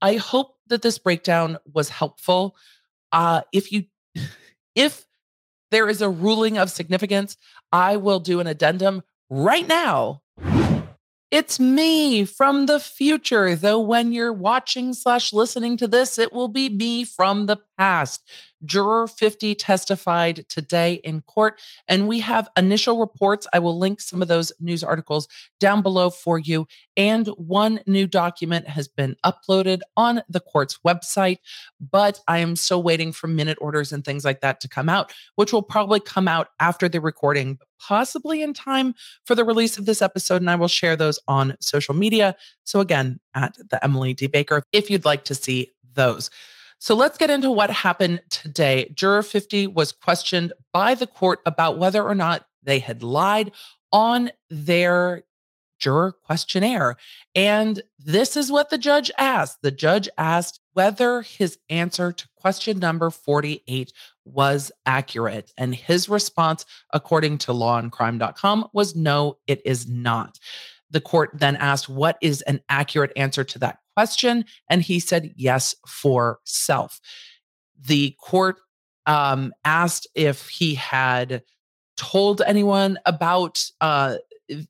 I 0.00 0.14
hope 0.14 0.54
that 0.68 0.82
this 0.82 0.98
breakdown 0.98 1.58
was 1.74 1.88
helpful. 1.88 2.54
Uh, 3.10 3.40
if 3.52 3.72
you, 3.72 3.86
if 4.76 5.04
there 5.72 5.88
is 5.88 6.00
a 6.00 6.08
ruling 6.08 6.58
of 6.58 6.70
significance, 6.70 7.36
I 7.72 7.96
will 7.96 8.20
do 8.20 8.38
an 8.38 8.46
addendum 8.46 9.02
right 9.28 9.66
now 9.66 10.22
it's 11.30 11.58
me 11.58 12.24
from 12.24 12.66
the 12.66 12.78
future, 12.78 13.56
though 13.56 13.80
when 13.80 14.12
you're 14.12 14.32
watching 14.32 14.94
slash 14.94 15.32
listening 15.32 15.76
to 15.78 15.88
this, 15.88 16.18
it 16.18 16.32
will 16.32 16.48
be 16.48 16.68
me 16.68 17.04
from 17.04 17.46
the 17.46 17.58
past. 17.76 18.22
Juror 18.64 19.06
50 19.06 19.54
testified 19.54 20.46
today 20.48 20.94
in 21.04 21.20
court, 21.22 21.60
and 21.88 22.08
we 22.08 22.20
have 22.20 22.48
initial 22.56 22.98
reports. 22.98 23.46
I 23.52 23.58
will 23.58 23.78
link 23.78 24.00
some 24.00 24.22
of 24.22 24.28
those 24.28 24.52
news 24.60 24.82
articles 24.82 25.28
down 25.60 25.82
below 25.82 26.10
for 26.10 26.38
you. 26.38 26.66
And 26.96 27.26
one 27.28 27.80
new 27.86 28.06
document 28.06 28.68
has 28.68 28.88
been 28.88 29.16
uploaded 29.24 29.80
on 29.96 30.22
the 30.28 30.40
court's 30.40 30.78
website, 30.86 31.38
but 31.80 32.20
I 32.26 32.38
am 32.38 32.56
still 32.56 32.82
waiting 32.82 33.12
for 33.12 33.26
minute 33.26 33.58
orders 33.60 33.92
and 33.92 34.04
things 34.04 34.24
like 34.24 34.40
that 34.40 34.60
to 34.60 34.68
come 34.68 34.88
out, 34.88 35.12
which 35.34 35.52
will 35.52 35.62
probably 35.62 36.00
come 36.00 36.28
out 36.28 36.48
after 36.58 36.88
the 36.88 37.00
recording, 37.00 37.58
possibly 37.78 38.42
in 38.42 38.54
time 38.54 38.94
for 39.24 39.34
the 39.34 39.44
release 39.44 39.76
of 39.76 39.86
this 39.86 40.00
episode. 40.00 40.40
And 40.40 40.50
I 40.50 40.56
will 40.56 40.68
share 40.68 40.96
those 40.96 41.18
on 41.28 41.56
social 41.60 41.94
media. 41.94 42.36
So, 42.64 42.80
again, 42.80 43.20
at 43.34 43.54
the 43.70 43.82
Emily 43.84 44.14
D. 44.14 44.26
Baker, 44.26 44.62
if 44.72 44.90
you'd 44.90 45.04
like 45.04 45.24
to 45.24 45.34
see 45.34 45.72
those. 45.94 46.30
So 46.78 46.94
let's 46.94 47.18
get 47.18 47.30
into 47.30 47.50
what 47.50 47.70
happened 47.70 48.20
today. 48.30 48.92
Juror 48.94 49.22
50 49.22 49.66
was 49.68 49.92
questioned 49.92 50.52
by 50.72 50.94
the 50.94 51.06
court 51.06 51.40
about 51.46 51.78
whether 51.78 52.02
or 52.02 52.14
not 52.14 52.46
they 52.62 52.78
had 52.78 53.02
lied 53.02 53.52
on 53.92 54.30
their 54.50 55.22
juror 55.78 56.12
questionnaire. 56.12 56.96
And 57.34 57.82
this 57.98 58.36
is 58.36 58.50
what 58.50 58.70
the 58.70 58.78
judge 58.78 59.10
asked. 59.18 59.62
The 59.62 59.70
judge 59.70 60.08
asked 60.16 60.60
whether 60.72 61.22
his 61.22 61.58
answer 61.68 62.12
to 62.12 62.28
question 62.36 62.78
number 62.78 63.10
48 63.10 63.92
was 64.24 64.72
accurate. 64.84 65.52
And 65.56 65.74
his 65.74 66.08
response, 66.08 66.64
according 66.92 67.38
to 67.38 67.52
lawandcrime.com, 67.52 68.68
was 68.72 68.96
no, 68.96 69.38
it 69.46 69.62
is 69.64 69.88
not. 69.88 70.38
The 70.90 71.00
court 71.00 71.30
then 71.34 71.56
asked, 71.56 71.88
What 71.88 72.16
is 72.20 72.42
an 72.42 72.60
accurate 72.68 73.12
answer 73.16 73.44
to 73.44 73.58
that 73.60 73.78
question? 73.96 74.44
And 74.68 74.82
he 74.82 75.00
said, 75.00 75.32
Yes, 75.36 75.74
for 75.86 76.40
self. 76.44 77.00
The 77.80 78.14
court 78.20 78.56
um, 79.06 79.52
asked 79.64 80.06
if 80.14 80.48
he 80.48 80.74
had 80.74 81.42
told 81.96 82.42
anyone 82.42 82.98
about 83.06 83.64
uh, 83.80 84.16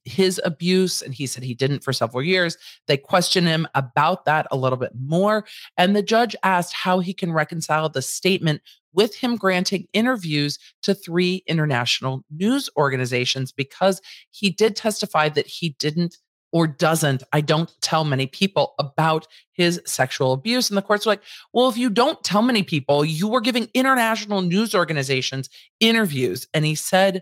his 0.04 0.40
abuse, 0.44 1.02
and 1.02 1.14
he 1.14 1.26
said 1.26 1.42
he 1.42 1.54
didn't 1.54 1.82
for 1.82 1.92
several 1.92 2.22
years. 2.22 2.56
They 2.86 2.96
questioned 2.96 3.46
him 3.46 3.66
about 3.74 4.24
that 4.24 4.46
a 4.50 4.56
little 4.56 4.78
bit 4.78 4.92
more. 4.98 5.44
And 5.76 5.94
the 5.94 6.02
judge 6.02 6.36
asked 6.42 6.72
how 6.72 7.00
he 7.00 7.12
can 7.12 7.32
reconcile 7.32 7.88
the 7.88 8.02
statement 8.02 8.62
with 8.92 9.14
him 9.14 9.36
granting 9.36 9.86
interviews 9.92 10.58
to 10.82 10.94
three 10.94 11.42
international 11.46 12.24
news 12.30 12.70
organizations 12.76 13.52
because 13.52 14.00
he 14.30 14.50
did 14.50 14.74
testify 14.74 15.28
that 15.28 15.46
he 15.46 15.70
didn't 15.78 16.16
or 16.56 16.66
doesn't, 16.66 17.22
I 17.34 17.42
don't 17.42 17.70
tell 17.82 18.02
many 18.02 18.26
people 18.26 18.72
about 18.78 19.26
his 19.52 19.78
sexual 19.84 20.32
abuse. 20.32 20.70
And 20.70 20.76
the 20.78 20.80
courts 20.80 21.06
are 21.06 21.10
like, 21.10 21.22
well, 21.52 21.68
if 21.68 21.76
you 21.76 21.90
don't 21.90 22.24
tell 22.24 22.40
many 22.40 22.62
people, 22.62 23.04
you 23.04 23.28
were 23.28 23.42
giving 23.42 23.68
international 23.74 24.40
news 24.40 24.74
organizations 24.74 25.50
interviews. 25.80 26.46
And 26.54 26.64
he 26.64 26.74
said 26.74 27.20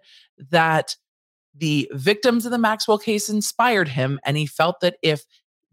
that 0.51 0.95
the 1.53 1.91
victims 1.93 2.47
of 2.47 2.53
the 2.53 2.59
Maxwell 2.59 2.97
case 2.97 3.29
inspired 3.29 3.89
him. 3.89 4.21
And 4.25 4.37
he 4.37 4.47
felt 4.47 4.79
that 4.83 4.99
if 5.03 5.25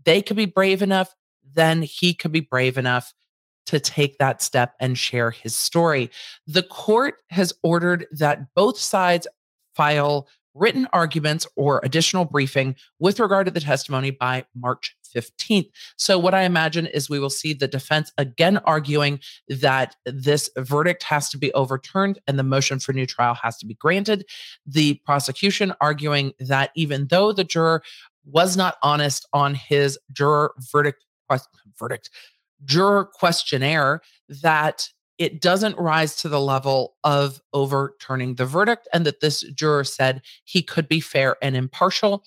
they 0.06 0.24
could 0.24 0.38
be 0.38 0.48
brave 0.48 0.82
enough, 0.82 1.14
then 1.54 1.84
he 1.84 2.16
could 2.16 2.32
be 2.32 2.40
brave 2.40 2.80
enough 2.80 3.14
to 3.68 3.80
take 3.80 4.18
that 4.18 4.42
step 4.42 4.74
and 4.80 4.98
share 4.98 5.30
his 5.30 5.56
story. 5.56 6.10
The 6.48 6.64
court 6.64 7.22
has 7.30 7.54
ordered 7.62 8.08
that 8.14 8.56
both 8.56 8.80
sides 8.80 9.28
file 9.76 10.28
written 10.54 10.88
arguments 10.94 11.48
or 11.56 11.80
additional 11.84 12.26
briefing 12.26 12.76
with 13.00 13.20
regard 13.20 13.46
to 13.46 13.52
the 13.52 13.60
testimony 13.60 14.12
by 14.12 14.46
March 14.56 14.96
15th. 15.16 15.70
So, 15.98 16.18
what 16.18 16.34
I 16.34 16.44
imagine 16.44 16.88
is 16.88 17.10
we 17.10 17.20
will 17.20 17.30
see 17.30 17.54
the 17.54 17.68
defense 17.68 18.12
again 18.18 18.58
arguing 18.60 19.20
that 19.48 19.96
this 20.06 20.50
verdict 20.58 21.04
has 21.04 21.30
to 21.30 21.38
be 21.38 21.54
overturned 21.54 22.20
and 22.28 22.40
the 22.40 22.44
motion 22.44 22.80
for 22.80 22.94
new 22.94 23.06
trial 23.06 23.36
has 23.36 23.58
to 23.58 23.66
be 23.66 23.74
granted. 23.76 24.26
The 24.66 24.96
prosecution 25.06 25.74
arguing 25.82 26.34
that 26.40 26.72
even 26.76 27.08
though 27.08 27.32
the 27.32 27.44
juror 27.44 27.84
was 28.26 28.56
not 28.56 28.78
honest 28.84 29.28
on 29.34 29.56
his 29.56 29.98
juror 30.12 30.54
verdict 30.72 31.04
verdict 31.80 32.10
juror 32.66 33.06
questionnaire 33.06 34.02
that 34.28 34.90
it 35.22 35.40
doesn't 35.40 35.78
rise 35.78 36.16
to 36.16 36.28
the 36.30 36.42
level 36.42 36.96
of 37.04 37.40
overturning 37.54 38.36
the 38.36 38.46
verdict, 38.46 38.88
and 38.92 39.06
that 39.06 39.20
this 39.20 39.42
juror 39.54 39.84
said 39.84 40.24
he 40.44 40.64
could 40.64 40.88
be 40.88 41.00
fair 41.00 41.38
and 41.44 41.56
impartial. 41.56 42.24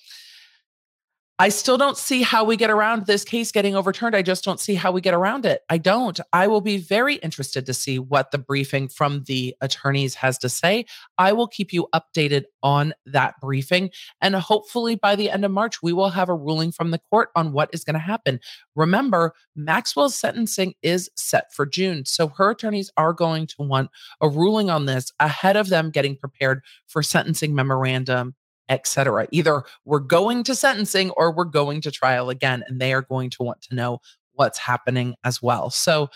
I 1.37 1.49
still 1.49 1.77
don't 1.77 1.97
see 1.97 2.21
how 2.21 2.45
we 2.45 2.55
get 2.55 2.69
around 2.69 3.07
this 3.07 3.25
case 3.25 3.51
getting 3.51 3.75
overturned. 3.75 4.15
I 4.15 4.21
just 4.21 4.45
don't 4.45 4.59
see 4.59 4.73
how 4.73 4.93
we 4.93 5.01
get 5.01 5.13
around 5.13 5.45
it. 5.45 5.63
I 5.69 5.77
don't. 5.77 6.17
I 6.31 6.47
will 6.47 6.61
be 6.61 6.77
very 6.77 7.15
interested 7.15 7.65
to 7.65 7.73
see 7.73 7.99
what 7.99 8.31
the 8.31 8.37
briefing 8.37 8.87
from 8.87 9.23
the 9.23 9.53
attorneys 9.59 10.15
has 10.15 10.37
to 10.37 10.49
say. 10.49 10.85
I 11.17 11.33
will 11.33 11.49
keep 11.49 11.73
you 11.73 11.89
updated 11.93 12.45
on 12.63 12.93
that 13.07 13.35
briefing. 13.41 13.89
And 14.21 14.33
hopefully 14.33 14.95
by 14.95 15.17
the 15.17 15.29
end 15.29 15.43
of 15.43 15.51
March, 15.51 15.83
we 15.83 15.91
will 15.91 16.09
have 16.09 16.29
a 16.29 16.33
ruling 16.33 16.71
from 16.71 16.91
the 16.91 17.01
court 17.09 17.31
on 17.35 17.51
what 17.51 17.69
is 17.73 17.83
going 17.83 17.95
to 17.95 17.99
happen. 17.99 18.39
Remember, 18.73 19.33
Maxwell's 19.57 20.15
sentencing 20.15 20.73
is 20.83 21.09
set 21.17 21.53
for 21.53 21.65
June. 21.65 22.05
So 22.05 22.29
her 22.29 22.51
attorneys 22.51 22.91
are 22.95 23.11
going 23.11 23.47
to 23.47 23.55
want 23.59 23.89
a 24.21 24.29
ruling 24.29 24.69
on 24.69 24.85
this 24.85 25.11
ahead 25.19 25.57
of 25.57 25.67
them 25.67 25.91
getting 25.91 26.15
prepared 26.15 26.61
for 26.87 27.03
sentencing 27.03 27.53
memorandum 27.53 28.35
etc. 28.69 29.27
Either 29.31 29.63
we're 29.85 29.99
going 29.99 30.43
to 30.43 30.55
sentencing 30.55 31.11
or 31.11 31.31
we're 31.31 31.45
going 31.45 31.81
to 31.81 31.91
trial 31.91 32.29
again, 32.29 32.63
and 32.67 32.79
they 32.79 32.93
are 32.93 33.01
going 33.01 33.29
to 33.31 33.43
want 33.43 33.61
to 33.61 33.75
know 33.75 33.99
what's 34.33 34.59
happening 34.59 35.15
as 35.23 35.41
well. 35.41 35.69
So 35.69 36.09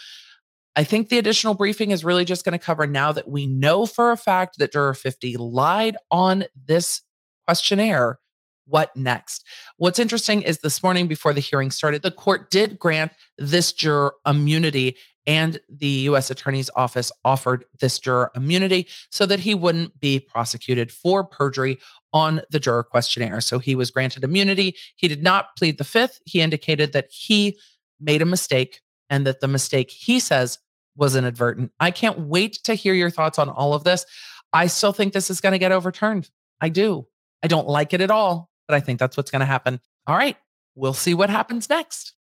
I 0.76 0.84
think 0.84 1.10
the 1.10 1.18
additional 1.18 1.56
briefing 1.56 1.92
is 1.92 2.06
really 2.06 2.26
just 2.26 2.46
going 2.46 2.58
to 2.58 2.64
cover 2.64 2.88
now 2.88 3.12
that 3.12 3.28
we 3.28 3.48
know 3.48 3.86
for 3.86 4.12
a 4.12 4.18
fact 4.18 4.60
that 4.60 4.72
Juror 4.72 4.94
50 4.94 5.38
lied 5.38 5.98
on 6.12 6.46
this 6.66 7.02
questionnaire. 7.46 8.20
What 8.66 8.96
next? 8.96 9.46
What's 9.78 9.98
interesting 9.98 10.44
is 10.44 10.60
this 10.60 10.84
morning 10.84 11.08
before 11.08 11.34
the 11.34 11.42
hearing 11.42 11.72
started, 11.72 12.04
the 12.04 12.12
court 12.12 12.52
did 12.52 12.78
grant 12.78 13.12
this 13.38 13.74
juror 13.74 14.14
immunity 14.28 14.96
and 15.30 15.60
the 15.70 15.86
U.S. 15.86 16.32
Attorney's 16.32 16.72
Office 16.76 17.12
offered 17.24 17.64
this 17.80 18.00
juror 18.00 18.32
immunity 18.34 18.88
so 19.12 19.28
that 19.28 19.40
he 19.40 19.54
wouldn't 19.54 20.00
be 20.00 20.20
prosecuted 20.20 20.92
for 20.92 21.24
perjury 21.24 21.78
on 22.14 22.42
the 22.50 22.60
juror 22.60 22.82
questionnaire. 22.82 23.40
So 23.40 23.60
he 23.60 23.76
was 23.76 23.92
granted 23.92 24.24
immunity. 24.24 24.76
He 24.96 25.08
did 25.08 25.22
not 25.22 25.56
plead 25.56 25.78
the 25.78 25.84
fifth. 25.84 26.20
He 26.26 26.42
indicated 26.42 26.94
that 26.94 27.10
he 27.12 27.60
made 28.00 28.24
a 28.24 28.26
mistake 28.26 28.82
and 29.12 29.28
that 29.28 29.40
the 29.40 29.48
mistake 29.48 29.92
he 29.92 30.20
says 30.20 30.58
was 30.98 31.16
inadvertent. 31.16 31.74
I 31.80 31.92
can't 31.92 32.22
wait 32.22 32.54
to 32.64 32.74
hear 32.74 32.96
your 32.96 33.12
thoughts 33.12 33.38
on 33.38 33.50
all 33.50 33.76
of 33.76 33.84
this. 33.84 34.08
I 34.52 34.66
still 34.66 34.94
think 34.94 35.14
this 35.14 35.30
is 35.30 35.42
going 35.42 35.54
to 35.54 35.60
get 35.60 35.72
overturned. 35.72 36.32
I 36.60 36.70
do. 36.70 37.06
I 37.44 37.48
don't 37.48 37.68
like 37.68 37.94
it 37.94 38.02
at 38.02 38.10
all, 38.10 38.50
but 38.68 38.74
I 38.74 38.80
think 38.80 38.98
that's 38.98 39.16
what's 39.16 39.30
going 39.30 39.42
to 39.42 39.46
happen. 39.46 39.80
All 40.08 40.18
right. 40.18 40.38
We'll 40.74 40.94
see 40.94 41.14
what 41.14 41.30
happens 41.30 41.70
next. 41.70 42.16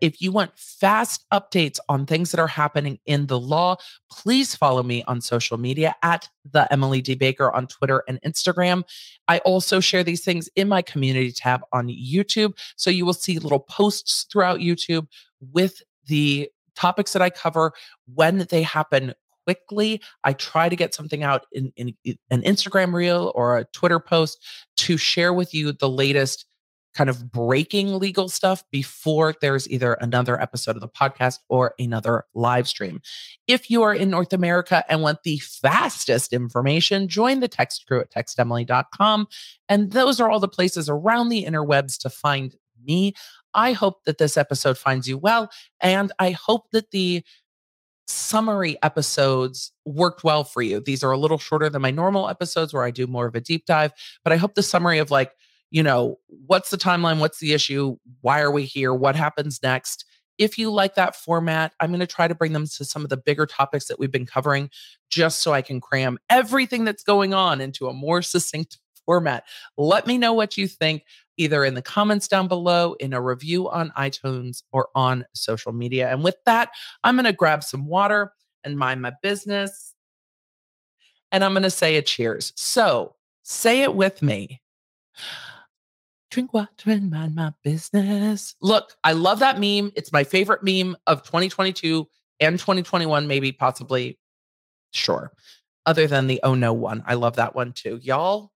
If 0.00 0.20
you 0.20 0.32
want 0.32 0.58
fast 0.58 1.24
updates 1.32 1.78
on 1.88 2.06
things 2.06 2.30
that 2.30 2.40
are 2.40 2.46
happening 2.46 2.98
in 3.06 3.26
the 3.26 3.38
law, 3.38 3.76
please 4.10 4.54
follow 4.54 4.82
me 4.82 5.02
on 5.04 5.20
social 5.20 5.58
media 5.58 5.94
at 6.02 6.28
the 6.50 6.70
Emily 6.72 7.00
D. 7.00 7.14
Baker 7.14 7.50
on 7.50 7.66
Twitter 7.66 8.02
and 8.08 8.20
Instagram. 8.22 8.82
I 9.28 9.38
also 9.38 9.80
share 9.80 10.04
these 10.04 10.24
things 10.24 10.48
in 10.54 10.68
my 10.68 10.82
community 10.82 11.32
tab 11.32 11.62
on 11.72 11.88
YouTube. 11.88 12.56
So 12.76 12.90
you 12.90 13.06
will 13.06 13.14
see 13.14 13.38
little 13.38 13.60
posts 13.60 14.26
throughout 14.30 14.60
YouTube 14.60 15.06
with 15.52 15.82
the 16.06 16.50
topics 16.74 17.12
that 17.14 17.22
I 17.22 17.30
cover 17.30 17.72
when 18.14 18.46
they 18.50 18.62
happen 18.62 19.14
quickly. 19.46 20.02
I 20.24 20.32
try 20.32 20.68
to 20.68 20.76
get 20.76 20.94
something 20.94 21.22
out 21.22 21.46
in, 21.52 21.72
in, 21.76 21.94
in 22.04 22.18
an 22.30 22.42
Instagram 22.42 22.92
reel 22.92 23.32
or 23.34 23.56
a 23.56 23.64
Twitter 23.66 24.00
post 24.00 24.44
to 24.78 24.96
share 24.96 25.32
with 25.32 25.54
you 25.54 25.72
the 25.72 25.88
latest 25.88 26.46
kind 26.96 27.10
of 27.10 27.30
breaking 27.30 27.98
legal 27.98 28.28
stuff 28.28 28.64
before 28.70 29.34
there's 29.40 29.68
either 29.68 29.94
another 29.94 30.40
episode 30.40 30.76
of 30.76 30.80
the 30.80 30.88
podcast 30.88 31.40
or 31.48 31.74
another 31.78 32.24
live 32.34 32.66
stream. 32.66 33.00
If 33.46 33.70
you 33.70 33.82
are 33.82 33.94
in 33.94 34.10
North 34.10 34.32
America 34.32 34.82
and 34.88 35.02
want 35.02 35.22
the 35.22 35.38
fastest 35.38 36.32
information, 36.32 37.06
join 37.06 37.40
the 37.40 37.48
text 37.48 37.86
crew 37.86 38.00
at 38.00 38.10
textemily.com. 38.10 39.28
And 39.68 39.92
those 39.92 40.20
are 40.20 40.30
all 40.30 40.40
the 40.40 40.48
places 40.48 40.88
around 40.88 41.28
the 41.28 41.44
interwebs 41.44 41.98
to 41.98 42.10
find 42.10 42.54
me. 42.82 43.12
I 43.52 43.72
hope 43.72 44.04
that 44.04 44.18
this 44.18 44.36
episode 44.36 44.78
finds 44.78 45.06
you 45.08 45.18
well. 45.18 45.50
And 45.80 46.12
I 46.18 46.30
hope 46.30 46.70
that 46.72 46.90
the 46.90 47.22
summary 48.08 48.76
episodes 48.82 49.72
worked 49.84 50.24
well 50.24 50.44
for 50.44 50.62
you. 50.62 50.80
These 50.80 51.02
are 51.02 51.10
a 51.10 51.18
little 51.18 51.38
shorter 51.38 51.68
than 51.68 51.82
my 51.82 51.90
normal 51.90 52.28
episodes 52.28 52.72
where 52.72 52.84
I 52.84 52.90
do 52.90 53.06
more 53.06 53.26
of 53.26 53.34
a 53.34 53.40
deep 53.40 53.66
dive, 53.66 53.92
but 54.22 54.32
I 54.32 54.36
hope 54.36 54.54
the 54.54 54.62
summary 54.62 54.98
of 54.98 55.10
like, 55.10 55.32
you 55.76 55.82
know, 55.82 56.18
what's 56.46 56.70
the 56.70 56.78
timeline? 56.78 57.18
What's 57.18 57.38
the 57.38 57.52
issue? 57.52 57.98
Why 58.22 58.40
are 58.40 58.50
we 58.50 58.64
here? 58.64 58.94
What 58.94 59.14
happens 59.14 59.62
next? 59.62 60.06
If 60.38 60.56
you 60.56 60.70
like 60.72 60.94
that 60.94 61.14
format, 61.14 61.74
I'm 61.80 61.90
going 61.90 62.00
to 62.00 62.06
try 62.06 62.26
to 62.26 62.34
bring 62.34 62.54
them 62.54 62.64
to 62.64 62.84
some 62.86 63.04
of 63.04 63.10
the 63.10 63.18
bigger 63.18 63.44
topics 63.44 63.84
that 63.88 63.98
we've 63.98 64.10
been 64.10 64.24
covering 64.24 64.70
just 65.10 65.42
so 65.42 65.52
I 65.52 65.60
can 65.60 65.82
cram 65.82 66.16
everything 66.30 66.86
that's 66.86 67.02
going 67.02 67.34
on 67.34 67.60
into 67.60 67.88
a 67.88 67.92
more 67.92 68.22
succinct 68.22 68.78
format. 69.04 69.44
Let 69.76 70.06
me 70.06 70.16
know 70.16 70.32
what 70.32 70.56
you 70.56 70.66
think 70.66 71.02
either 71.36 71.62
in 71.62 71.74
the 71.74 71.82
comments 71.82 72.26
down 72.26 72.48
below, 72.48 72.94
in 72.94 73.12
a 73.12 73.20
review 73.20 73.68
on 73.68 73.92
iTunes, 73.98 74.62
or 74.72 74.88
on 74.94 75.26
social 75.34 75.74
media. 75.74 76.10
And 76.10 76.24
with 76.24 76.36
that, 76.46 76.70
I'm 77.04 77.16
going 77.16 77.26
to 77.26 77.34
grab 77.34 77.62
some 77.62 77.84
water 77.84 78.32
and 78.64 78.78
mind 78.78 79.02
my 79.02 79.12
business. 79.22 79.92
And 81.30 81.44
I'm 81.44 81.52
going 81.52 81.64
to 81.64 81.70
say 81.70 81.96
a 81.96 82.02
cheers. 82.02 82.54
So 82.56 83.14
say 83.42 83.82
it 83.82 83.94
with 83.94 84.22
me. 84.22 84.62
Drink 86.30 86.52
water 86.52 86.90
and 86.90 87.10
mind 87.10 87.34
my 87.34 87.52
business. 87.62 88.54
Look, 88.60 88.94
I 89.04 89.12
love 89.12 89.38
that 89.38 89.60
meme. 89.60 89.92
It's 89.94 90.12
my 90.12 90.24
favorite 90.24 90.62
meme 90.62 90.96
of 91.06 91.22
2022 91.22 92.06
and 92.40 92.58
2021, 92.58 93.26
maybe, 93.26 93.52
possibly. 93.52 94.18
Sure. 94.92 95.32
Other 95.84 96.06
than 96.06 96.26
the 96.26 96.40
oh 96.42 96.54
no 96.54 96.72
one. 96.72 97.04
I 97.06 97.14
love 97.14 97.36
that 97.36 97.54
one 97.54 97.72
too. 97.72 98.00
Y'all, 98.02 98.50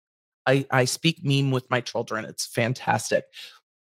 I, 0.46 0.66
I 0.70 0.84
speak 0.84 1.20
meme 1.22 1.52
with 1.52 1.70
my 1.70 1.80
children. 1.80 2.24
It's 2.24 2.46
fantastic. 2.46 3.24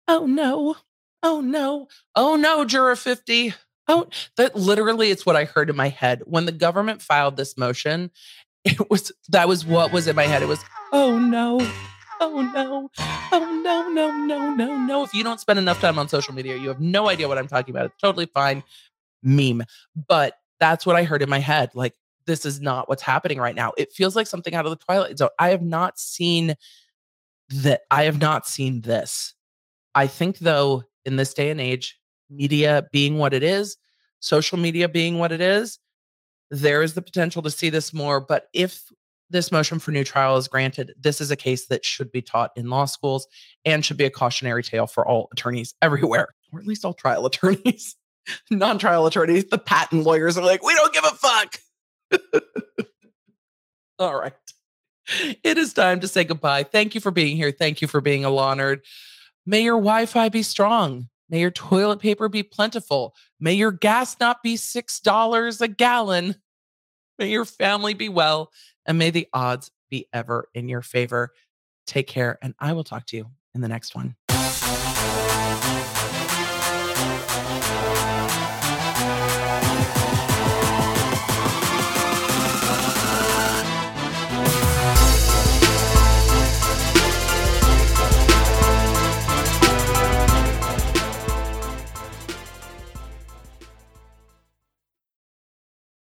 Oh 0.09 0.27
no. 0.27 0.77
Oh 1.23 1.41
no. 1.41 1.89
Oh 2.15 2.37
no, 2.37 2.65
Juror 2.65 2.97
50. 2.97 3.55
Oh, 3.89 4.09
that 4.37 4.57
literally 4.57 5.11
it's 5.11 5.25
what 5.25 5.37
I 5.37 5.45
heard 5.45 5.71
in 5.71 5.77
my 5.77 5.89
head. 5.89 6.23
When 6.25 6.47
the 6.47 6.53
government 6.53 7.03
filed 7.03 7.37
this 7.37 7.57
motion, 7.57 8.11
it 8.65 8.91
was 8.91 9.13
that 9.29 9.47
was 9.47 9.65
what 9.65 9.93
was 9.93 10.09
in 10.09 10.17
my 10.17 10.25
head. 10.25 10.43
It 10.43 10.49
was, 10.49 10.65
oh 10.93 11.19
no. 11.19 11.61
Oh 12.21 12.41
no. 12.55 12.91
Oh 13.33 13.61
no, 13.63 13.89
no, 13.89 14.11
no, 14.11 14.55
no, 14.55 14.77
no. 14.77 15.03
If 15.05 15.13
you 15.15 15.23
don't 15.23 15.41
spend 15.41 15.59
enough 15.59 15.81
time 15.81 15.99
on 15.99 16.09
social 16.09 16.35
media, 16.35 16.57
you 16.57 16.69
have 16.69 16.81
no 16.81 17.09
idea 17.09 17.29
what 17.29 17.39
I'm 17.39 17.49
talking 17.49 17.75
about. 17.75 17.87
It's 17.87 18.01
totally 18.01 18.27
fine. 18.27 18.63
Meme. 19.23 19.65
But 20.09 20.35
that's 20.61 20.87
what 20.87 20.97
I 20.97 21.05
heard 21.05 21.23
in 21.23 21.29
my 21.29 21.39
head. 21.39 21.71
Like, 21.75 21.95
this 22.27 22.45
is 22.47 22.61
not 22.61 22.89
what's 22.89 23.03
happening 23.03 23.39
right 23.39 23.55
now. 23.55 23.73
It 23.77 23.93
feels 23.93 24.17
like 24.17 24.27
something 24.27 24.55
out 24.55 24.65
of 24.67 24.71
the 24.71 24.85
Twilight 24.85 25.19
Zone. 25.19 25.29
I 25.39 25.51
have 25.51 25.63
not 25.63 25.99
seen 25.99 26.55
that. 27.51 27.83
I 27.91 28.05
have 28.05 28.21
not 28.21 28.47
seen 28.47 28.81
this. 28.81 29.35
I 29.95 30.07
think, 30.07 30.39
though, 30.39 30.85
in 31.05 31.17
this 31.17 31.35
day 31.35 31.51
and 31.51 31.61
age, 31.61 31.99
media 32.31 32.87
being 32.93 33.19
what 33.19 33.35
it 33.35 33.43
is, 33.43 33.77
social 34.21 34.59
media 34.59 34.89
being 34.89 35.19
what 35.19 35.33
it 35.33 35.41
is, 35.41 35.79
there 36.51 36.83
is 36.83 36.95
the 36.95 37.03
potential 37.03 37.43
to 37.43 37.51
see 37.51 37.71
this 37.71 37.93
more. 37.93 38.21
But 38.21 38.49
if 38.53 38.91
this 39.31 39.51
motion 39.51 39.79
for 39.79 39.91
new 39.91 40.05
trial 40.05 40.37
is 40.37 40.49
granted, 40.49 40.95
this 40.99 41.21
is 41.21 41.31
a 41.31 41.37
case 41.37 41.67
that 41.67 41.85
should 41.85 42.13
be 42.13 42.23
taught 42.23 42.53
in 42.57 42.71
law 42.71 42.85
schools 42.85 43.27
and 43.65 43.85
should 43.85 43.97
be 43.97 44.05
a 44.05 44.11
cautionary 44.11 44.63
tale 44.63 44.87
for 44.87 45.07
all 45.07 45.29
attorneys 45.33 45.75
everywhere, 45.83 46.35
or 46.53 46.61
at 46.61 46.67
least 46.67 46.85
all 46.85 46.95
trial 46.95 47.27
attorneys. 47.27 47.97
Non 48.51 48.77
trial 48.77 49.07
attorneys, 49.07 49.45
the 49.45 49.59
patent 49.59 50.03
lawyers 50.03 50.37
are 50.37 50.45
like, 50.45 50.61
we 50.65 50.75
don't 50.75 50.93
give 50.93 51.05
a 51.05 51.15
fuck. 51.15 51.59
All 53.99 54.19
right. 54.19 54.33
It 55.45 55.57
is 55.57 55.73
time 55.73 56.01
to 56.01 56.09
say 56.09 56.25
goodbye. 56.25 56.65
Thank 56.65 56.95
you 56.95 57.01
for 57.01 57.11
being 57.11 57.37
here. 57.37 57.53
Thank 57.53 57.81
you 57.81 57.89
for 57.89 58.01
being 58.01 58.25
a 58.25 58.31
law 58.31 58.55
nerd. 58.55 58.81
May 59.47 59.63
your 59.63 59.77
Wi 59.77 60.07
Fi 60.07 60.29
be 60.29 60.43
strong. 60.43 61.09
May 61.31 61.41
your 61.41 61.51
toilet 61.51 62.01
paper 62.01 62.29
be 62.29 62.43
plentiful. 62.43 63.15
May 63.41 63.55
your 63.55 63.73
gas 63.73 64.17
not 64.21 64.43
be 64.43 64.57
$6 64.57 65.61
a 65.61 65.69
gallon. 65.69 66.37
May 67.19 67.31
your 67.31 67.45
family 67.45 67.95
be 67.95 68.09
well. 68.09 68.53
And 68.87 68.99
may 68.99 69.11
the 69.11 69.29
odds 69.33 69.71
be 69.91 70.09
ever 70.13 70.49
in 70.55 70.69
your 70.69 70.83
favor. 70.83 71.33
Take 71.87 72.07
care. 72.07 72.39
And 72.43 72.55
I 72.59 72.73
will 72.73 72.85
talk 72.85 73.07
to 73.07 73.17
you 73.17 73.27
in 73.55 73.61
the 73.61 73.69
next 73.69 73.95
one. 73.95 74.17